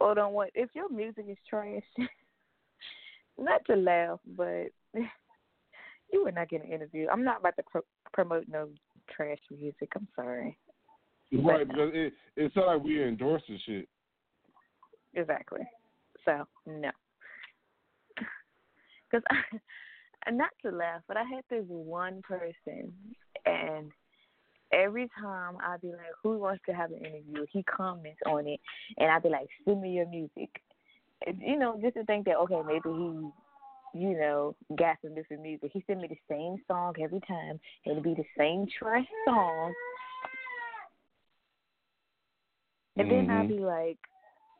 Hold 0.00 0.18
on, 0.18 0.32
what 0.34 0.50
if 0.54 0.70
your 0.74 0.88
music 0.88 1.24
is 1.28 1.38
trash? 1.48 1.82
not 3.38 3.64
to 3.66 3.74
laugh, 3.74 4.20
but 4.36 4.66
you 6.12 6.24
would 6.24 6.34
not 6.34 6.48
get 6.48 6.64
an 6.64 6.70
interview. 6.70 7.08
I'm 7.10 7.24
not 7.24 7.40
about 7.40 7.56
to 7.56 7.62
pro- 7.70 7.82
promote 8.12 8.46
no 8.48 8.68
trash 9.10 9.38
music. 9.50 9.90
I'm 9.94 10.08
sorry. 10.14 10.58
Right, 11.32 11.66
because 11.66 11.90
it 11.92 12.12
it 12.36 12.52
sounds 12.54 12.66
like 12.66 12.84
we 12.84 13.02
endorsing 13.02 13.58
shit. 13.66 13.88
Exactly. 15.14 15.60
So 16.24 16.46
no, 16.66 16.90
because 19.10 19.24
not 20.30 20.50
to 20.62 20.70
laugh, 20.70 21.02
but 21.08 21.16
I 21.16 21.24
had 21.24 21.42
this 21.50 21.64
one 21.66 22.22
person, 22.22 22.92
and 23.44 23.90
every 24.72 25.08
time 25.20 25.56
I'd 25.60 25.80
be 25.80 25.88
like, 25.88 26.14
"Who 26.22 26.38
wants 26.38 26.62
to 26.66 26.74
have 26.74 26.90
an 26.92 26.98
interview?" 26.98 27.46
He 27.52 27.62
comments 27.64 28.20
on 28.26 28.46
it, 28.46 28.60
and 28.98 29.10
I'd 29.10 29.22
be 29.22 29.28
like, 29.28 29.48
"Send 29.64 29.80
me 29.80 29.90
your 29.90 30.06
music." 30.06 30.50
You 31.26 31.58
know, 31.58 31.78
just 31.80 31.94
to 31.94 32.04
think 32.04 32.26
that 32.26 32.36
okay, 32.36 32.60
maybe 32.64 32.88
he, 32.88 33.28
you 34.00 34.18
know, 34.18 34.54
got 34.76 34.96
some 35.02 35.14
different 35.14 35.42
music. 35.42 35.70
He 35.72 35.84
sent 35.86 36.00
me 36.00 36.08
the 36.08 36.16
same 36.28 36.56
song 36.68 36.94
every 37.02 37.20
time. 37.26 37.60
It'd 37.84 38.02
be 38.02 38.14
the 38.14 38.24
same 38.36 38.66
trash 38.78 39.06
song. 39.26 39.72
And 42.98 43.10
then 43.10 43.30
I'd 43.30 43.48
be 43.48 43.58
like, 43.58 43.98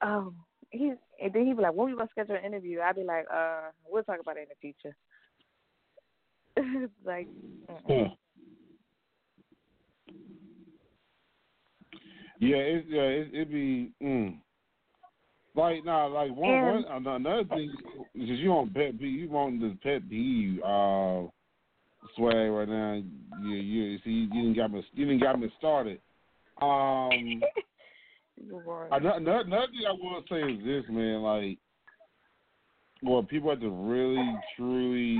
oh, 0.02 0.34
he's, 0.70 0.92
and 1.22 1.32
then 1.32 1.46
he'd 1.46 1.56
be 1.56 1.62
like, 1.62 1.74
when 1.74 1.90
we 1.90 1.96
gonna 1.96 2.08
schedule 2.10 2.36
an 2.36 2.44
interview? 2.44 2.80
I'd 2.80 2.96
be 2.96 3.04
like, 3.04 3.26
uh, 3.32 3.70
we'll 3.88 4.02
talk 4.02 4.20
about 4.20 4.36
it 4.36 4.42
in 4.42 4.48
the 4.50 4.56
future. 4.60 4.96
It's 6.58 6.92
like, 7.04 7.28
mm-mm. 7.88 8.16
Yeah, 12.38 12.56
it 12.56 12.84
yeah 12.88 13.02
it 13.02 13.30
it 13.32 13.50
be 13.50 13.92
mm. 14.02 14.38
Like 15.56 15.84
nah 15.84 16.06
like 16.06 16.34
one 16.34 16.50
And- 16.50 16.84
one 16.84 17.06
another 17.06 17.44
thing 17.44 17.72
is 18.14 18.38
you 18.38 18.50
want 18.50 18.74
pet 18.74 18.98
peeve 18.98 19.20
you 19.20 19.28
want 19.30 19.60
this 19.60 19.72
pet 19.82 20.08
peeve 20.08 20.60
uh 20.62 21.22
swag 22.14 22.50
right 22.50 22.68
now 22.68 23.02
you 23.42 23.56
you 23.56 23.98
see 24.04 24.10
you 24.10 24.26
didn't 24.28 24.54
got 24.54 24.70
me 24.72 24.86
you 24.92 25.06
didn't 25.06 25.22
got 25.22 25.40
me 25.40 25.50
started 25.58 26.00
um 26.62 27.10
another, 28.92 29.16
another 29.16 29.40
another 29.40 29.66
thing 29.66 29.86
I 29.88 29.92
will 29.92 30.22
say 30.28 30.52
is 30.52 30.64
this 30.64 30.84
man 30.90 31.22
like 31.22 31.58
what 33.00 33.28
people 33.28 33.50
have 33.50 33.60
to 33.60 33.70
really 33.70 34.34
truly 34.56 35.18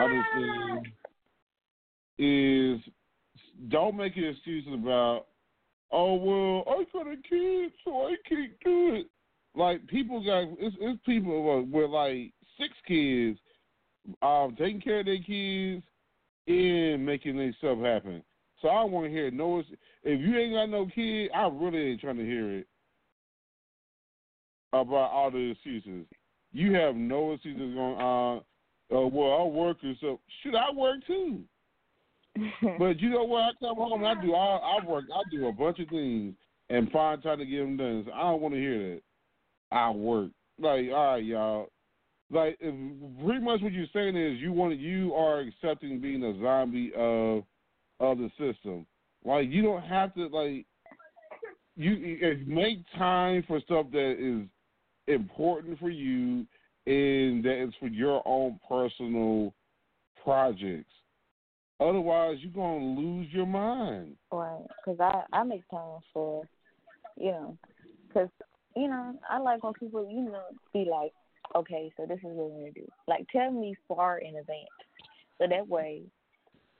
understand 0.00 0.88
is 2.18 2.80
don't 3.68 3.96
make 3.96 4.16
excuses 4.16 4.72
about 4.72 5.26
oh 5.92 6.14
well 6.14 6.64
I 6.68 6.84
got 6.92 7.06
a 7.06 7.16
kid 7.28 7.72
so 7.84 8.06
I 8.06 8.16
can't 8.28 8.52
do 8.64 8.94
it. 8.94 9.06
Like 9.56 9.86
people 9.86 10.22
got 10.22 10.44
it's, 10.58 10.76
it's 10.80 11.00
people 11.06 11.60
with, 11.60 11.68
with 11.68 11.90
like 11.90 12.32
six 12.58 12.72
kids, 12.86 13.38
um, 14.22 14.54
taking 14.58 14.80
care 14.80 15.00
of 15.00 15.06
their 15.06 15.18
kids 15.18 15.82
and 16.46 17.04
making 17.04 17.36
their 17.36 17.54
stuff 17.58 17.78
happen. 17.78 18.22
So 18.60 18.68
I 18.68 18.84
want 18.84 19.06
to 19.06 19.10
hear 19.10 19.30
no. 19.30 19.62
If 20.02 20.20
you 20.20 20.36
ain't 20.36 20.54
got 20.54 20.68
no 20.68 20.86
kid, 20.94 21.30
I 21.34 21.48
really 21.48 21.90
ain't 21.90 22.00
trying 22.00 22.18
to 22.18 22.24
hear 22.24 22.58
it 22.58 22.66
about 24.72 25.10
all 25.10 25.30
the 25.30 25.52
excuses. 25.52 26.06
You 26.52 26.74
have 26.74 26.94
no 26.94 27.32
excuses 27.32 27.74
going 27.74 27.96
on. 27.96 28.38
Uh, 28.92 29.06
well, 29.06 29.40
I 29.40 29.44
work 29.44 29.78
and 29.82 29.96
so 30.00 30.20
should 30.42 30.54
I 30.54 30.70
work 30.74 31.04
too? 31.06 31.40
but 32.78 33.00
you 33.00 33.10
know 33.10 33.24
what? 33.24 33.40
I 33.40 33.50
come 33.60 33.76
home 33.76 34.04
and 34.04 34.18
I 34.18 34.22
do 34.22 34.34
all 34.34 34.60
I 34.62 34.86
work. 34.86 35.06
I 35.12 35.22
do 35.30 35.48
a 35.48 35.52
bunch 35.52 35.80
of 35.80 35.88
things 35.88 36.34
and 36.68 36.90
find 36.90 37.22
time 37.22 37.38
to 37.38 37.46
get 37.46 37.58
them 37.58 37.76
done. 37.76 38.04
So 38.06 38.12
I 38.12 38.20
don't 38.20 38.40
want 38.40 38.54
to 38.54 38.60
hear 38.60 38.78
that. 38.78 39.02
I 39.72 39.90
work 39.90 40.30
like 40.58 40.86
all 40.92 41.12
right, 41.12 41.24
y'all. 41.24 41.68
Like 42.30 42.58
pretty 42.58 43.44
much 43.44 43.60
what 43.62 43.72
you're 43.72 43.86
saying 43.92 44.16
is 44.16 44.40
you 44.40 44.52
want 44.52 44.78
you 44.78 45.14
are 45.14 45.40
accepting 45.40 46.00
being 46.00 46.24
a 46.24 46.40
zombie 46.42 46.92
of 46.96 47.44
of 48.00 48.18
the 48.18 48.30
system. 48.38 48.86
Like 49.24 49.48
you 49.50 49.62
don't 49.62 49.82
have 49.82 50.14
to 50.14 50.26
like 50.28 50.66
you 51.76 52.44
make 52.46 52.78
time 52.96 53.44
for 53.46 53.60
stuff 53.60 53.86
that 53.92 54.16
is 54.18 54.48
important 55.06 55.78
for 55.78 55.90
you 55.90 56.46
and 56.86 57.44
that 57.44 57.62
is 57.62 57.74
for 57.78 57.88
your 57.88 58.22
own 58.26 58.58
personal 58.68 59.52
projects. 60.24 60.90
Otherwise, 61.78 62.38
you're 62.40 62.52
gonna 62.52 62.98
lose 62.98 63.28
your 63.30 63.46
mind. 63.46 64.16
Right, 64.32 64.64
because 64.84 64.98
I 65.00 65.22
I 65.36 65.44
make 65.44 65.68
time 65.68 66.00
for, 66.12 66.48
you 67.16 67.32
know, 67.32 67.58
because 68.08 68.30
you 68.76 68.88
know 68.88 69.18
I 69.28 69.38
like 69.38 69.64
when 69.64 69.72
people 69.74 70.06
you 70.08 70.30
know 70.30 70.42
be 70.72 70.88
like, 70.90 71.12
okay, 71.54 71.92
so 71.96 72.06
this 72.06 72.18
is 72.18 72.24
what 72.24 72.50
we're 72.50 72.60
gonna 72.60 72.72
do. 72.72 72.86
Like 73.08 73.26
tell 73.30 73.50
me 73.50 73.74
far 73.88 74.18
in 74.18 74.36
advance, 74.36 74.68
so 75.38 75.46
that 75.48 75.68
way, 75.68 76.02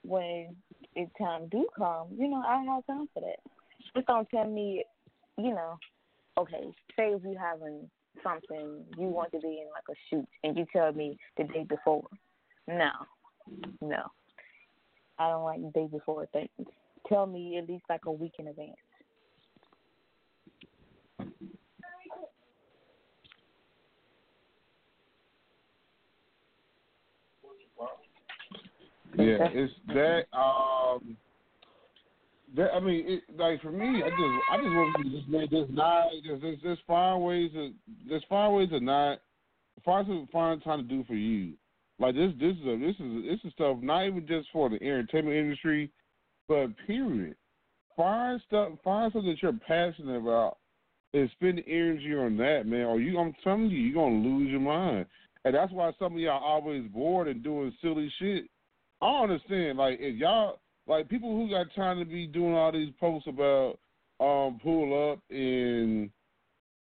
when 0.03 0.55
it 0.95 1.11
time 1.19 1.49
do 1.49 1.67
come, 1.77 2.09
you 2.17 2.29
know 2.29 2.43
I 2.47 2.63
have 2.65 2.87
time 2.87 3.09
for 3.13 3.21
that. 3.21 3.39
Just 3.95 4.07
don't 4.07 4.29
tell 4.31 4.49
me, 4.49 4.85
you 5.39 5.51
know, 5.51 5.79
okay, 6.39 6.71
say 6.97 7.09
if 7.13 7.23
you 7.25 7.37
having 7.41 7.89
something 8.23 8.85
you 8.99 9.07
want 9.07 9.33
to 9.33 9.41
be 9.41 9.63
in 9.63 9.69
like 9.73 9.85
a 9.91 9.95
shoot, 10.11 10.27
and 10.45 10.57
you 10.57 10.67
tell 10.73 10.93
me 10.93 11.19
the 11.37 11.45
day 11.45 11.65
before. 11.69 12.07
No, 12.69 12.91
no. 13.81 14.03
I 15.19 15.31
don't 15.31 15.45
like 15.45 15.63
the 15.63 15.71
day 15.71 15.87
before 15.87 16.27
things. 16.33 16.51
Tell 17.09 17.27
me 17.27 17.57
at 17.59 17.69
least 17.69 17.85
like 17.89 18.05
a 18.07 18.13
week 18.13 18.33
in 18.39 18.49
advance. 18.49 18.77
Yeah, 29.19 29.49
it's 29.53 29.73
that. 29.89 30.25
Um, 30.37 31.17
that 32.57 32.71
I 32.75 32.81
mean, 32.81 33.05
it, 33.07 33.23
like 33.37 33.61
for 33.61 33.71
me, 33.71 34.03
I 34.03 34.09
just 34.11 34.23
I 34.53 34.57
just 34.57 34.69
want 34.69 34.97
to 34.97 35.11
just 35.11 35.29
make 35.29 35.51
this 35.51 35.67
not. 35.71 36.07
There's, 36.27 36.41
there's 36.41 36.59
there's 36.63 36.79
find 36.87 37.23
ways 37.23 37.51
to 37.53 37.73
there's 38.09 38.25
find 38.29 38.55
ways 38.55 38.71
to 38.71 38.81
not 38.81 39.21
find 39.85 40.07
some 40.07 40.29
find 40.33 40.63
time 40.63 40.83
to 40.83 40.95
do 40.95 41.05
for 41.05 41.15
you. 41.15 41.55
Like 41.99 42.15
this 42.15 42.33
this 42.39 42.57
is 42.57 42.67
a, 42.67 42.79
this 42.79 42.95
is 42.99 43.25
this 43.25 43.41
is 43.45 43.53
stuff 43.53 43.79
not 43.81 44.07
even 44.07 44.27
just 44.27 44.49
for 44.53 44.69
the 44.69 44.77
entertainment 44.77 45.37
industry, 45.37 45.91
but 46.49 46.69
period. 46.87 47.37
Find 47.97 48.41
stuff 48.47 48.73
find 48.85 49.13
something 49.13 49.31
that 49.31 49.43
you're 49.43 49.53
passionate 49.67 50.19
about 50.19 50.59
and 51.15 51.31
spend 51.33 51.63
energy 51.67 52.15
on 52.15 52.37
that, 52.37 52.67
man. 52.67 52.87
Or 52.87 53.01
you 53.01 53.19
I'm 53.19 53.35
telling 53.43 53.71
you, 53.71 53.79
you're 53.79 53.95
gonna 53.95 54.23
lose 54.23 54.51
your 54.51 54.61
mind. 54.61 55.07
And 55.45 55.55
that's 55.55 55.73
why 55.73 55.93
some 55.99 56.15
of 56.15 56.19
y'all 56.19 56.43
always 56.43 56.89
bored 56.89 57.29
and 57.29 57.43
doing 57.43 57.73
silly 57.81 58.13
shit. 58.19 58.45
I 59.07 59.13
don't 59.13 59.31
understand. 59.31 59.79
Like 59.79 59.99
if 60.01 60.17
y'all 60.17 60.59
like 60.89 61.09
people 61.09 61.31
who 61.31 61.49
got 61.49 61.73
time 61.77 62.01
to 62.01 62.05
be 62.05 62.27
doing 62.27 62.55
all 62.55 62.73
these 62.73 62.93
posts 62.99 63.29
about 63.29 63.79
um 64.19 64.59
pull 64.63 65.13
up 65.13 65.21
and 65.31 66.11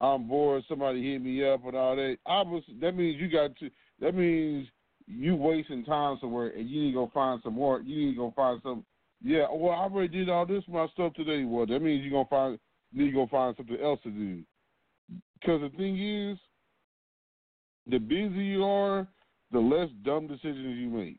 I'm 0.01 0.27
bored, 0.27 0.65
somebody 0.67 1.13
hit 1.13 1.21
me 1.23 1.47
up 1.47 1.67
and 1.67 1.77
all 1.77 1.97
that. 1.97 2.17
Obviously 2.25 2.77
that 2.81 2.97
means 2.97 3.21
you 3.21 3.31
got 3.31 3.55
to 3.59 3.71
that 4.01 4.15
means 4.15 4.67
you 5.07 5.37
wasting 5.37 5.85
time 5.85 6.17
somewhere 6.19 6.49
and 6.49 6.69
you 6.69 6.85
need 6.85 6.93
to 6.93 6.95
go 6.95 7.11
find 7.13 7.43
some 7.45 7.55
more 7.55 7.83
you 7.83 8.07
need 8.07 8.13
to 8.13 8.17
go 8.17 8.33
find 8.35 8.59
some 8.63 8.87
yeah, 9.23 9.47
well 9.53 9.73
I 9.73 9.83
already 9.83 10.09
did 10.09 10.31
all 10.31 10.47
this 10.47 10.65
my 10.67 10.87
stuff 10.95 11.13
today. 11.13 11.45
Well 11.45 11.67
that 11.67 11.81
means 11.81 12.05
you're 12.05 12.13
gonna 12.13 12.29
find 12.31 12.59
need 12.95 13.11
to 13.11 13.13
go 13.13 13.27
find 13.31 13.55
something 13.55 13.81
else 13.83 14.01
to 14.05 14.11
do. 14.11 14.43
Because 15.35 15.61
the 15.61 15.77
thing 15.77 15.99
is, 15.99 16.39
the 17.87 17.99
busier 17.99 18.41
you 18.41 18.65
are, 18.65 19.07
the 19.53 19.59
less 19.59 19.91
dumb 20.05 20.27
decisions 20.27 20.79
you 20.79 20.89
make. 20.89 21.19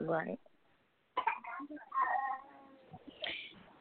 Right. 0.00 0.38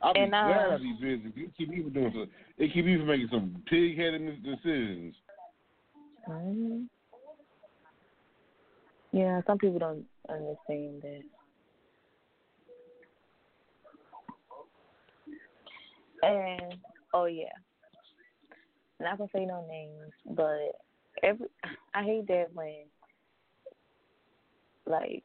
I'll 0.01 0.13
be 0.13 0.20
And, 0.22 0.34
uh, 0.36 0.43
glad 0.45 0.72
I 0.72 0.78
be 0.78 0.93
busy. 1.01 1.34
You 1.36 1.49
keep 1.57 1.70
me 1.70 1.82
from 1.84 1.93
doing 1.93 2.11
some. 2.13 2.28
It 2.57 2.74
keep 2.74 2.86
me 2.86 2.97
from 2.97 3.07
making 3.07 3.30
some 3.32 3.63
pig 3.68 3.97
headed 3.97 4.43
decisions. 4.43 5.15
hmm 6.26 6.84
Yeah, 9.11 9.41
some 9.47 9.57
people 9.57 9.80
don't 9.80 10.05
understand 10.30 11.01
that. 11.01 11.22
And 16.24 16.76
oh 17.13 17.26
yeah, 17.26 17.45
not 18.99 19.18
gonna 19.18 19.30
say 19.34 19.45
no 19.45 19.65
names, 19.68 20.11
but 20.36 20.80
every 21.24 21.47
I 21.93 22.03
hate 22.03 22.28
that 22.28 22.47
when 22.53 22.86
like 24.86 25.24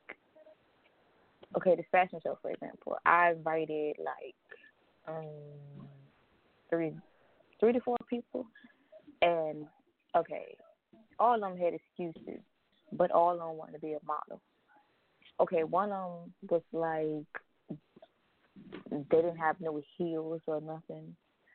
okay, 1.56 1.76
this 1.76 1.86
fashion 1.90 2.20
show 2.22 2.38
for 2.40 2.50
example, 2.50 2.96
I 3.04 3.32
invited 3.32 3.96
like 3.98 4.34
um 5.08 5.86
three 6.70 6.92
three 7.60 7.72
to 7.72 7.80
four 7.80 7.96
people 8.08 8.46
and 9.20 9.66
okay, 10.16 10.56
all 11.18 11.34
of 11.34 11.40
them 11.40 11.56
had 11.56 11.74
excuses, 11.74 12.40
but 12.92 13.10
all 13.10 13.32
of 13.32 13.38
them 13.38 13.56
wanted 13.56 13.72
to 13.72 13.78
be 13.78 13.92
a 13.92 13.98
model. 14.06 14.40
Okay, 15.40 15.64
one 15.64 15.92
of 15.92 16.10
them 16.10 16.32
was 16.50 16.62
like 16.72 17.42
they 18.90 19.16
didn't 19.16 19.36
have 19.36 19.56
no 19.60 19.80
heels 19.96 20.40
or 20.46 20.60
nothing 20.60 21.14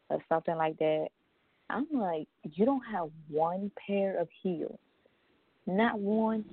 or 0.09 0.19
something 0.29 0.55
like 0.55 0.77
that. 0.79 1.07
I'm 1.69 1.87
like, 1.91 2.27
you 2.43 2.65
don't 2.65 2.83
have 2.91 3.09
one 3.29 3.71
pair 3.85 4.19
of 4.19 4.29
heels, 4.41 4.79
not 5.65 5.99
one. 5.99 6.45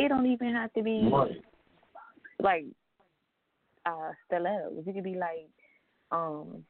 It 0.00 0.08
don't 0.08 0.26
even 0.26 0.54
have 0.54 0.72
to 0.72 0.82
be 0.82 1.10
Right. 1.12 1.42
like 2.42 2.64
uh 3.84 4.12
stilettos. 4.26 4.84
It 4.86 4.94
could 4.94 5.04
be 5.04 5.16
like 5.16 5.50
um 6.10 6.64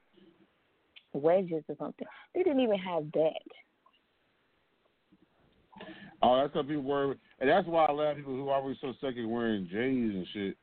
wedges 1.12 1.62
or 1.68 1.76
something. 1.78 2.06
They 2.34 2.42
didn't 2.42 2.60
even 2.60 2.78
have 2.78 3.04
that. 3.12 3.42
Oh, 6.22 6.36
that's 6.40 6.54
what 6.54 6.66
people 6.66 6.82
worry, 6.82 7.16
and 7.38 7.48
that's 7.48 7.66
why 7.68 7.86
a 7.86 7.92
lot 7.92 8.10
of 8.10 8.16
people 8.16 8.34
who 8.34 8.48
are 8.48 8.56
always 8.56 8.76
so 8.80 8.92
sick 9.00 9.16
of 9.16 9.30
wearing 9.30 9.68
jeans 9.70 10.14
and 10.14 10.26
shit, 10.32 10.56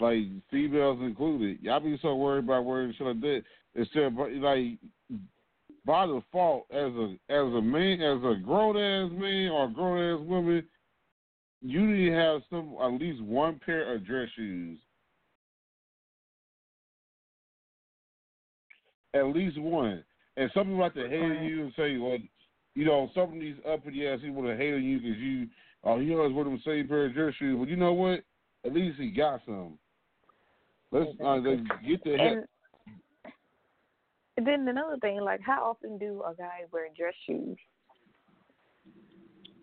like 0.00 0.24
females 0.50 0.98
included. 1.02 1.62
Y'all 1.62 1.80
be 1.80 1.98
so 2.02 2.16
worried 2.16 2.44
about 2.44 2.64
wearing 2.64 2.92
shit 2.98 3.06
like 3.06 3.20
that 3.20 3.42
instead 3.76 4.02
of 4.02 4.14
like 4.14 4.78
by 5.86 6.06
default 6.06 6.66
as 6.72 6.92
a 6.92 7.16
as 7.28 7.46
a 7.54 7.62
man 7.62 8.02
as 8.02 8.18
a 8.24 8.40
grown 8.42 8.76
ass 8.76 9.10
man 9.16 9.50
or 9.50 9.68
grown 9.68 10.20
ass 10.20 10.26
woman, 10.26 10.64
you 11.62 11.86
need 11.86 12.10
to 12.10 12.16
have 12.16 12.42
some 12.50 12.76
at 12.82 12.92
least 13.00 13.22
one 13.22 13.60
pair 13.64 13.94
of 13.94 14.04
dress 14.04 14.28
shoes. 14.36 14.78
At 19.14 19.26
least 19.26 19.60
one. 19.60 20.02
And 20.36 20.50
some 20.54 20.64
people 20.64 20.80
like 20.80 20.94
to 20.94 21.08
hate 21.08 21.42
you 21.42 21.64
and 21.64 21.72
say, 21.76 21.98
well, 21.98 22.16
you 22.74 22.84
know, 22.84 23.10
some 23.14 23.34
of 23.34 23.40
these 23.40 23.56
uppity 23.68 24.08
ass 24.08 24.20
people 24.22 24.42
that 24.44 24.56
hate 24.56 24.82
you 24.82 24.98
because 24.98 25.18
you, 25.18 25.46
oh, 25.84 26.00
he 26.00 26.14
always 26.14 26.32
wear 26.32 26.44
them 26.44 26.60
same 26.64 26.88
pair 26.88 27.06
of 27.06 27.14
dress 27.14 27.34
shoes. 27.38 27.56
But 27.58 27.68
you 27.68 27.76
know 27.76 27.92
what? 27.92 28.20
At 28.64 28.72
least 28.72 28.98
he 28.98 29.10
got 29.10 29.40
some. 29.44 29.78
Let's, 30.90 31.10
uh, 31.24 31.38
get 31.86 32.04
the 32.04 32.16
heck. 32.16 33.32
And 34.38 34.46
then 34.46 34.66
another 34.66 34.96
thing, 35.00 35.20
like 35.20 35.40
how 35.42 35.62
often 35.62 35.98
do 35.98 36.22
a 36.26 36.34
guy 36.34 36.62
wear 36.72 36.88
dress 36.96 37.14
shoes? 37.26 37.58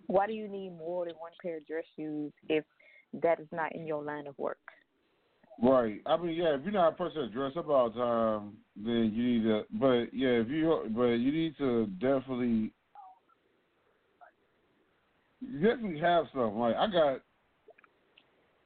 Why 0.10 0.26
do 0.26 0.34
you 0.34 0.47
need 0.47 0.76
more 0.76 1.05
than 1.05 1.14
one 1.20 1.32
pair 1.39 1.57
of 1.57 1.68
dress 1.68 1.84
shoes 1.95 2.32
if 2.49 2.66
that 3.22 3.39
is 3.39 3.47
not 3.51 3.76
in 3.76 3.86
your 3.86 4.03
line 4.03 4.26
of 4.26 4.36
work? 4.39 4.57
Right. 5.62 6.01
I 6.07 6.18
mean, 6.18 6.36
yeah. 6.36 6.55
If 6.55 6.64
you're 6.64 6.72
not 6.72 6.93
a 6.93 6.95
person 6.95 7.22
that 7.22 7.32
dress 7.32 7.51
up 7.55 7.70
all 7.70 7.91
the 7.91 7.99
time, 7.99 8.57
then 8.76 9.12
you 9.14 9.24
need 9.24 9.43
to. 9.43 9.66
But 9.72 10.12
yeah, 10.12 10.30
if 10.30 10.47
you, 10.47 10.89
but 10.95 11.03
you 11.03 11.32
need 11.32 11.55
to 11.60 11.86
definitely, 12.01 12.72
you 15.41 15.60
definitely 15.62 15.99
have 15.99 16.26
something. 16.34 16.57
Like 16.57 16.76
I 16.76 16.88
got, 16.88 17.22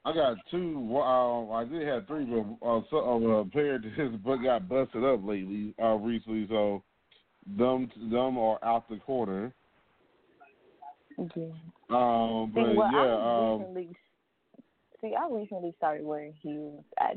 I 0.06 0.14
got 0.14 0.38
two. 0.50 0.96
Uh, 0.96 1.50
I 1.52 1.66
did 1.66 1.86
have 1.86 2.08
three, 2.08 2.24
but 2.24 2.66
uh, 2.66 2.82
so, 2.90 2.98
uh, 3.00 3.28
a 3.42 3.46
pair 3.46 3.80
that 3.80 3.92
his 3.98 4.12
butt 4.22 4.44
got 4.44 4.70
busted 4.70 5.04
up 5.04 5.26
lately, 5.26 5.76
uh, 5.84 5.96
recently. 5.96 6.48
So 6.48 6.84
them, 7.58 7.92
them 8.10 8.38
are 8.38 8.64
out 8.64 8.88
the 8.90 8.96
quarter. 8.96 9.54
Yeah. 11.18 11.46
Um, 11.90 12.52
but 12.54 12.72
See, 12.72 12.78
well, 12.78 12.92
yeah, 12.92 13.00
I 13.00 13.54
um, 13.54 13.60
recently, 13.60 13.96
see, 15.02 15.14
I 15.16 15.28
recently 15.32 15.74
started 15.78 16.06
wearing 16.06 16.34
heels. 16.42 16.84
I, 17.00 17.14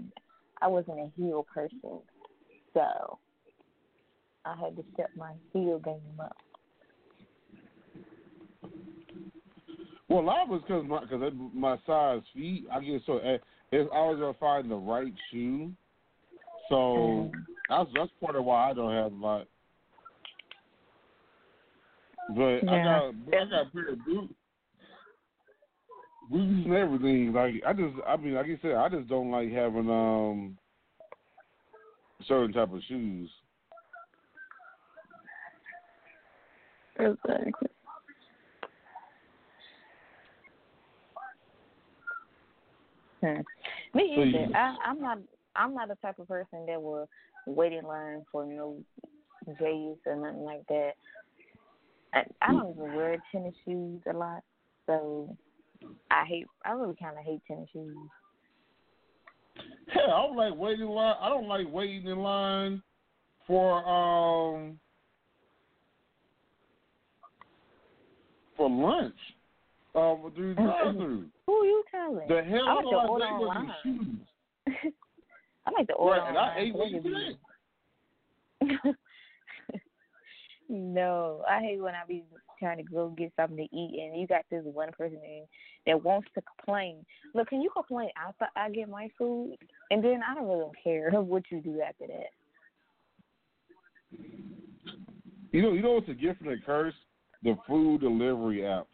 I 0.60 0.68
wasn't 0.68 0.98
a 0.98 1.10
heel 1.16 1.46
person, 1.52 2.00
so 2.74 3.18
I 4.44 4.54
had 4.56 4.76
to 4.76 4.84
step 4.94 5.10
my 5.16 5.32
heel 5.52 5.78
game 5.78 6.00
up. 6.20 6.36
Well, 10.08 10.20
a 10.20 10.20
lot 10.20 10.48
of 10.48 10.54
it's 10.54 10.62
because 10.62 10.84
my 10.86 11.00
because 11.00 11.32
my 11.52 11.78
size 11.86 12.22
feet, 12.32 12.66
I 12.72 12.80
get 12.80 13.02
so 13.06 13.18
eh, 13.18 13.38
it's 13.72 13.90
always 13.92 14.20
gonna 14.20 14.34
find 14.34 14.70
the 14.70 14.76
right 14.76 15.12
shoe. 15.30 15.72
So 16.68 17.30
that's 17.68 17.90
that's 17.94 18.10
part 18.20 18.36
of 18.36 18.44
why 18.44 18.70
I 18.70 18.74
don't 18.74 18.92
have 18.92 19.12
my. 19.12 19.42
But 22.28 22.68
I 22.68 22.82
got 22.84 23.14
I 23.32 23.44
got 23.44 23.66
a 23.66 23.70
pair 23.70 23.88
of 23.90 24.04
boots, 24.04 24.34
boots 26.30 26.66
and 26.66 26.74
everything. 26.74 27.32
Like 27.32 27.54
I 27.66 27.72
just 27.72 27.94
I 28.06 28.16
mean 28.16 28.34
like 28.34 28.46
you 28.46 28.58
said, 28.62 28.72
I 28.72 28.88
just 28.88 29.08
don't 29.08 29.30
like 29.30 29.50
having 29.52 29.88
um 29.90 30.58
certain 32.26 32.52
type 32.52 32.72
of 32.72 32.80
shoes. 32.88 33.30
Exactly. 36.98 37.68
Hmm. 43.20 43.40
Me 43.94 44.28
either. 44.28 44.56
I, 44.56 44.76
I'm 44.84 45.00
not. 45.00 45.18
I'm 45.54 45.74
not 45.74 45.88
the 45.88 45.94
type 45.96 46.18
of 46.18 46.28
person 46.28 46.66
that 46.66 46.82
will 46.82 47.08
wait 47.46 47.72
in 47.72 47.84
line 47.84 48.24
for 48.30 48.44
you 48.46 48.56
no 48.56 48.84
J's 49.58 49.96
or 50.06 50.16
nothing 50.16 50.44
like 50.44 50.66
that. 50.68 50.92
I, 52.16 52.24
I 52.40 52.52
don't 52.52 52.70
even 52.70 52.94
wear 52.94 53.18
tennis 53.30 53.54
shoes 53.64 54.00
a 54.10 54.16
lot, 54.16 54.42
so 54.86 55.36
I 56.10 56.24
hate. 56.24 56.46
I 56.64 56.72
really 56.72 56.96
kind 57.00 57.18
of 57.18 57.24
hate 57.24 57.42
tennis 57.46 57.68
shoes. 57.72 57.94
Hell, 59.88 60.04
I 60.04 60.26
don't 60.26 60.36
like 60.36 60.54
waiting 60.56 60.86
in 60.86 60.88
line. 60.88 61.16
I 61.20 61.28
don't 61.28 61.46
like 61.46 61.66
waiting 61.70 62.06
in 62.06 62.18
line 62.18 62.82
for 63.46 63.84
um 63.86 64.80
for 68.56 68.70
lunch. 68.70 69.14
Um, 69.94 70.30
through 70.34 70.54
the 70.54 70.62
drive-through. 70.62 71.24
Who 71.46 71.52
are 71.54 71.64
you 71.64 71.82
telling? 71.90 72.28
The 72.28 72.42
hell 72.42 72.68
I 72.68 72.74
like 72.74 72.84
to 72.84 72.96
I 72.96 73.06
order 73.06 73.24
online. 73.24 73.72
shoes? 73.82 74.18
I 75.66 75.70
like 75.70 75.86
to 75.86 75.94
order 75.94 76.20
Right, 76.20 76.28
and 76.28 76.36
I 76.36 76.48
online. 76.48 76.58
ate 76.58 76.74
what 76.74 76.90
so 76.90 76.96
you 76.96 78.76
said. 78.84 78.94
No, 80.68 81.42
I 81.48 81.60
hate 81.60 81.80
when 81.80 81.94
I 81.94 82.02
be 82.06 82.24
trying 82.58 82.78
to 82.78 82.82
go 82.82 83.10
get 83.10 83.32
something 83.36 83.56
to 83.56 83.76
eat 83.76 84.00
and 84.02 84.20
you 84.20 84.26
got 84.26 84.44
this 84.50 84.62
one 84.64 84.90
person 84.92 85.18
in 85.22 85.44
that 85.86 86.02
wants 86.02 86.28
to 86.34 86.42
complain. 86.42 87.04
Look, 87.34 87.48
can 87.48 87.62
you 87.62 87.70
complain 87.70 88.08
after 88.16 88.46
I 88.56 88.70
get 88.70 88.88
my 88.88 89.08
food? 89.16 89.56
And 89.90 90.02
then 90.02 90.20
I 90.28 90.34
don't 90.34 90.48
really 90.48 90.70
care 90.82 91.10
what 91.12 91.44
you 91.50 91.60
do 91.60 91.80
after 91.80 92.06
that. 92.06 92.30
You 95.52 95.62
know, 95.62 95.72
you 95.72 95.82
know 95.82 95.92
what's 95.92 96.08
a 96.08 96.14
gift 96.14 96.40
and 96.40 96.50
a 96.50 96.56
curse? 96.64 96.94
The 97.42 97.56
food 97.66 98.00
delivery 98.00 98.58
apps. 98.58 98.86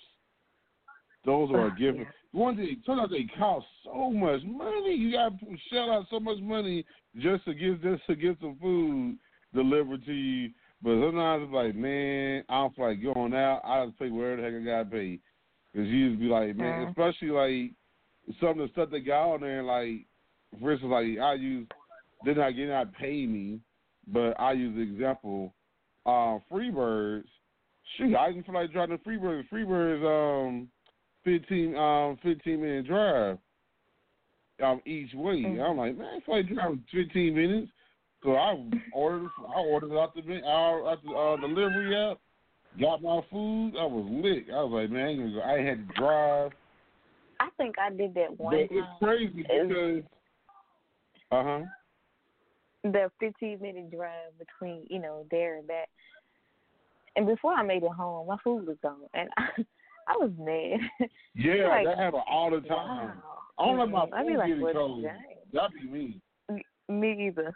Those 1.24 1.50
are 1.52 1.68
a 1.68 1.70
ah, 1.70 1.74
gift. 1.74 1.98
One 2.32 2.56
thing, 2.56 2.82
turns 2.84 3.00
out 3.00 3.10
they 3.10 3.28
cost 3.38 3.66
so 3.84 4.10
much 4.10 4.42
money. 4.44 4.94
You 4.94 5.12
got 5.12 5.38
to 5.38 5.46
shell 5.70 5.90
out 5.90 6.06
so 6.10 6.18
much 6.18 6.38
money 6.40 6.84
just 7.16 7.44
to 7.44 7.54
get 7.54 7.82
just 7.82 8.04
to 8.06 8.16
get 8.16 8.36
some 8.40 8.56
food 8.60 9.18
delivered 9.54 10.04
to 10.06 10.12
you. 10.12 10.50
But 10.82 11.00
sometimes 11.00 11.44
it's 11.44 11.52
like, 11.52 11.74
man, 11.76 12.44
I 12.48 12.54
don't 12.54 12.74
feel 12.74 12.86
like 12.86 13.02
going 13.02 13.34
out. 13.34 13.60
I 13.64 13.86
just 13.86 13.98
pay 13.98 14.10
whatever 14.10 14.36
the 14.36 14.42
heck 14.42 14.54
I 14.54 14.64
gotta 14.64 14.90
pay. 14.90 15.18
Cause 15.74 15.86
you 15.86 16.10
just 16.10 16.20
be 16.20 16.26
like, 16.26 16.54
man, 16.56 16.88
especially 16.88 17.30
like 17.30 17.70
some 18.40 18.60
of 18.60 18.68
the 18.68 18.72
stuff 18.72 18.90
they 18.90 19.00
got 19.00 19.32
on 19.34 19.40
there. 19.40 19.62
Like, 19.62 20.06
for 20.60 20.72
instance, 20.72 20.90
like 20.90 21.18
I 21.18 21.34
use, 21.34 21.66
they're 22.24 22.34
not 22.34 22.50
getting 22.50 22.68
not 22.68 22.92
pay 22.94 23.26
me, 23.26 23.60
but 24.06 24.38
I 24.38 24.52
use 24.52 24.74
the 24.74 24.82
example, 24.82 25.54
uh, 26.04 26.38
Freebirds. 26.50 27.24
Shoot, 27.96 28.14
I 28.14 28.30
even 28.30 28.42
feel 28.42 28.54
like 28.54 28.72
driving 28.72 28.98
Freebirds. 28.98 29.48
Freebirds, 29.50 30.04
um, 30.04 30.68
fifteen, 31.24 31.74
um, 31.76 32.18
fifteen 32.22 32.60
minute 32.60 32.86
drive, 32.86 33.38
um, 34.62 34.80
each 34.84 35.14
way. 35.14 35.44
I'm 35.60 35.76
like, 35.76 35.96
man, 35.96 36.20
I 36.20 36.26
feel 36.26 36.36
like 36.36 36.48
driving 36.48 36.84
fifteen 36.92 37.34
minutes. 37.34 37.70
So 38.22 38.34
I 38.36 38.56
ordered, 38.92 39.28
I 39.56 39.60
ordered 39.60 39.92
it 39.92 39.98
out 39.98 40.14
the 40.14 40.20
out, 40.46 40.98
the 41.04 41.10
uh, 41.10 41.36
delivery 41.38 41.96
app, 41.96 42.18
got 42.80 43.02
my 43.02 43.20
food. 43.30 43.72
I 43.78 43.84
was 43.84 44.06
lit. 44.10 44.44
I 44.52 44.62
was 44.62 44.82
like, 44.82 44.90
man, 44.90 45.04
I 45.06 45.08
ain't 45.10 45.18
gonna 45.20 45.32
go. 45.32 45.40
I 45.40 45.56
ain't 45.56 45.68
had 45.68 45.88
to 45.88 45.94
drive. 45.94 46.52
I 47.40 47.48
think 47.56 47.74
I 47.78 47.90
did 47.90 48.14
that 48.14 48.38
one 48.38 48.54
But 48.54 48.68
time. 48.74 48.78
it's 48.78 48.98
crazy 49.02 49.42
because, 49.42 50.02
uh 51.32 51.42
huh. 51.42 51.60
the 52.84 53.10
15 53.18 53.60
minute 53.60 53.90
drive 53.90 54.30
between 54.38 54.86
you 54.88 55.00
know 55.00 55.26
there 55.30 55.58
and 55.58 55.66
back. 55.66 55.88
And 57.16 57.26
before 57.26 57.52
I 57.52 57.62
made 57.62 57.82
it 57.82 57.90
home, 57.92 58.28
my 58.28 58.36
food 58.44 58.66
was 58.66 58.76
gone, 58.82 59.00
and 59.14 59.28
I, 59.36 59.48
I 60.08 60.16
was 60.16 60.30
mad. 60.38 61.08
Yeah, 61.34 61.66
Like, 61.68 61.86
that 61.86 61.98
happen 61.98 62.20
all 62.30 62.50
the 62.50 62.60
time. 62.60 63.12
I 63.58 63.64
don't 63.64 63.78
like 63.78 63.88
my 63.90 64.18
I'd 64.18 64.26
be 64.26 64.32
food 64.34 64.38
like, 64.38 64.48
getting 64.48 64.72
cold. 64.74 65.04
That'd 65.52 65.70
be 65.80 65.88
me. 65.88 66.20
Me 66.88 67.26
either. 67.28 67.54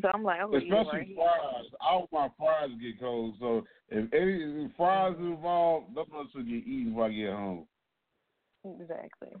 So 0.00 0.08
I'm 0.12 0.24
like, 0.24 0.40
eat 0.40 0.54
it 0.54 0.56
Especially 0.56 0.98
right 0.98 1.08
fries. 1.14 1.64
I 1.80 1.94
want 1.96 2.12
my 2.12 2.28
fries 2.36 2.70
get 2.80 2.98
cold. 2.98 3.34
So 3.38 3.64
if 3.90 4.12
any 4.12 4.70
fries 4.76 5.14
involved, 5.18 5.94
that 5.94 6.10
must 6.12 6.34
get 6.34 6.44
eaten 6.44 6.94
when 6.94 7.10
I 7.10 7.14
get 7.14 7.30
home. 7.30 7.66
Exactly. 8.64 9.36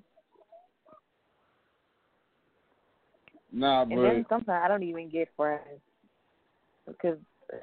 Nah, 3.52 3.82
And 3.82 3.94
but 3.96 4.02
then 4.02 4.26
sometimes 4.28 4.60
I 4.64 4.68
don't 4.68 4.82
even 4.82 5.08
get 5.08 5.28
fries 5.36 5.60
because 6.86 7.18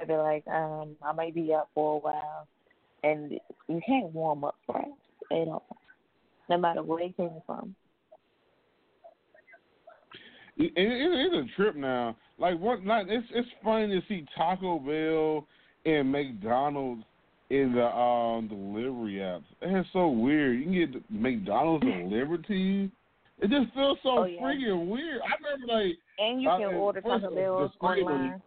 they're 0.07 0.21
like, 0.23 0.45
um, 0.47 0.95
I 1.01 1.11
might 1.13 1.35
be 1.35 1.53
out 1.53 1.69
for 1.73 1.95
a 1.95 1.99
while, 1.99 2.47
and 3.03 3.39
you 3.67 3.81
can't 3.85 4.13
warm 4.13 4.43
up 4.43 4.55
fries 4.65 4.85
at 5.31 5.47
all, 5.47 5.65
no 6.49 6.57
matter 6.57 6.83
where 6.83 7.03
it 7.03 7.15
came 7.17 7.41
from. 7.45 7.75
It, 10.65 10.71
it, 10.75 11.33
it's 11.33 11.51
a 11.51 11.55
trip 11.55 11.75
now. 11.75 12.15
Like 12.37 12.59
what? 12.59 12.83
Like 12.85 13.07
it's 13.09 13.27
it's 13.33 13.47
funny 13.63 13.87
to 13.99 14.07
see 14.07 14.25
Taco 14.37 14.79
Bell 14.79 15.47
and 15.91 16.11
McDonald's 16.11 17.03
in 17.49 17.73
the 17.73 17.85
um 17.85 18.47
delivery 18.47 19.15
apps. 19.15 19.43
It's 19.61 19.89
so 19.93 20.07
weird. 20.07 20.57
You 20.59 20.63
can 20.63 20.73
get 20.73 21.11
McDonald's 21.11 21.85
delivered 21.85 22.45
to 22.47 22.55
you. 22.55 22.89
It 23.39 23.49
just 23.49 23.73
feels 23.73 23.97
so 24.03 24.19
Oh, 24.19 24.23
yeah. 24.25 24.39
freaking 24.41 24.87
weird. 24.87 25.21
I 25.21 25.35
remember 25.43 25.73
like 25.73 25.97
And 26.19 26.41
you 26.41 26.49
can 26.49 26.67
mean, 26.67 26.75
order 26.75 27.01
Taco 27.01 27.33
Bell 27.33 27.71
online. 27.81 28.41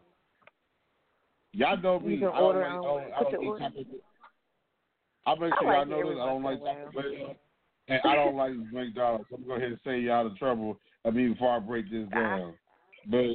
Y'all 1.52 1.76
know 1.76 2.02
You 2.04 2.18
can 2.18 2.28
I 2.28 2.30
don't 2.32 2.42
order 2.42 2.60
like. 2.60 2.68
I 2.68 2.74
online. 2.76 3.10
don't, 3.10 3.14
I 3.14 3.22
don't 3.30 3.42
your 3.42 3.56
eat 3.56 3.60
Taco 3.60 3.84
I 5.26 5.34
make 5.34 5.52
sure 5.60 5.68
like 5.68 5.76
y'all 5.76 5.86
know 5.86 6.08
this. 6.10 6.18
I 6.20 6.26
don't 6.26 6.42
like 6.42 6.60
once 6.60 6.76
in 6.76 6.82
a 6.82 6.84
Taco 6.86 7.02
Bell, 7.02 7.36
and 7.88 8.00
I 8.04 8.14
don't 8.14 8.36
like 8.36 8.52
McDonald's. 8.72 9.26
I'm 9.32 9.36
gonna 9.42 9.46
go 9.48 9.54
ahead 9.56 9.68
and 9.68 9.80
say 9.84 9.98
y'all 10.00 10.28
the 10.28 10.36
trouble. 10.36 10.78
I 11.04 11.10
mean, 11.10 11.32
before 11.32 11.56
I 11.56 11.58
break 11.58 11.90
this 11.90 12.08
down, 12.10 12.54
but 13.10 13.26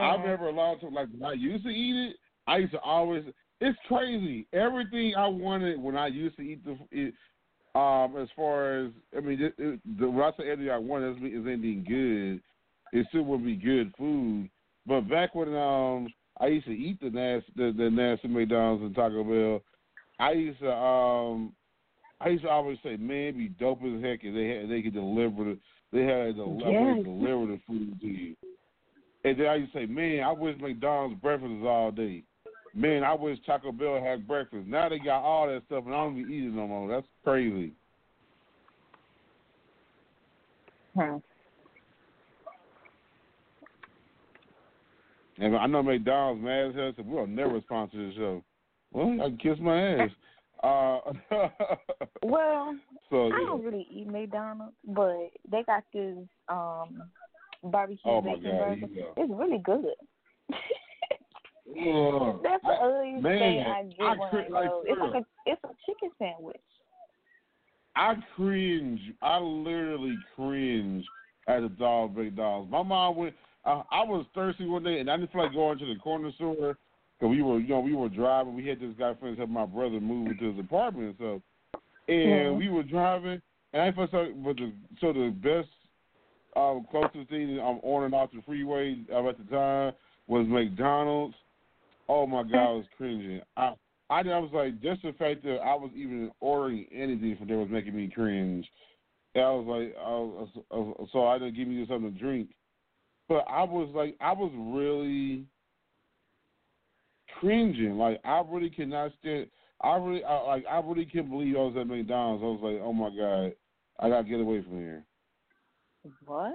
I 0.00 0.14
remember 0.14 0.48
a 0.48 0.52
lot 0.52 0.74
of 0.74 0.80
times, 0.80 0.94
like 0.94 1.08
when 1.16 1.30
I 1.30 1.34
used 1.34 1.64
to 1.64 1.70
eat 1.70 2.10
it, 2.10 2.16
I 2.46 2.58
used 2.58 2.72
to 2.72 2.80
always. 2.80 3.24
It's 3.60 3.78
crazy. 3.88 4.46
Everything 4.52 5.14
I 5.16 5.28
wanted 5.28 5.80
when 5.80 5.96
I 5.96 6.08
used 6.08 6.36
to 6.36 6.42
eat 6.42 6.64
the, 6.64 6.76
it, 6.90 7.14
um, 7.74 8.16
as 8.20 8.28
far 8.36 8.84
as 8.84 8.92
I 9.16 9.20
mean, 9.20 9.40
it, 9.40 9.54
it, 9.58 9.80
the, 9.98 10.08
when 10.08 10.24
I 10.24 10.30
say 10.36 10.50
everything 10.50 10.72
I 10.72 10.78
wanted, 10.78 11.20
mean 11.20 11.34
anything 11.46 11.84
good. 11.86 12.40
It 12.98 13.06
still 13.08 13.24
would 13.24 13.44
be 13.44 13.56
good 13.56 13.92
food. 13.96 14.48
But 14.86 15.08
back 15.08 15.34
when 15.34 15.54
um 15.56 16.08
I 16.40 16.46
used 16.46 16.66
to 16.66 16.72
eat 16.72 17.00
the 17.00 17.10
nasty 17.10 17.52
the, 17.56 17.74
the 17.76 17.90
nasty 17.90 18.28
McDonald's 18.28 18.84
and 18.84 18.94
Taco 18.94 19.24
Bell, 19.24 19.62
I 20.18 20.32
used 20.32 20.60
to 20.60 20.72
um 20.72 21.52
I 22.20 22.28
used 22.28 22.44
to 22.44 22.50
always 22.50 22.78
say, 22.82 22.96
man, 22.96 23.28
it'd 23.28 23.38
be 23.38 23.48
dope 23.48 23.82
as 23.82 24.02
heck 24.02 24.20
if 24.22 24.34
they 24.34 24.48
had 24.48 24.70
they 24.70 24.82
could 24.82 24.94
deliver 24.94 25.44
the 25.44 25.58
they 25.94 26.02
had 26.02 26.36
the 26.36 26.44
Yes. 26.44 27.04
deliver 27.04 27.46
the 27.46 27.60
food 27.68 28.00
to 28.00 28.06
you. 28.06 28.36
And 29.22 29.38
then 29.38 29.46
I 29.46 29.54
used 29.54 29.72
to 29.72 29.78
say, 29.78 29.86
man, 29.86 30.24
I 30.24 30.32
wish 30.32 30.58
McDonald's 30.58 31.20
breakfast 31.20 31.52
was 31.52 31.64
all 31.64 31.92
day. 31.92 32.24
Man, 32.74 33.04
I 33.04 33.14
wish 33.14 33.38
Taco 33.46 33.70
Bell 33.70 34.02
had 34.02 34.26
breakfast. 34.26 34.66
Now 34.66 34.88
they 34.88 34.98
got 34.98 35.22
all 35.22 35.46
that 35.46 35.62
stuff, 35.66 35.84
and 35.86 35.94
I 35.94 35.98
don't 35.98 36.16
be 36.16 36.22
eating 36.22 36.56
no 36.56 36.66
more. 36.66 36.88
That's 36.88 37.06
crazy. 37.22 37.72
Hmm. 40.94 41.18
And 45.38 45.56
I 45.56 45.66
know 45.66 45.82
McDonald's 45.82 46.42
mad 46.42 46.70
as 46.70 46.74
hell. 46.74 46.92
Said 46.96 47.06
we'll 47.06 47.26
never 47.28 47.60
sponsor 47.60 48.04
this 48.04 48.16
show. 48.16 48.42
Well, 48.92 49.16
I 49.20 49.28
can 49.28 49.38
kiss 49.38 49.58
my 49.60 49.94
ass. 49.94 50.10
Uh, 50.64 51.00
Well, 52.22 52.74
so 53.10 53.26
I 53.26 53.28
yeah. 53.28 53.46
don't 53.46 53.62
really 53.62 53.86
eat 53.90 54.06
McDonald's, 54.06 54.74
but 54.86 55.28
they 55.50 55.62
got 55.64 55.84
this 55.92 56.16
um 56.48 57.02
barbecue 57.62 58.00
Oh, 58.10 58.22
bacon 58.22 58.56
burger. 58.58 58.86
go. 58.94 59.12
It's 59.18 59.32
really 59.32 59.58
good. 59.58 59.84
That's 62.42 62.62
the 62.64 62.70
I- 62.70 63.20
man, 63.20 63.38
thing 63.38 63.58
I 63.60 63.82
get 63.82 64.00
I 64.00 64.14
when 64.16 64.28
I 64.30 64.48
like, 64.48 64.70
it's 64.84 65.00
like 65.00 65.22
a 65.22 65.26
it's 65.44 65.64
a 65.64 65.74
chicken 65.86 66.10
sandwich. 66.18 66.56
I 67.96 68.14
cringe. 68.34 69.00
I 69.20 69.38
literally 69.38 70.18
cringe 70.34 71.04
at 71.46 71.60
the 71.60 71.68
dog 71.68 72.16
McDonald's. 72.16 72.70
My 72.70 72.82
mom 72.82 73.16
went. 73.16 73.34
Uh, 73.66 73.82
I 73.90 74.02
was 74.02 74.26
thirsty 74.34 74.66
one 74.66 74.82
day, 74.82 75.00
and 75.00 75.10
I 75.10 75.16
didn't 75.16 75.32
feel 75.32 75.42
like 75.42 75.52
going 75.52 75.78
to 75.78 75.86
the 75.86 76.00
corner 76.00 76.30
store 76.32 76.78
because 77.24 77.36
we 77.36 77.42
were, 77.42 77.58
you 77.58 77.68
know, 77.68 77.80
we 77.80 77.94
were 77.94 78.08
driving. 78.10 78.54
We 78.54 78.66
had 78.66 78.80
this 78.80 78.94
guy 78.98 79.14
friends 79.14 79.38
help 79.38 79.48
my 79.48 79.64
brother 79.64 79.98
move 80.00 80.32
into 80.32 80.52
his 80.52 80.58
apartment, 80.64 81.16
so 81.18 81.40
and 82.06 82.18
Mhm. 82.18 82.58
we 82.58 82.68
were 82.68 82.82
driving, 82.82 83.40
and 83.72 83.82
I 83.82 83.92
felt 83.92 84.10
so. 84.10 84.30
But 84.44 84.56
the 84.56 84.72
so 85.00 85.12
the 85.14 85.30
best, 85.30 85.68
um, 86.54 86.86
closest 86.90 87.30
thing 87.30 87.58
I'm 87.58 87.78
on 87.82 88.04
and 88.04 88.14
off 88.14 88.30
the 88.32 88.42
freeway 88.42 88.98
at 89.10 89.38
the 89.38 89.44
time 89.50 89.94
was 90.26 90.46
McDonald's. 90.46 91.34
Oh 92.10 92.26
my 92.26 92.42
god, 92.42 92.68
I 92.68 92.72
was 92.72 92.86
cringing. 92.96 93.40
I 93.56 93.72
I, 94.10 94.20
I 94.20 94.38
was 94.38 94.50
like, 94.52 94.82
just 94.82 95.00
the 95.02 95.14
fact 95.14 95.42
that 95.44 95.60
I 95.60 95.74
was 95.74 95.90
even 95.94 96.30
ordering 96.40 96.86
anything 96.92 97.36
from 97.38 97.48
there 97.48 97.56
was 97.56 97.70
making 97.70 97.96
me 97.96 98.08
cringe. 98.14 98.68
And 99.34 99.44
I 99.44 99.50
was 99.50 99.66
like, 99.66 99.96
I 99.96 100.10
was, 100.10 100.48
I 100.70 100.76
was- 100.76 101.08
so 101.10 101.26
I 101.26 101.38
didn't 101.38 101.56
give 101.56 101.68
me 101.68 101.86
something 101.88 102.12
to 102.12 102.18
drink. 102.18 102.50
But 103.30 103.46
I 103.48 103.62
was 103.62 103.88
like, 103.94 104.14
I 104.20 104.32
was 104.32 104.52
really 104.54 105.46
cringing. 107.44 107.98
Like 107.98 108.20
I 108.24 108.42
really 108.48 108.70
cannot 108.70 109.12
stand. 109.20 109.46
I 109.80 109.96
really, 109.96 110.24
I, 110.24 110.40
like, 110.42 110.64
I 110.70 110.80
really 110.80 111.04
can't 111.04 111.28
believe 111.28 111.56
I 111.56 111.60
was 111.60 111.76
at 111.78 111.86
McDonald's. 111.86 112.42
I 112.42 112.46
was 112.46 112.60
like, 112.62 112.80
oh 112.82 112.92
my 112.92 113.10
god, 113.10 113.52
I 114.00 114.08
gotta 114.08 114.28
get 114.28 114.40
away 114.40 114.62
from 114.62 114.78
here. 114.78 115.04
What? 116.24 116.54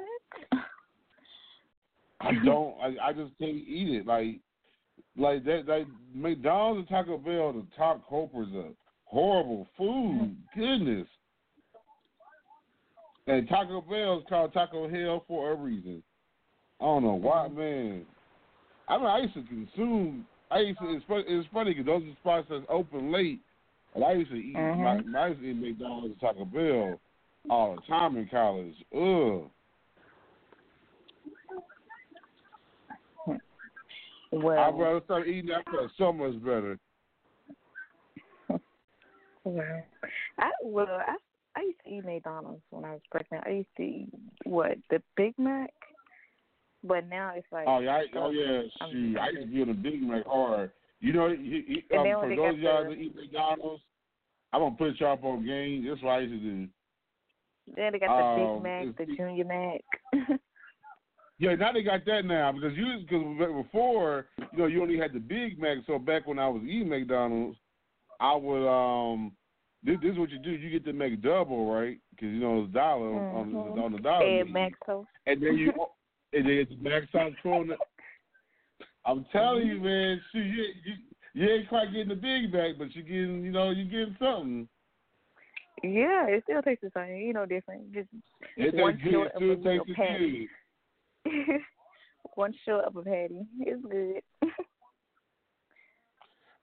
I 2.21 2.31
don't. 2.45 2.75
I, 2.81 3.09
I 3.09 3.13
just 3.13 3.37
can't 3.37 3.55
eat 3.55 3.95
it. 3.95 4.07
Like, 4.07 4.39
like 5.17 5.43
that. 5.45 5.67
Like 5.67 5.87
McDonald's 6.13 6.79
and 6.79 6.89
Taco 6.89 7.17
Bell, 7.17 7.49
are 7.49 7.53
the 7.53 7.65
top 7.77 8.07
culprits 8.09 8.51
of 8.55 8.73
horrible 9.05 9.67
food. 9.77 10.35
Goodness. 10.55 11.07
And 13.27 13.47
Taco 13.47 13.81
Bell 13.81 14.19
is 14.19 14.23
called 14.27 14.53
Taco 14.53 14.89
Hell 14.89 15.23
for 15.27 15.51
a 15.51 15.55
reason. 15.55 16.01
I 16.81 16.85
don't 16.85 17.03
know 17.03 17.13
why, 17.13 17.47
mm-hmm. 17.47 17.59
man. 17.59 18.05
I 18.87 18.97
mean, 18.97 19.05
I 19.05 19.19
used 19.19 19.35
to 19.35 19.43
consume. 19.43 20.25
I 20.51 20.59
used 20.59 20.79
to. 20.79 20.89
It's 20.89 21.05
funny. 21.07 21.23
It's 21.27 21.47
funny 21.53 21.73
because 21.73 21.85
those 21.85 22.03
are 22.03 22.15
spots 22.19 22.47
that's 22.49 22.65
open 22.69 23.11
late, 23.11 23.39
and 23.95 24.03
I 24.03 24.13
used 24.13 24.31
to 24.31 24.37
eat. 24.37 24.55
Mhm. 24.55 25.11
My, 25.11 25.19
I 25.19 25.27
used 25.27 25.41
to 25.41 25.47
eat 25.49 25.53
McDonald's 25.53 26.05
and 26.07 26.19
Taco 26.19 26.45
Bell 26.45 26.99
all 27.49 27.75
the 27.75 27.81
time 27.83 28.17
in 28.17 28.27
college. 28.27 28.75
Ugh. 28.95 29.49
Well, 34.31 34.59
I'd 34.59 34.79
rather 34.79 35.01
start 35.05 35.27
eating 35.27 35.47
that 35.47 35.63
stuff 35.69 35.91
so 35.97 36.13
much 36.13 36.33
better. 36.43 36.77
well, 39.43 39.83
I 40.37 40.51
well 40.63 40.87
I 40.87 41.15
I 41.55 41.61
used 41.61 41.79
to 41.85 41.89
eat 41.89 42.05
McDonald's 42.05 42.61
when 42.69 42.85
I 42.85 42.93
was 42.93 43.01
pregnant. 43.09 43.45
I 43.47 43.49
used 43.49 43.75
to 43.77 43.83
eat 43.83 44.09
what 44.45 44.77
the 44.89 45.01
Big 45.15 45.33
Mac, 45.37 45.73
but 46.83 47.07
now 47.07 47.33
it's 47.35 47.47
like 47.51 47.65
Oh 47.67 47.79
yeah, 47.79 47.95
I, 47.97 48.05
oh 48.17 48.31
yeah, 48.31 48.61
I'm 48.81 48.91
shoot. 48.91 49.17
I 49.17 49.29
used 49.29 49.41
to 49.41 49.47
be 49.47 49.61
on 49.61 49.69
a 49.69 49.73
Big 49.73 50.01
Mac 50.01 50.25
hard. 50.25 50.71
You 51.01 51.13
know, 51.13 51.29
he, 51.29 51.83
he, 51.89 51.97
um, 51.97 52.05
for 52.19 52.35
those 52.35 52.53
of 52.55 52.59
y'all 52.59 52.83
that 52.83 52.91
eat 52.91 53.15
McDonald's, 53.15 53.83
I'm 54.51 54.61
gonna 54.61 54.75
put 54.75 54.99
y'all 54.99 55.13
up 55.13 55.23
on 55.23 55.45
game. 55.45 55.85
That's 55.87 56.01
what 56.01 56.11
I 56.11 56.19
used 56.19 56.33
to 56.43 56.49
do. 56.49 56.67
Then 57.75 57.93
they 57.93 57.99
got 57.99 58.17
the 58.17 58.41
Um, 58.41 58.63
Big 58.63 58.63
Mac, 58.63 59.07
the 59.07 59.15
Junior 59.15 59.45
Mac. 59.45 60.39
Yeah, 61.37 61.55
now 61.55 61.71
they 61.71 61.83
got 61.83 62.03
that 62.05 62.25
now 62.25 62.51
because 62.51 62.75
you 62.75 62.99
because 62.99 63.63
before 63.63 64.25
you 64.51 64.57
know 64.57 64.65
you 64.65 64.81
only 64.81 64.97
had 64.97 65.13
the 65.13 65.19
Big 65.19 65.57
Mac. 65.57 65.77
So 65.87 65.97
back 65.97 66.27
when 66.27 66.37
I 66.37 66.49
was 66.49 66.63
eating 66.63 66.89
McDonald's, 66.89 67.57
I 68.19 68.35
would 68.35 68.67
um. 68.67 69.31
This, 69.81 69.95
this 70.01 70.11
is 70.11 70.17
what 70.17 70.29
you 70.29 70.39
do. 70.39 70.51
You 70.51 70.69
get 70.69 70.83
the 70.83 70.91
McDouble, 70.91 71.73
right? 71.73 71.97
Because 72.11 72.27
you 72.33 72.39
know 72.41 72.63
it's 72.63 72.73
dollar 72.73 73.07
on, 73.07 73.53
Mhm. 73.53 73.81
on 73.81 73.91
the 73.93 73.99
dollar. 73.99 74.25
Egg 74.25 74.47
meat. 74.47 74.53
Mac 74.53 74.73
toast. 74.85 75.07
and 75.25 75.41
then 75.41 75.55
you 75.57 75.71
and 76.33 76.45
then 76.45 76.51
it's 76.53 76.71
the 76.71 76.77
Mac 76.89 77.03
sauce 77.11 77.33
corner. 77.41 77.75
I'm 79.05 79.25
telling 79.31 79.67
you, 79.67 79.79
man, 79.79 80.21
shoot, 80.31 80.43
you, 80.45 80.63
you 80.85 80.93
you 81.33 81.49
ain't 81.49 81.69
quite 81.69 81.91
getting 81.91 82.09
the 82.09 82.15
Big 82.15 82.51
Mac, 82.51 82.77
but 82.77 82.93
you're 82.95 83.03
getting 83.03 83.43
you 83.43 83.51
know 83.51 83.71
you're 83.71 83.85
getting 83.85 84.15
something. 84.19 84.67
Yeah, 85.83 86.27
it 86.27 86.43
still 86.43 86.61
tastes 86.61 86.83
the 86.83 86.91
same. 86.95 87.17
You 87.17 87.33
know, 87.33 87.45
different. 87.45 87.93
Just 87.93 88.09
It 88.57 88.75
one 88.75 88.99
short 89.09 89.31
of 89.31 89.41
a 89.41 89.55
tastes 89.55 89.85
patty. 89.95 90.49
one 92.35 92.53
short 92.65 92.85
of 92.85 92.97
a 92.97 93.01
patty. 93.01 93.45
It's 93.61 93.81
good. 93.85 94.51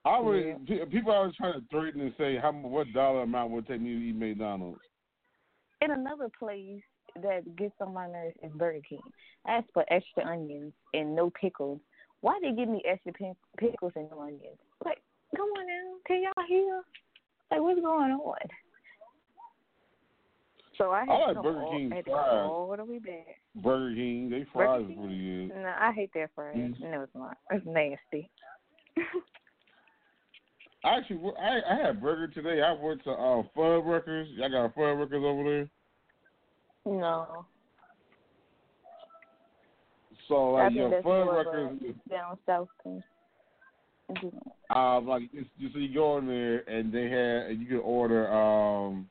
I 0.05 0.19
would. 0.21 0.67
pe- 0.67 0.85
People 0.85 1.11
always 1.13 1.35
trying 1.35 1.53
to 1.59 1.65
threaten 1.71 2.01
and 2.01 2.13
say 2.17 2.37
how 2.37 2.51
what 2.51 2.93
dollar 2.93 3.23
amount 3.23 3.51
would 3.51 3.65
it 3.65 3.73
take 3.73 3.81
me 3.81 3.93
to 3.93 3.99
eat 3.99 4.15
McDonald's. 4.15 4.81
In 5.81 5.91
another 5.91 6.29
place, 6.37 6.81
that 7.21 7.55
gets 7.55 7.73
on 7.81 7.93
my 7.93 8.07
nerves 8.07 8.35
is 8.43 8.51
Burger 8.53 8.81
King. 8.87 9.01
I 9.45 9.57
asked 9.57 9.69
for 9.73 9.85
extra 9.91 10.25
onions 10.25 10.73
and 10.93 11.15
no 11.15 11.31
pickles. 11.39 11.79
Why 12.21 12.39
they 12.41 12.51
give 12.51 12.69
me 12.69 12.81
extra 12.89 13.13
pin- 13.13 13.35
pickles 13.57 13.93
and 13.95 14.09
no 14.11 14.21
onions? 14.21 14.57
Like, 14.83 15.01
come 15.35 15.45
on 15.45 15.67
now, 15.67 15.97
can 16.05 16.23
y'all 16.23 16.45
hear? 16.47 16.81
Like, 17.51 17.61
what's 17.61 17.79
going 17.79 18.11
on? 18.11 18.35
So 20.77 20.91
I 20.91 20.99
had 21.01 21.09
I 21.09 21.31
like 21.31 21.43
Burger 21.43 21.65
King 21.71 21.91
I 21.93 22.01
fries. 22.03 22.49
all 22.49 22.75
the 22.77 22.85
way 22.85 22.99
back. 22.99 23.41
Burger 23.55 23.95
King, 23.95 24.29
they 24.29 24.45
fries 24.53 24.81
is 24.81 24.95
pretty 24.95 25.47
good. 25.47 25.55
No, 25.55 25.73
I 25.79 25.91
hate 25.91 26.13
their 26.13 26.29
fries. 26.35 26.55
Mm. 26.55 26.79
No, 26.79 27.01
it's 27.01 27.15
not. 27.15 27.37
It's 27.51 27.65
nasty. 27.65 28.29
Actually, 30.85 31.31
I 31.39 31.59
I 31.73 31.87
had 31.87 32.01
burger 32.01 32.27
today. 32.27 32.61
I 32.61 32.71
went 32.73 33.03
to 33.05 33.11
uh, 33.11 33.43
Fuddruckers. 33.55 34.27
Y'all 34.35 34.49
got 34.49 34.65
a 34.65 34.69
Fuddruckers 34.69 35.23
over 35.23 35.43
there. 35.43 35.69
No. 36.87 37.45
So 40.27 40.51
like, 40.51 40.69
think 40.69 40.77
yo, 40.77 40.89
that's 40.89 41.03
more 41.03 41.41
of 41.41 41.47
Fuddruckers. 41.47 41.81
a 41.81 42.09
down 42.09 42.37
south 42.45 42.69
thing. 42.83 43.03
Um, 44.69 45.07
like 45.07 45.23
it's, 45.33 45.49
you 45.57 45.69
so 45.73 45.79
you 45.79 45.93
go 45.93 46.17
in 46.17 46.27
there 46.27 46.67
and 46.69 46.93
they 46.93 47.09
had 47.09 47.51
and 47.51 47.61
you 47.61 47.67
can 47.67 47.79
order 47.79 48.31
um. 48.31 49.09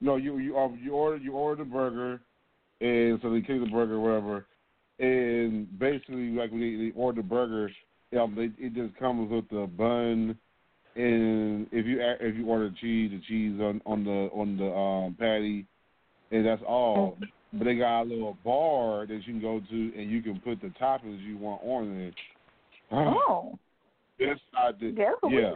No, 0.00 0.16
you 0.16 0.38
you 0.38 0.56
um, 0.56 0.78
you 0.82 0.92
order 0.92 1.16
you 1.16 1.32
order 1.32 1.64
the 1.64 1.70
burger, 1.70 2.20
and 2.80 3.18
so 3.22 3.30
they 3.30 3.40
cook 3.40 3.60
the 3.60 3.70
burger 3.70 3.94
or 3.94 4.00
whatever, 4.00 4.46
and 4.98 5.78
basically 5.78 6.30
like 6.30 6.50
when 6.50 6.60
they, 6.60 6.76
they 6.76 6.92
order 6.94 7.22
the 7.22 7.28
burger, 7.28 7.70
um, 8.18 8.34
they, 8.34 8.50
it 8.62 8.74
just 8.74 8.98
comes 8.98 9.30
with 9.30 9.48
the 9.48 9.66
bun, 9.66 10.36
and 10.96 11.66
if 11.72 11.86
you 11.86 11.98
if 12.00 12.36
you 12.36 12.46
order 12.46 12.70
cheese, 12.78 13.10
the 13.10 13.20
cheese 13.26 13.58
on 13.60 13.80
on 13.86 14.04
the 14.04 14.30
on 14.34 14.56
the 14.58 14.70
um 14.70 15.16
patty, 15.18 15.66
and 16.30 16.46
that's 16.46 16.62
all. 16.66 17.12
Mm-hmm. 17.12 17.58
But 17.58 17.64
they 17.64 17.76
got 17.76 18.02
a 18.02 18.04
little 18.04 18.36
bar 18.44 19.06
that 19.06 19.14
you 19.14 19.32
can 19.32 19.40
go 19.40 19.60
to, 19.60 19.92
and 19.96 20.10
you 20.10 20.20
can 20.20 20.40
put 20.40 20.60
the 20.60 20.72
toppings 20.80 21.22
you 21.22 21.38
want 21.38 21.62
on 21.64 21.96
it. 21.96 22.14
Oh. 22.92 23.58
That's 24.18 24.40
I 24.56 24.72
did. 24.72 24.96
Yeah. 24.96 25.52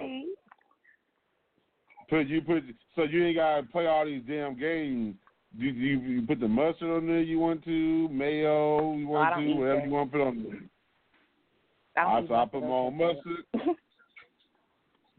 Put 2.08 2.26
you 2.26 2.42
put 2.42 2.64
so 2.96 3.04
you 3.04 3.26
ain't 3.26 3.36
gotta 3.36 3.62
play 3.64 3.86
all 3.86 4.04
these 4.04 4.22
damn 4.26 4.58
games. 4.58 5.14
You 5.56 5.70
you, 5.70 5.98
you 6.00 6.26
put 6.26 6.40
the 6.40 6.48
mustard 6.48 6.90
on 6.90 7.06
there 7.06 7.20
you 7.20 7.38
want 7.38 7.64
to, 7.64 8.08
mayo 8.08 8.94
you 8.96 9.06
oh, 9.08 9.10
want 9.10 9.34
don't 9.34 9.44
to, 9.46 9.54
whatever 9.54 9.80
that. 9.80 9.86
you 9.86 9.92
want 9.92 10.12
to 10.12 10.18
put 10.18 10.26
on 10.26 10.42
there. 10.44 12.04
I 12.04 12.18
I, 12.18 12.26
so 12.26 12.34
I 12.34 12.44
put 12.46 12.62
my 12.62 12.68
mustard. 12.68 12.68
own 12.74 12.98
mustard. 12.98 13.44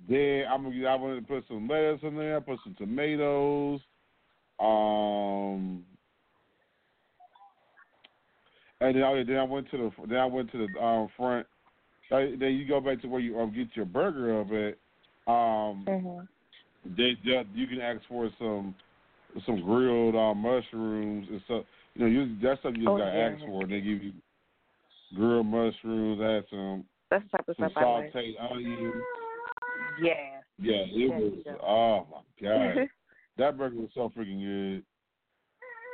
then 0.09 0.43
I'm 0.49 0.63
gonna 0.63 0.87
I 0.87 0.95
wanted 0.95 1.21
to 1.21 1.27
put 1.27 1.47
some 1.47 1.67
lettuce 1.67 1.99
in 2.03 2.17
there, 2.17 2.41
put 2.41 2.59
some 2.63 2.75
tomatoes, 2.77 3.79
um 4.61 5.83
and 8.81 8.95
then, 8.95 9.03
oh, 9.03 9.23
then 9.23 9.37
I 9.37 9.43
went 9.43 9.69
to 9.71 9.77
the 9.77 10.07
then 10.07 10.17
I 10.17 10.25
went 10.25 10.51
to 10.51 10.67
the 10.67 10.79
um, 10.79 11.07
front. 11.15 11.45
Then 12.09 12.39
you 12.41 12.67
go 12.67 12.81
back 12.81 12.99
to 13.01 13.07
where 13.07 13.21
you 13.21 13.39
um, 13.39 13.53
get 13.53 13.67
your 13.75 13.85
burger 13.85 14.39
of 14.39 14.51
it. 14.51 14.79
Um, 15.27 15.85
Mhm. 15.87 16.27
they, 16.97 17.15
they 17.23 17.45
you 17.53 17.67
can 17.67 17.79
ask 17.79 18.01
for 18.09 18.29
some 18.39 18.75
some 19.45 19.61
grilled 19.61 20.15
uh, 20.15 20.33
mushrooms 20.33 21.27
and 21.29 21.41
stuff. 21.45 21.65
You 21.93 22.01
know, 22.01 22.07
you 22.07 22.37
that's 22.41 22.61
something 22.63 22.81
you 22.81 22.87
just 22.89 22.95
Oh, 22.95 23.05
gotta 23.05 23.17
yeah. 23.17 23.29
ask 23.29 23.45
for. 23.45 23.67
They 23.67 23.81
give 23.81 24.03
you 24.03 24.13
grilled 25.15 25.45
mushrooms. 25.45 26.19
I 26.21 26.31
had 26.31 26.45
some 26.49 26.85
That's 27.11 27.23
the 27.31 27.37
type 27.37 27.47
of 27.47 27.55
some 27.57 27.69
stuff 27.69 27.83
I 27.83 27.85
like. 27.85 28.13
sauteed 28.13 28.51
onions. 28.51 29.03
Yeah. 30.01 30.41
Yeah, 30.59 30.85
it 30.87 31.09
was. 31.09 31.57
Oh 31.63 32.07
my 32.11 32.21
god, 32.41 32.89
that 33.41 33.57
burger 33.57 33.75
was 33.75 33.89
so 33.93 34.11
freaking 34.15 34.39
good. 34.39 34.83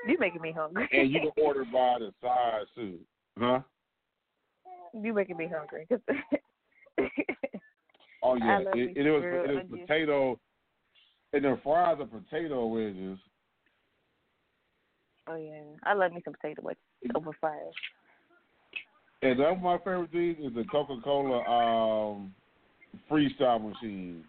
you 0.08 0.18
making 0.20 0.42
me 0.42 0.52
hungry. 0.52 0.88
And 0.94 1.12
you 1.12 1.20
can 1.20 1.44
order 1.44 1.66
by 1.66 1.98
the 2.00 2.12
size 2.22 2.68
too, 2.76 3.00
huh? 3.38 3.60
you 4.94 5.14
making 5.14 5.38
me 5.38 5.50
hungry. 5.54 5.88
Oh 8.24 8.36
yeah, 8.36 8.60
it, 8.74 8.98
it 8.98 9.12
was 9.12 9.24
it 9.24 9.54
was 9.54 9.64
potato, 9.70 10.40
and 11.34 11.46
the 11.46 11.60
fries 11.64 11.98
are 12.00 12.06
potato 12.06 12.66
wedges. 12.66 13.20
oh 15.30 15.36
yeah, 15.36 15.62
I 15.84 15.94
love 15.94 16.12
me 16.12 16.22
some 16.26 16.34
potato 16.34 16.64
wedges 16.64 16.82
over 17.16 17.32
fries. 17.40 17.72
And 19.22 19.40
that's 19.40 19.62
my 19.62 19.78
favorite 19.78 20.12
thing 20.12 20.36
is 20.42 20.54
the 20.56 20.64
Coca 20.66 21.00
Cola 21.04 21.42
um, 21.44 22.34
freestyle 23.10 23.72
machine. 23.72 24.24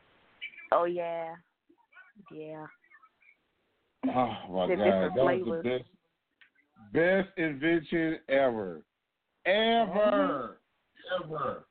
Oh 0.70 0.84
yeah, 0.84 1.34
yeah. 2.30 2.66
Oh 4.06 4.36
my 4.50 4.68
god, 4.68 4.76
different 4.76 5.14
that 5.14 5.24
was 5.24 5.62
the 5.62 5.68
best 5.68 5.84
best 6.92 7.28
invention 7.38 8.18
ever, 8.28 8.82
ever, 9.46 10.58
Mm-hmm. 11.12 11.32
ever. 11.32 11.64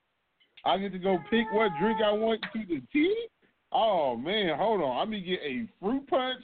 I 0.66 0.78
get 0.78 0.92
to 0.92 1.00
go 1.00 1.18
pick 1.30 1.46
what 1.52 1.72
drink 1.80 2.00
I 2.04 2.12
want 2.12 2.42
to 2.54 2.66
the 2.66 2.82
tea. 2.92 3.28
Oh 3.72 4.16
man, 4.18 4.58
hold 4.58 4.82
on. 4.82 4.98
I'm 4.98 5.12
gonna 5.12 5.22
get 5.22 5.40
a 5.42 5.68
fruit 5.80 6.08
punch 6.08 6.44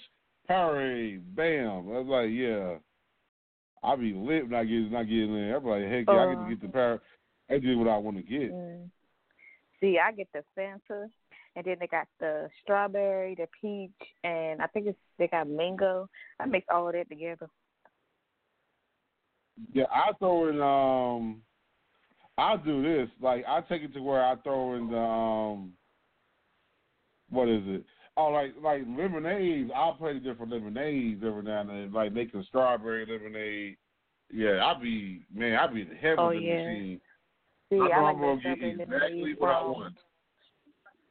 Powerade. 0.49 1.21
Bam. 1.36 1.69
I 1.69 1.99
was 1.99 2.07
like, 2.07 2.29
yeah. 2.31 2.75
I'll 3.84 3.97
be 3.97 4.13
lit 4.13 4.45
when 4.45 4.53
I 4.53 4.63
get 4.63 4.91
not 4.91 5.03
getting 5.03 5.34
there. 5.34 5.57
I'm 5.57 5.65
like, 5.65 5.84
heck 5.84 6.05
yeah, 6.07 6.23
I 6.23 6.27
get 6.27 6.36
to 6.36 6.45
Uh. 6.45 6.49
get 6.49 6.61
the 6.61 6.67
power. 6.69 7.01
I 7.49 7.59
do 7.59 7.77
what 7.77 7.89
I 7.89 7.97
want 7.97 8.15
to 8.17 8.23
get. 8.23 8.53
Mm. 8.53 8.89
See, 9.81 9.99
I 9.99 10.13
get 10.13 10.29
the 10.34 10.43
Fanta, 10.57 11.09
and 11.55 11.65
then 11.65 11.77
they 11.79 11.87
got 11.87 12.07
the 12.19 12.49
strawberry, 12.61 13.35
the 13.35 13.47
peach, 13.61 13.91
and 14.23 14.61
I 14.61 14.67
think 14.67 14.87
it's 14.87 14.97
they 15.17 15.27
got 15.27 15.49
mango. 15.49 16.09
I 16.39 16.45
mix 16.45 16.65
all 16.73 16.87
of 16.87 16.93
that 16.93 17.09
together. 17.09 17.47
Yeah, 19.73 19.85
I 19.91 20.11
throw 20.19 20.49
in. 20.49 20.61
Um, 20.61 21.41
I 22.37 22.57
do 22.57 22.81
this. 22.81 23.09
Like 23.21 23.45
I 23.47 23.61
take 23.61 23.83
it 23.83 23.93
to 23.93 24.01
where 24.01 24.23
I 24.23 24.35
throw 24.37 24.75
in 24.75 24.89
the. 24.89 24.97
Um, 24.97 25.73
what 27.29 27.49
is 27.49 27.63
it? 27.65 27.83
Oh, 28.17 28.27
like 28.27 28.53
like 28.61 28.81
lemonades. 28.87 29.71
I'll 29.75 29.93
play 29.93 30.17
different 30.19 30.51
lemonades 30.51 31.21
every 31.25 31.43
now 31.43 31.61
and 31.61 31.69
then, 31.69 31.93
like 31.93 32.13
making 32.13 32.43
strawberry 32.47 33.05
lemonade. 33.05 33.77
Yeah, 34.31 34.65
I 34.65 34.79
be 34.81 35.25
man, 35.33 35.57
I 35.57 35.67
be 35.67 35.81
in 35.81 35.87
heaven 35.99 36.19
Oh, 36.19 36.29
the 36.29 36.39
yeah. 36.39 36.55
machine. 36.57 37.01
See, 37.69 37.79
I 37.79 37.85
I 37.85 38.01
like 38.01 38.15
I'm 38.15 38.21
gonna 38.21 38.41
get 38.41 38.63
exactly 38.63 38.87
lemonade 38.89 39.39
what 39.39 39.49
I 39.49 39.61
want. 39.63 39.95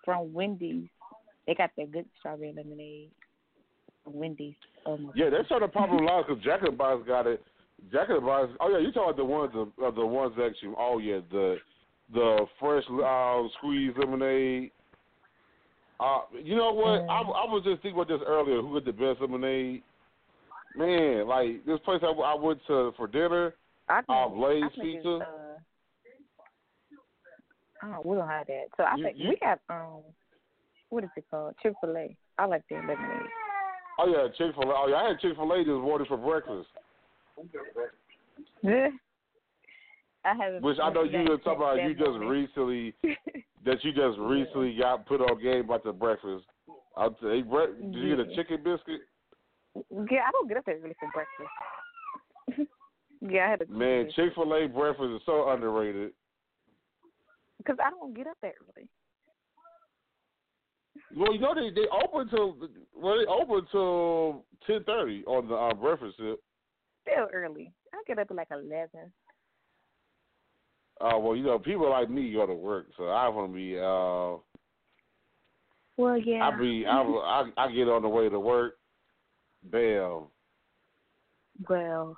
From 0.04 0.32
Wendy's. 0.32 0.88
They 1.46 1.54
got 1.54 1.70
that 1.76 1.92
good 1.92 2.06
strawberry 2.18 2.52
lemonade. 2.56 3.10
Wendy's. 4.06 4.54
Oh 4.86 4.96
my 4.96 5.12
Yeah, 5.14 5.30
they're 5.30 5.44
starting 5.46 5.68
to 5.68 5.72
popularize 5.72 6.24
because 6.28 6.42
Jack 6.42 6.60
in 6.60 6.66
the 6.66 6.72
Box 6.72 7.06
got 7.06 7.26
it. 7.26 7.42
Jack 7.92 8.08
in 8.08 8.16
the 8.16 8.20
Box. 8.20 8.50
Oh 8.60 8.68
yeah, 8.70 8.78
you 8.78 8.92
talking 8.92 9.10
about 9.10 9.16
the 9.16 9.24
ones 9.24 9.52
the 9.52 9.84
uh, 9.84 9.90
the 9.90 10.06
ones 10.06 10.34
that 10.36 10.52
you. 10.60 10.74
Oh 10.78 10.98
yeah, 10.98 11.20
the 11.30 11.56
the 12.12 12.46
fresh 12.58 12.84
uh, 12.90 13.42
squeezed 13.58 13.98
lemonade. 13.98 14.70
Uh, 16.00 16.22
you 16.42 16.56
know 16.56 16.72
what? 16.72 17.08
I, 17.08 17.20
I 17.20 17.46
was 17.46 17.62
just 17.64 17.80
thinking 17.82 18.00
about 18.00 18.08
this 18.08 18.26
earlier. 18.26 18.60
Who 18.60 18.74
got 18.74 18.84
the 18.84 18.92
best 18.92 19.20
lemonade? 19.20 19.82
Man, 20.76 21.28
like 21.28 21.64
this 21.66 21.78
place 21.84 22.00
I, 22.02 22.06
I 22.06 22.34
went 22.34 22.60
to 22.66 22.92
for 22.96 23.06
dinner. 23.06 23.54
I 23.88 23.96
think, 23.96 24.06
uh, 24.08 24.28
Blaze 24.28 24.64
I 24.64 24.68
think 24.68 24.96
it's, 24.96 24.96
Pizza. 24.96 25.08
uh, 25.16 25.41
oh, 27.84 28.00
we 28.04 28.16
don't 28.16 28.28
have 28.28 28.46
that. 28.46 28.66
So 28.76 28.84
I 28.84 28.94
You- 28.96 29.04
think 29.04 29.18
you- 29.18 29.28
we 29.30 29.36
got 29.36 29.60
um, 29.68 30.02
what 30.90 31.04
is 31.04 31.10
it 31.16 31.24
called? 31.30 31.54
Chick 31.62 31.74
Fil 31.80 31.96
A. 31.96 32.16
I 32.38 32.44
like 32.46 32.62
their 32.68 32.80
lemonade. 32.80 33.30
Oh 33.98 34.06
yeah, 34.08 34.28
Chick 34.36 34.54
Fil 34.54 34.70
A. 34.70 34.74
Oh 34.74 34.86
yeah, 34.88 34.96
I 34.96 35.08
had 35.08 35.20
Chick 35.20 35.36
Fil 35.36 35.52
A 35.52 35.58
this 35.58 35.66
morning 35.68 36.06
for 36.08 36.16
breakfast. 36.16 36.68
Yeah. 38.62 38.88
I 40.24 40.34
haven't. 40.34 40.62
Which 40.62 40.78
I 40.80 40.90
know 40.92 41.02
you 41.02 41.18
were 41.28 41.38
talking 41.38 41.56
about. 41.62 41.82
You 41.82 41.94
just 41.94 42.18
recently 42.20 42.94
that 43.64 43.82
you 43.82 43.92
just 43.92 44.18
recently 44.20 44.76
got 44.76 45.06
put 45.06 45.20
on 45.20 45.42
game 45.42 45.64
about 45.64 45.82
the 45.84 45.92
breakfast. 45.92 46.44
I'll 46.96 47.10
bre- 47.10 47.72
did 47.80 47.94
you 47.94 48.16
get 48.16 48.26
a 48.26 48.34
chicken 48.36 48.58
biscuit? 48.62 49.00
Yeah, 49.74 50.20
I 50.26 50.30
don't 50.30 50.46
get 50.46 50.58
up 50.58 50.64
that 50.66 50.76
early 50.82 50.94
for 51.00 51.10
breakfast. 51.12 52.68
yeah, 53.22 53.46
I 53.46 53.50
had 53.50 53.62
a 53.62 53.66
Man, 53.66 54.10
Chick 54.14 54.34
Fil 54.34 54.52
A 54.54 54.68
breakfast 54.68 55.10
is 55.10 55.22
so 55.26 55.48
underrated. 55.50 56.12
Because 57.62 57.78
I 57.84 57.90
don't 57.90 58.14
get 58.14 58.26
up 58.26 58.36
that 58.42 58.54
early. 58.76 58.88
Well, 61.16 61.32
you 61.34 61.40
know 61.40 61.54
they 61.54 61.70
they 61.70 61.86
open 61.88 62.28
till 62.28 62.56
well 62.94 63.18
they 63.18 63.26
open 63.26 63.66
till 63.70 64.44
ten 64.66 64.84
thirty 64.84 65.24
on 65.24 65.48
the 65.48 65.54
uh, 65.54 65.74
breakfast 65.74 66.16
tip. 66.18 66.40
Still 67.02 67.28
early. 67.32 67.72
I 67.92 68.02
get 68.06 68.18
up 68.18 68.30
at 68.30 68.36
like 68.36 68.48
eleven. 68.50 69.12
Uh, 71.00 71.18
well, 71.18 71.34
you 71.34 71.42
know 71.42 71.58
people 71.58 71.88
like 71.90 72.10
me 72.10 72.32
go 72.32 72.46
to 72.46 72.54
work, 72.54 72.86
so 72.96 73.04
I 73.08 73.28
want 73.28 73.50
to 73.50 73.54
be. 73.54 73.76
Uh, 73.78 74.42
Well, 75.96 76.18
yeah. 76.18 76.48
I 76.48 76.58
be 76.58 76.86
I, 76.86 77.00
I 77.02 77.50
I 77.56 77.72
get 77.72 77.88
on 77.88 78.02
the 78.02 78.08
way 78.08 78.28
to 78.28 78.38
work. 78.40 78.74
Bam, 79.64 80.24
well, 81.68 82.16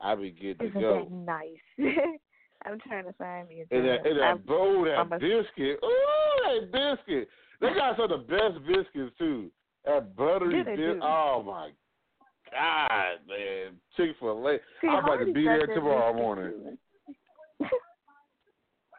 I 0.00 0.14
be 0.14 0.30
good 0.30 0.58
to 0.58 0.66
isn't 0.66 0.80
go. 0.80 1.04
that 1.04 1.10
nice? 1.12 1.48
I'm 2.64 2.78
trying 2.80 3.04
to 3.04 3.12
find 3.14 3.48
me 3.48 3.64
a 3.70 3.74
And 3.74 3.86
that, 3.86 4.06
and 4.06 4.20
that 4.20 4.46
bowl, 4.46 4.84
that 4.84 5.10
biscuit. 5.18 5.80
Ooh, 5.84 6.70
that 6.70 6.72
biscuit. 6.72 7.28
They 7.60 7.68
got 7.74 7.96
some 7.96 8.10
of 8.10 8.26
the 8.26 8.26
best 8.26 8.64
biscuits 8.66 9.12
too. 9.18 9.50
That 9.84 10.16
buttery 10.16 10.62
biscuit. 10.62 11.00
Oh 11.02 11.42
my 11.44 11.70
God, 12.50 13.18
man, 13.28 13.80
Chick 13.96 14.16
Fil 14.20 14.46
A. 14.46 14.58
I'm 14.86 15.04
about 15.04 15.24
to 15.24 15.32
be 15.32 15.44
there 15.44 15.66
tomorrow 15.66 16.12
morning. 16.14 16.76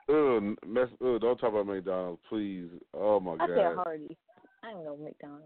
Ugh, 0.09 0.57
mess, 0.67 0.89
ugh, 1.01 1.21
don't 1.21 1.37
talk 1.37 1.51
about 1.51 1.65
McDonald's, 1.65 2.21
please. 2.27 2.67
Oh 2.93 3.21
my 3.21 3.33
I 3.33 3.47
said 3.47 3.55
God. 3.55 3.75
Hardee's. 3.75 4.17
I 4.61 4.71
don't 4.71 4.83
know 4.83 4.97
McDonald's. 4.97 5.45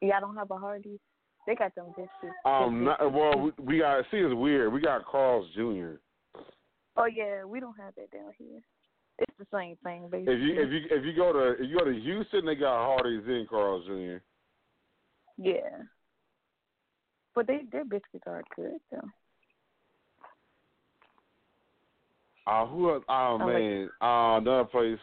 Y'all 0.00 0.20
don't 0.20 0.36
have 0.36 0.50
a 0.50 0.56
Hardee's? 0.56 1.00
They 1.46 1.54
got 1.54 1.74
them 1.74 1.86
biscuits. 1.90 2.34
Um, 2.44 2.84
not, 2.84 3.12
well, 3.12 3.38
we, 3.38 3.64
we 3.64 3.78
got 3.78 4.04
see, 4.10 4.18
it's 4.18 4.34
weird. 4.34 4.72
We 4.72 4.80
got 4.80 5.06
Carl's 5.06 5.46
Jr. 5.54 5.94
Oh 6.96 7.06
yeah, 7.06 7.44
we 7.44 7.60
don't 7.60 7.76
have 7.78 7.94
that 7.94 8.10
down 8.10 8.32
here. 8.36 8.60
It's 9.18 9.32
the 9.38 9.46
same 9.52 9.76
thing, 9.82 10.08
basically. 10.10 10.34
If 10.34 10.40
you 10.40 10.60
if 10.60 10.70
you 10.70 10.80
if 10.98 11.04
you 11.04 11.14
go 11.14 11.32
to 11.32 11.62
if 11.62 11.70
you 11.70 11.78
go 11.78 11.84
to 11.84 11.92
Houston, 11.92 12.44
they 12.44 12.54
got 12.54 12.84
Hardee's 12.84 13.24
and 13.26 13.48
Carl's 13.48 13.86
Jr. 13.86 14.16
Yeah. 15.38 15.84
But 17.34 17.46
they 17.46 17.60
their 17.70 17.84
biscuits 17.84 18.24
are 18.26 18.42
good 18.56 18.80
though. 18.90 19.08
Uh, 22.46 22.66
who 22.66 22.90
else? 22.90 23.04
Oh 23.08 23.38
I 23.40 23.44
like- 23.44 23.54
man, 23.54 23.90
uh, 24.00 24.36
another 24.38 24.64
place. 24.64 24.98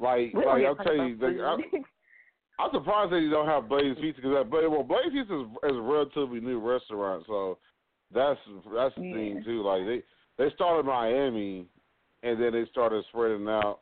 Like 0.00 0.34
like 0.34 0.64
I'll 0.64 0.74
tell 0.76 0.94
you, 0.94 1.16
like, 1.16 1.36
I. 1.40 1.56
I'm 2.58 2.70
surprised 2.72 3.12
that 3.12 3.20
you 3.20 3.30
don't 3.30 3.48
have 3.48 3.68
Blaze 3.68 3.96
Pizza 4.00 4.20
because 4.20 4.46
but 4.50 4.70
well, 4.70 4.82
Blaze 4.82 5.12
Pizza 5.12 5.40
is, 5.40 5.46
is 5.70 5.76
a 5.76 5.80
relatively 5.80 6.40
new 6.40 6.60
restaurant, 6.60 7.24
so 7.26 7.58
that's 8.14 8.38
that's 8.74 8.94
the 8.94 9.02
thing 9.02 9.42
too. 9.44 9.62
Like 9.62 9.84
they 9.86 10.02
they 10.38 10.54
started 10.54 10.80
in 10.80 10.86
Miami, 10.86 11.66
and 12.22 12.40
then 12.40 12.52
they 12.52 12.64
started 12.70 13.04
spreading 13.08 13.48
out. 13.48 13.80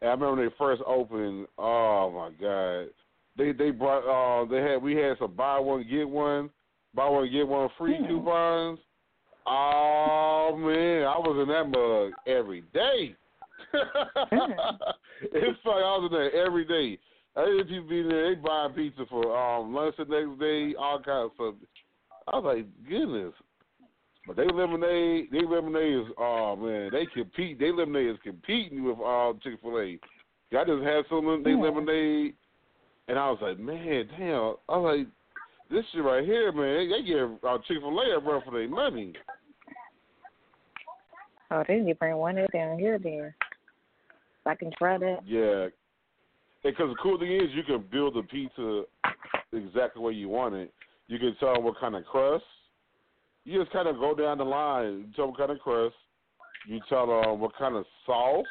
And 0.00 0.10
I 0.10 0.12
remember 0.14 0.36
when 0.36 0.48
they 0.48 0.54
first 0.58 0.82
opened. 0.86 1.46
Oh 1.56 2.10
my 2.10 2.30
god, 2.40 2.88
they 3.36 3.52
they 3.52 3.70
brought 3.70 4.04
uh 4.08 4.44
they 4.46 4.60
had 4.60 4.82
we 4.82 4.96
had 4.96 5.18
some 5.18 5.34
buy 5.34 5.58
one 5.58 5.86
get 5.88 6.08
one, 6.08 6.50
buy 6.94 7.08
one 7.08 7.30
get 7.30 7.46
one 7.46 7.68
free 7.78 7.96
Hmm. 7.96 8.06
coupons. 8.06 8.78
Oh 9.46 10.56
man, 10.58 11.04
I 11.04 11.16
was 11.18 11.38
in 11.42 11.48
that 11.48 11.64
mug 11.68 12.12
every 12.26 12.62
day. 12.74 13.14
it's 15.32 15.64
like 15.64 15.84
I 15.84 15.96
was 15.96 16.08
in 16.10 16.16
there 16.18 16.46
every 16.46 16.64
day. 16.64 16.98
I 17.36 17.44
didn't 17.44 17.68
people 17.68 17.88
be 17.88 18.02
there. 18.02 18.34
They 18.34 18.40
buying 18.40 18.72
pizza 18.72 19.04
for 19.08 19.36
um 19.36 19.74
lunch 19.74 19.94
the 19.98 20.04
next 20.04 20.40
day, 20.40 20.74
all 20.78 21.00
kinds 21.00 21.32
of 21.38 21.54
stuff. 21.54 21.54
I 22.28 22.38
was 22.38 22.56
like, 22.56 22.88
goodness. 22.88 23.32
But 24.26 24.36
they 24.36 24.46
lemonade, 24.46 25.28
they 25.32 25.42
lemonade 25.42 26.06
is 26.06 26.12
oh 26.18 26.56
man, 26.56 26.90
they 26.92 27.06
compete. 27.06 27.58
They 27.58 27.72
lemonade 27.72 28.10
is 28.10 28.16
competing 28.22 28.84
with 28.84 28.98
uh 28.98 29.32
Chick 29.42 29.60
Fil 29.62 29.78
A. 29.78 29.98
I 30.52 30.64
just 30.64 30.82
had 30.82 31.04
some 31.08 31.42
they 31.44 31.50
Yeah. 31.50 31.56
lemonade, 31.56 32.34
and 33.08 33.18
I 33.18 33.30
was 33.30 33.38
like, 33.40 33.58
man, 33.58 34.08
damn. 34.18 34.56
I 34.68 34.76
was 34.76 34.98
like, 34.98 35.06
this 35.70 35.84
shit 35.92 36.02
right 36.02 36.24
here, 36.24 36.50
man. 36.52 36.88
They, 36.88 36.96
they 36.96 37.02
give 37.06 37.30
uh, 37.44 37.58
Chick 37.66 37.78
Fil 37.80 38.00
A 38.00 38.16
a 38.16 38.18
run 38.18 38.42
for 38.44 38.50
their 38.52 38.68
money. 38.68 39.14
Oh, 41.52 41.64
they 41.66 41.76
need 41.76 41.92
to 41.92 41.98
bring 41.98 42.16
one 42.16 42.38
of 42.38 42.50
down 42.52 42.78
here 42.78 42.98
then. 42.98 43.32
So 44.44 44.50
I 44.50 44.54
can 44.54 44.70
try 44.76 44.98
that. 44.98 45.18
Yeah, 45.24 45.68
because 46.62 46.90
the 46.90 46.96
cool 47.02 47.18
thing 47.18 47.32
is 47.32 47.50
you 47.54 47.62
can 47.62 47.84
build 47.90 48.14
the 48.14 48.22
pizza 48.22 48.84
exactly 49.52 50.02
where 50.02 50.12
you 50.12 50.28
want 50.28 50.54
it. 50.54 50.72
You 51.08 51.18
can 51.18 51.34
tell 51.40 51.54
them 51.54 51.64
what 51.64 51.78
kind 51.80 51.96
of 51.96 52.04
crust. 52.04 52.44
You 53.44 53.58
just 53.58 53.72
kind 53.72 53.88
of 53.88 53.96
go 53.96 54.14
down 54.14 54.38
the 54.38 54.44
line. 54.44 54.84
You 54.98 55.06
tell 55.16 55.26
them 55.26 55.30
what 55.30 55.38
kind 55.38 55.50
of 55.50 55.58
crust. 55.58 55.94
You 56.66 56.80
tell 56.88 57.06
them 57.06 57.40
what 57.40 57.56
kind 57.56 57.74
of 57.74 57.84
sauce. 58.06 58.46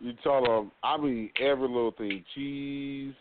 You 0.00 0.12
tell 0.22 0.44
them, 0.44 0.72
I 0.82 0.96
mean, 0.96 1.30
every 1.40 1.68
little 1.68 1.92
thing. 1.92 2.24
Cheese. 2.34 3.14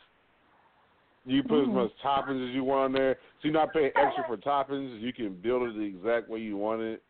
You 1.25 1.43
put 1.43 1.63
as 1.63 1.67
Mm. 1.67 1.73
much 1.73 1.91
toppings 2.03 2.49
as 2.49 2.55
you 2.55 2.63
want 2.63 2.85
on 2.85 2.91
there. 2.93 3.15
So 3.15 3.47
you're 3.47 3.53
not 3.53 3.73
paying 3.73 3.91
extra 3.95 4.23
for 4.25 4.37
toppings. 4.37 4.99
You 4.99 5.13
can 5.13 5.35
build 5.35 5.69
it 5.69 5.75
the 5.75 5.81
exact 5.81 6.29
way 6.29 6.39
you 6.39 6.57
want 6.57 6.81
it. 6.81 7.03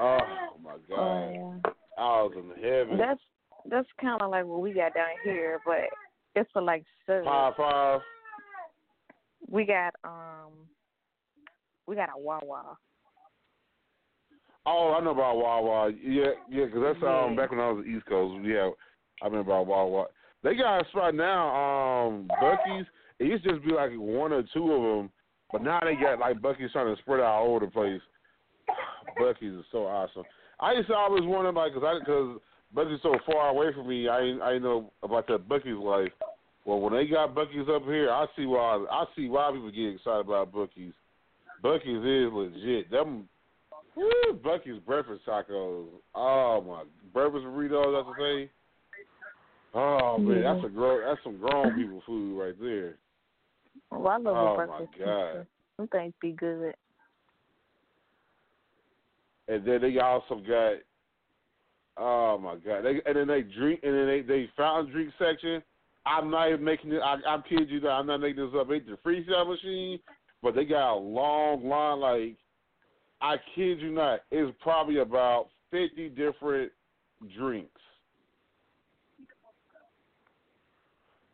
Oh, 0.00 0.18
my 0.62 0.72
God. 0.88 0.98
Oh 0.98 1.60
yeah. 1.64 1.72
I 1.98 2.22
was 2.22 2.32
in 2.34 2.62
heaven. 2.62 2.98
That's 2.98 3.20
that's 3.68 3.88
kind 4.00 4.20
of 4.20 4.30
like 4.30 4.44
what 4.44 4.60
we 4.60 4.72
got 4.72 4.94
down 4.94 5.08
here, 5.24 5.60
but 5.64 5.88
it's 6.34 6.50
for 6.52 6.62
like 6.62 6.84
service. 7.06 7.26
Five, 7.26 7.54
five. 7.56 8.00
We 9.48 9.64
got 9.64 9.94
um, 10.04 10.52
we 11.86 11.96
got 11.96 12.10
a 12.14 12.18
Wawa. 12.18 12.76
Oh, 14.64 14.94
I 14.96 15.02
know 15.02 15.10
about 15.10 15.36
Wawa. 15.36 15.90
Yeah, 15.90 16.32
yeah, 16.48 16.66
because 16.66 16.82
that's 16.82 17.02
um 17.02 17.30
Yeah. 17.30 17.36
back 17.36 17.50
when 17.50 17.60
I 17.60 17.70
was 17.70 17.84
the 17.84 17.90
East 17.90 18.06
Coast. 18.06 18.44
Yeah, 18.44 18.70
I 19.20 19.26
remember 19.26 19.52
about 19.52 19.66
Wawa. 19.66 20.06
They 20.42 20.56
got 20.56 20.84
a 20.84 20.88
spot 20.88 21.14
now, 21.14 22.06
um, 22.06 22.28
Buc-ee's. 22.40 22.86
It 23.20 23.26
used 23.26 23.44
to 23.44 23.52
just 23.52 23.64
be 23.64 23.72
like 23.72 23.92
one 23.94 24.32
or 24.32 24.42
two 24.52 24.72
of 24.72 24.82
them, 24.82 25.10
but 25.52 25.62
now 25.62 25.78
they 25.84 25.94
got 25.94 26.18
like 26.18 26.40
Buc-ee's 26.40 26.72
trying 26.72 26.94
to 26.94 27.00
spread 27.00 27.20
out 27.20 27.26
all 27.26 27.54
over 27.54 27.66
the 27.66 27.70
place. 27.70 28.00
Buc-ee's 29.20 29.60
is 29.60 29.64
so 29.70 29.86
awesome. 29.86 30.24
I 30.58 30.72
used 30.72 30.88
to 30.88 30.94
always 30.94 31.24
wonder, 31.24 31.52
like, 31.52 31.74
cause 31.74 31.82
I 31.84 31.98
because 31.98 32.40
Buc-ee's 32.74 33.00
so 33.02 33.14
far 33.26 33.48
away 33.48 33.72
from 33.74 33.88
me, 33.88 34.08
I 34.08 34.18
I 34.42 34.58
know 34.58 34.92
about 35.02 35.26
that 35.28 35.48
Buc-ee's 35.48 35.78
life. 35.78 36.12
Well, 36.64 36.80
when 36.80 36.94
they 36.94 37.06
got 37.06 37.34
Buc-ee's 37.34 37.68
up 37.68 37.84
here, 37.84 38.10
I 38.10 38.26
see 38.36 38.46
why 38.46 38.84
I 38.90 39.04
see 39.16 39.28
why 39.28 39.50
people 39.52 39.70
get 39.70 39.94
excited 39.94 40.20
about 40.26 40.52
Buc-ee's. 40.52 40.94
Buc-ee's 41.62 42.04
is 42.04 42.32
legit. 42.32 42.90
Them 42.90 43.28
Woo, 43.94 44.38
Buc-ee's 44.42 44.80
breakfast 44.86 45.22
tacos. 45.26 45.86
Oh 46.14 46.64
my 46.66 46.84
breakfast 47.12 47.44
burritos, 47.44 48.04
that's 48.04 48.16
the 48.16 48.24
thing. 48.24 48.48
Oh 49.74 50.18
man, 50.18 50.42
Yeah. 50.42 50.54
that's 50.54 50.66
a 50.66 50.68
grown 50.68 51.02
that's 51.06 51.22
some 51.24 51.38
grown 51.38 51.74
people 51.74 52.02
food 52.06 52.38
right 52.38 52.54
there. 52.60 52.96
Well, 53.90 54.08
I 54.08 54.16
love 54.16 54.36
Oh, 54.36 54.46
a 54.46 54.56
my 54.56 54.66
breakfast 54.66 54.98
God. 54.98 55.46
Some 55.76 55.88
things 55.88 56.14
be 56.20 56.32
good. 56.32 56.74
And 59.48 59.66
then 59.66 59.80
they 59.82 59.98
also 59.98 60.36
got 60.36 60.74
oh 61.96 62.38
my 62.38 62.56
god. 62.56 62.82
They 62.82 63.00
and 63.06 63.16
then 63.16 63.26
they 63.26 63.42
drink 63.42 63.80
and 63.82 63.94
then 63.94 64.06
they 64.06 64.22
they 64.22 64.50
fountain 64.56 64.92
drink 64.92 65.12
section. 65.18 65.62
I'm 66.04 66.30
not 66.30 66.48
even 66.48 66.64
making 66.64 66.92
it 66.92 67.00
I 67.00 67.16
I'm 67.26 67.42
kidding 67.42 67.68
you 67.68 67.80
not, 67.80 68.00
I'm 68.00 68.06
not 68.06 68.20
making 68.20 68.44
this 68.44 68.54
up. 68.58 68.68
They 68.68 68.80
the 68.80 68.98
freestyle 69.04 69.48
machine, 69.48 69.98
but 70.42 70.54
they 70.54 70.64
got 70.64 70.94
a 70.94 70.96
long 70.96 71.68
line 71.68 72.00
like 72.00 72.36
I 73.20 73.36
kid 73.54 73.80
you 73.80 73.92
not, 73.92 74.20
it's 74.30 74.56
probably 74.60 74.98
about 74.98 75.48
fifty 75.70 76.08
different 76.08 76.72
drinks. 77.36 77.70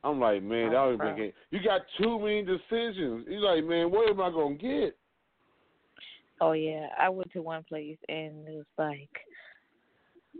I'm 0.05 0.21
like, 0.21 0.43
man, 0.43 0.75
oh, 0.75 0.97
that 0.97 1.05
make 1.05 1.19
it. 1.19 1.35
You 1.51 1.59
got 1.63 1.81
too 2.01 2.19
many 2.21 2.43
decisions. 2.43 3.27
You're 3.29 3.41
like, 3.41 3.65
man, 3.65 3.91
what 3.91 4.09
am 4.09 4.21
I 4.21 4.31
gonna 4.31 4.55
get? 4.55 4.97
Oh 6.41 6.53
yeah, 6.53 6.87
I 6.99 7.09
went 7.09 7.33
to 7.33 7.43
one 7.43 7.65
place 7.65 7.99
and 8.09 8.47
it 8.47 8.55
was 8.55 8.65
like, 8.79 9.11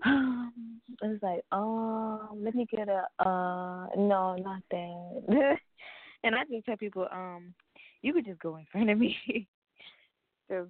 it 0.05 1.03
was 1.03 1.19
like, 1.23 1.43
um, 1.53 2.43
let 2.43 2.55
me 2.55 2.67
get 2.71 2.89
a, 2.89 3.07
uh, 3.19 3.87
no, 3.97 4.37
not 4.37 4.63
that. 4.71 5.21
and 6.25 6.35
I 6.35 6.45
just 6.51 6.67
tell 6.67 6.77
people, 6.77 7.07
um, 7.13 7.55
you 8.03 8.13
could 8.13 8.27
just 8.27 8.41
go 8.41 8.57
in 8.57 8.67
front 8.71 8.91
of 8.91 8.99
me, 8.99 9.17
because 10.49 10.69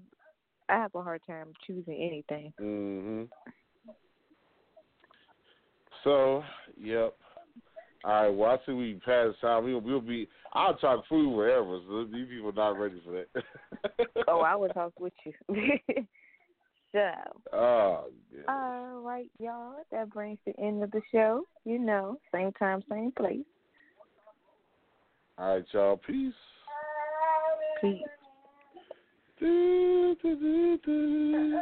I 0.68 0.74
have 0.74 0.94
a 0.94 1.02
hard 1.02 1.22
time 1.26 1.52
choosing 1.66 1.94
anything. 1.94 2.52
Mhm. 2.60 3.28
So, 6.04 6.42
yep. 6.76 7.14
All 8.04 8.22
right. 8.22 8.28
Well, 8.28 8.50
I 8.50 8.64
see 8.64 8.72
we 8.72 8.94
passed 9.04 9.40
time. 9.40 9.64
We'll, 9.64 9.80
we'll 9.80 10.00
be. 10.00 10.28
I'll 10.52 10.76
talk 10.76 11.04
food 11.08 11.34
wherever. 11.34 11.80
So 11.88 12.04
these 12.04 12.28
people 12.28 12.50
are 12.50 12.52
not 12.52 12.78
ready 12.78 13.02
for 13.04 13.10
that. 13.12 13.44
oh, 14.28 14.40
I 14.40 14.54
would 14.56 14.72
talk 14.72 14.98
with 15.00 15.12
you. 15.24 16.06
So, 16.92 17.10
Oh, 17.52 18.04
yeah. 18.34 18.40
all 18.48 19.00
right, 19.00 19.30
y'all. 19.38 19.74
That 19.92 20.10
brings 20.10 20.38
the 20.46 20.52
end 20.58 20.82
of 20.82 20.90
the 20.90 21.02
show. 21.12 21.44
You 21.64 21.78
know, 21.78 22.18
same 22.34 22.52
time, 22.52 22.82
same 22.90 23.12
place. 23.12 23.44
All 25.38 25.54
right, 25.56 25.64
y'all. 25.72 25.96
Peace. 25.98 26.32
Peace. 27.80 28.02
Do, 29.38 30.16
do, 30.22 30.36
do, 30.36 30.78
do. 30.84 31.60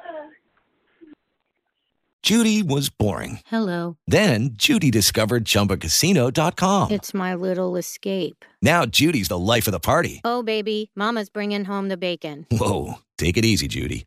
Judy 2.22 2.62
was 2.62 2.88
boring. 2.88 3.38
Hello. 3.46 3.98
Then 4.08 4.50
Judy 4.54 4.90
discovered 4.90 5.44
ChumbaCasino.com. 5.44 6.90
It's 6.90 7.14
my 7.14 7.34
little 7.36 7.76
escape. 7.76 8.44
Now 8.60 8.84
Judy's 8.86 9.28
the 9.28 9.38
life 9.38 9.68
of 9.68 9.72
the 9.72 9.78
party. 9.78 10.20
Oh, 10.24 10.42
baby, 10.42 10.90
Mama's 10.96 11.28
bringing 11.28 11.64
home 11.64 11.88
the 11.88 11.96
bacon. 11.96 12.46
Whoa, 12.50 12.94
take 13.16 13.36
it 13.36 13.44
easy, 13.44 13.68
Judy. 13.68 14.06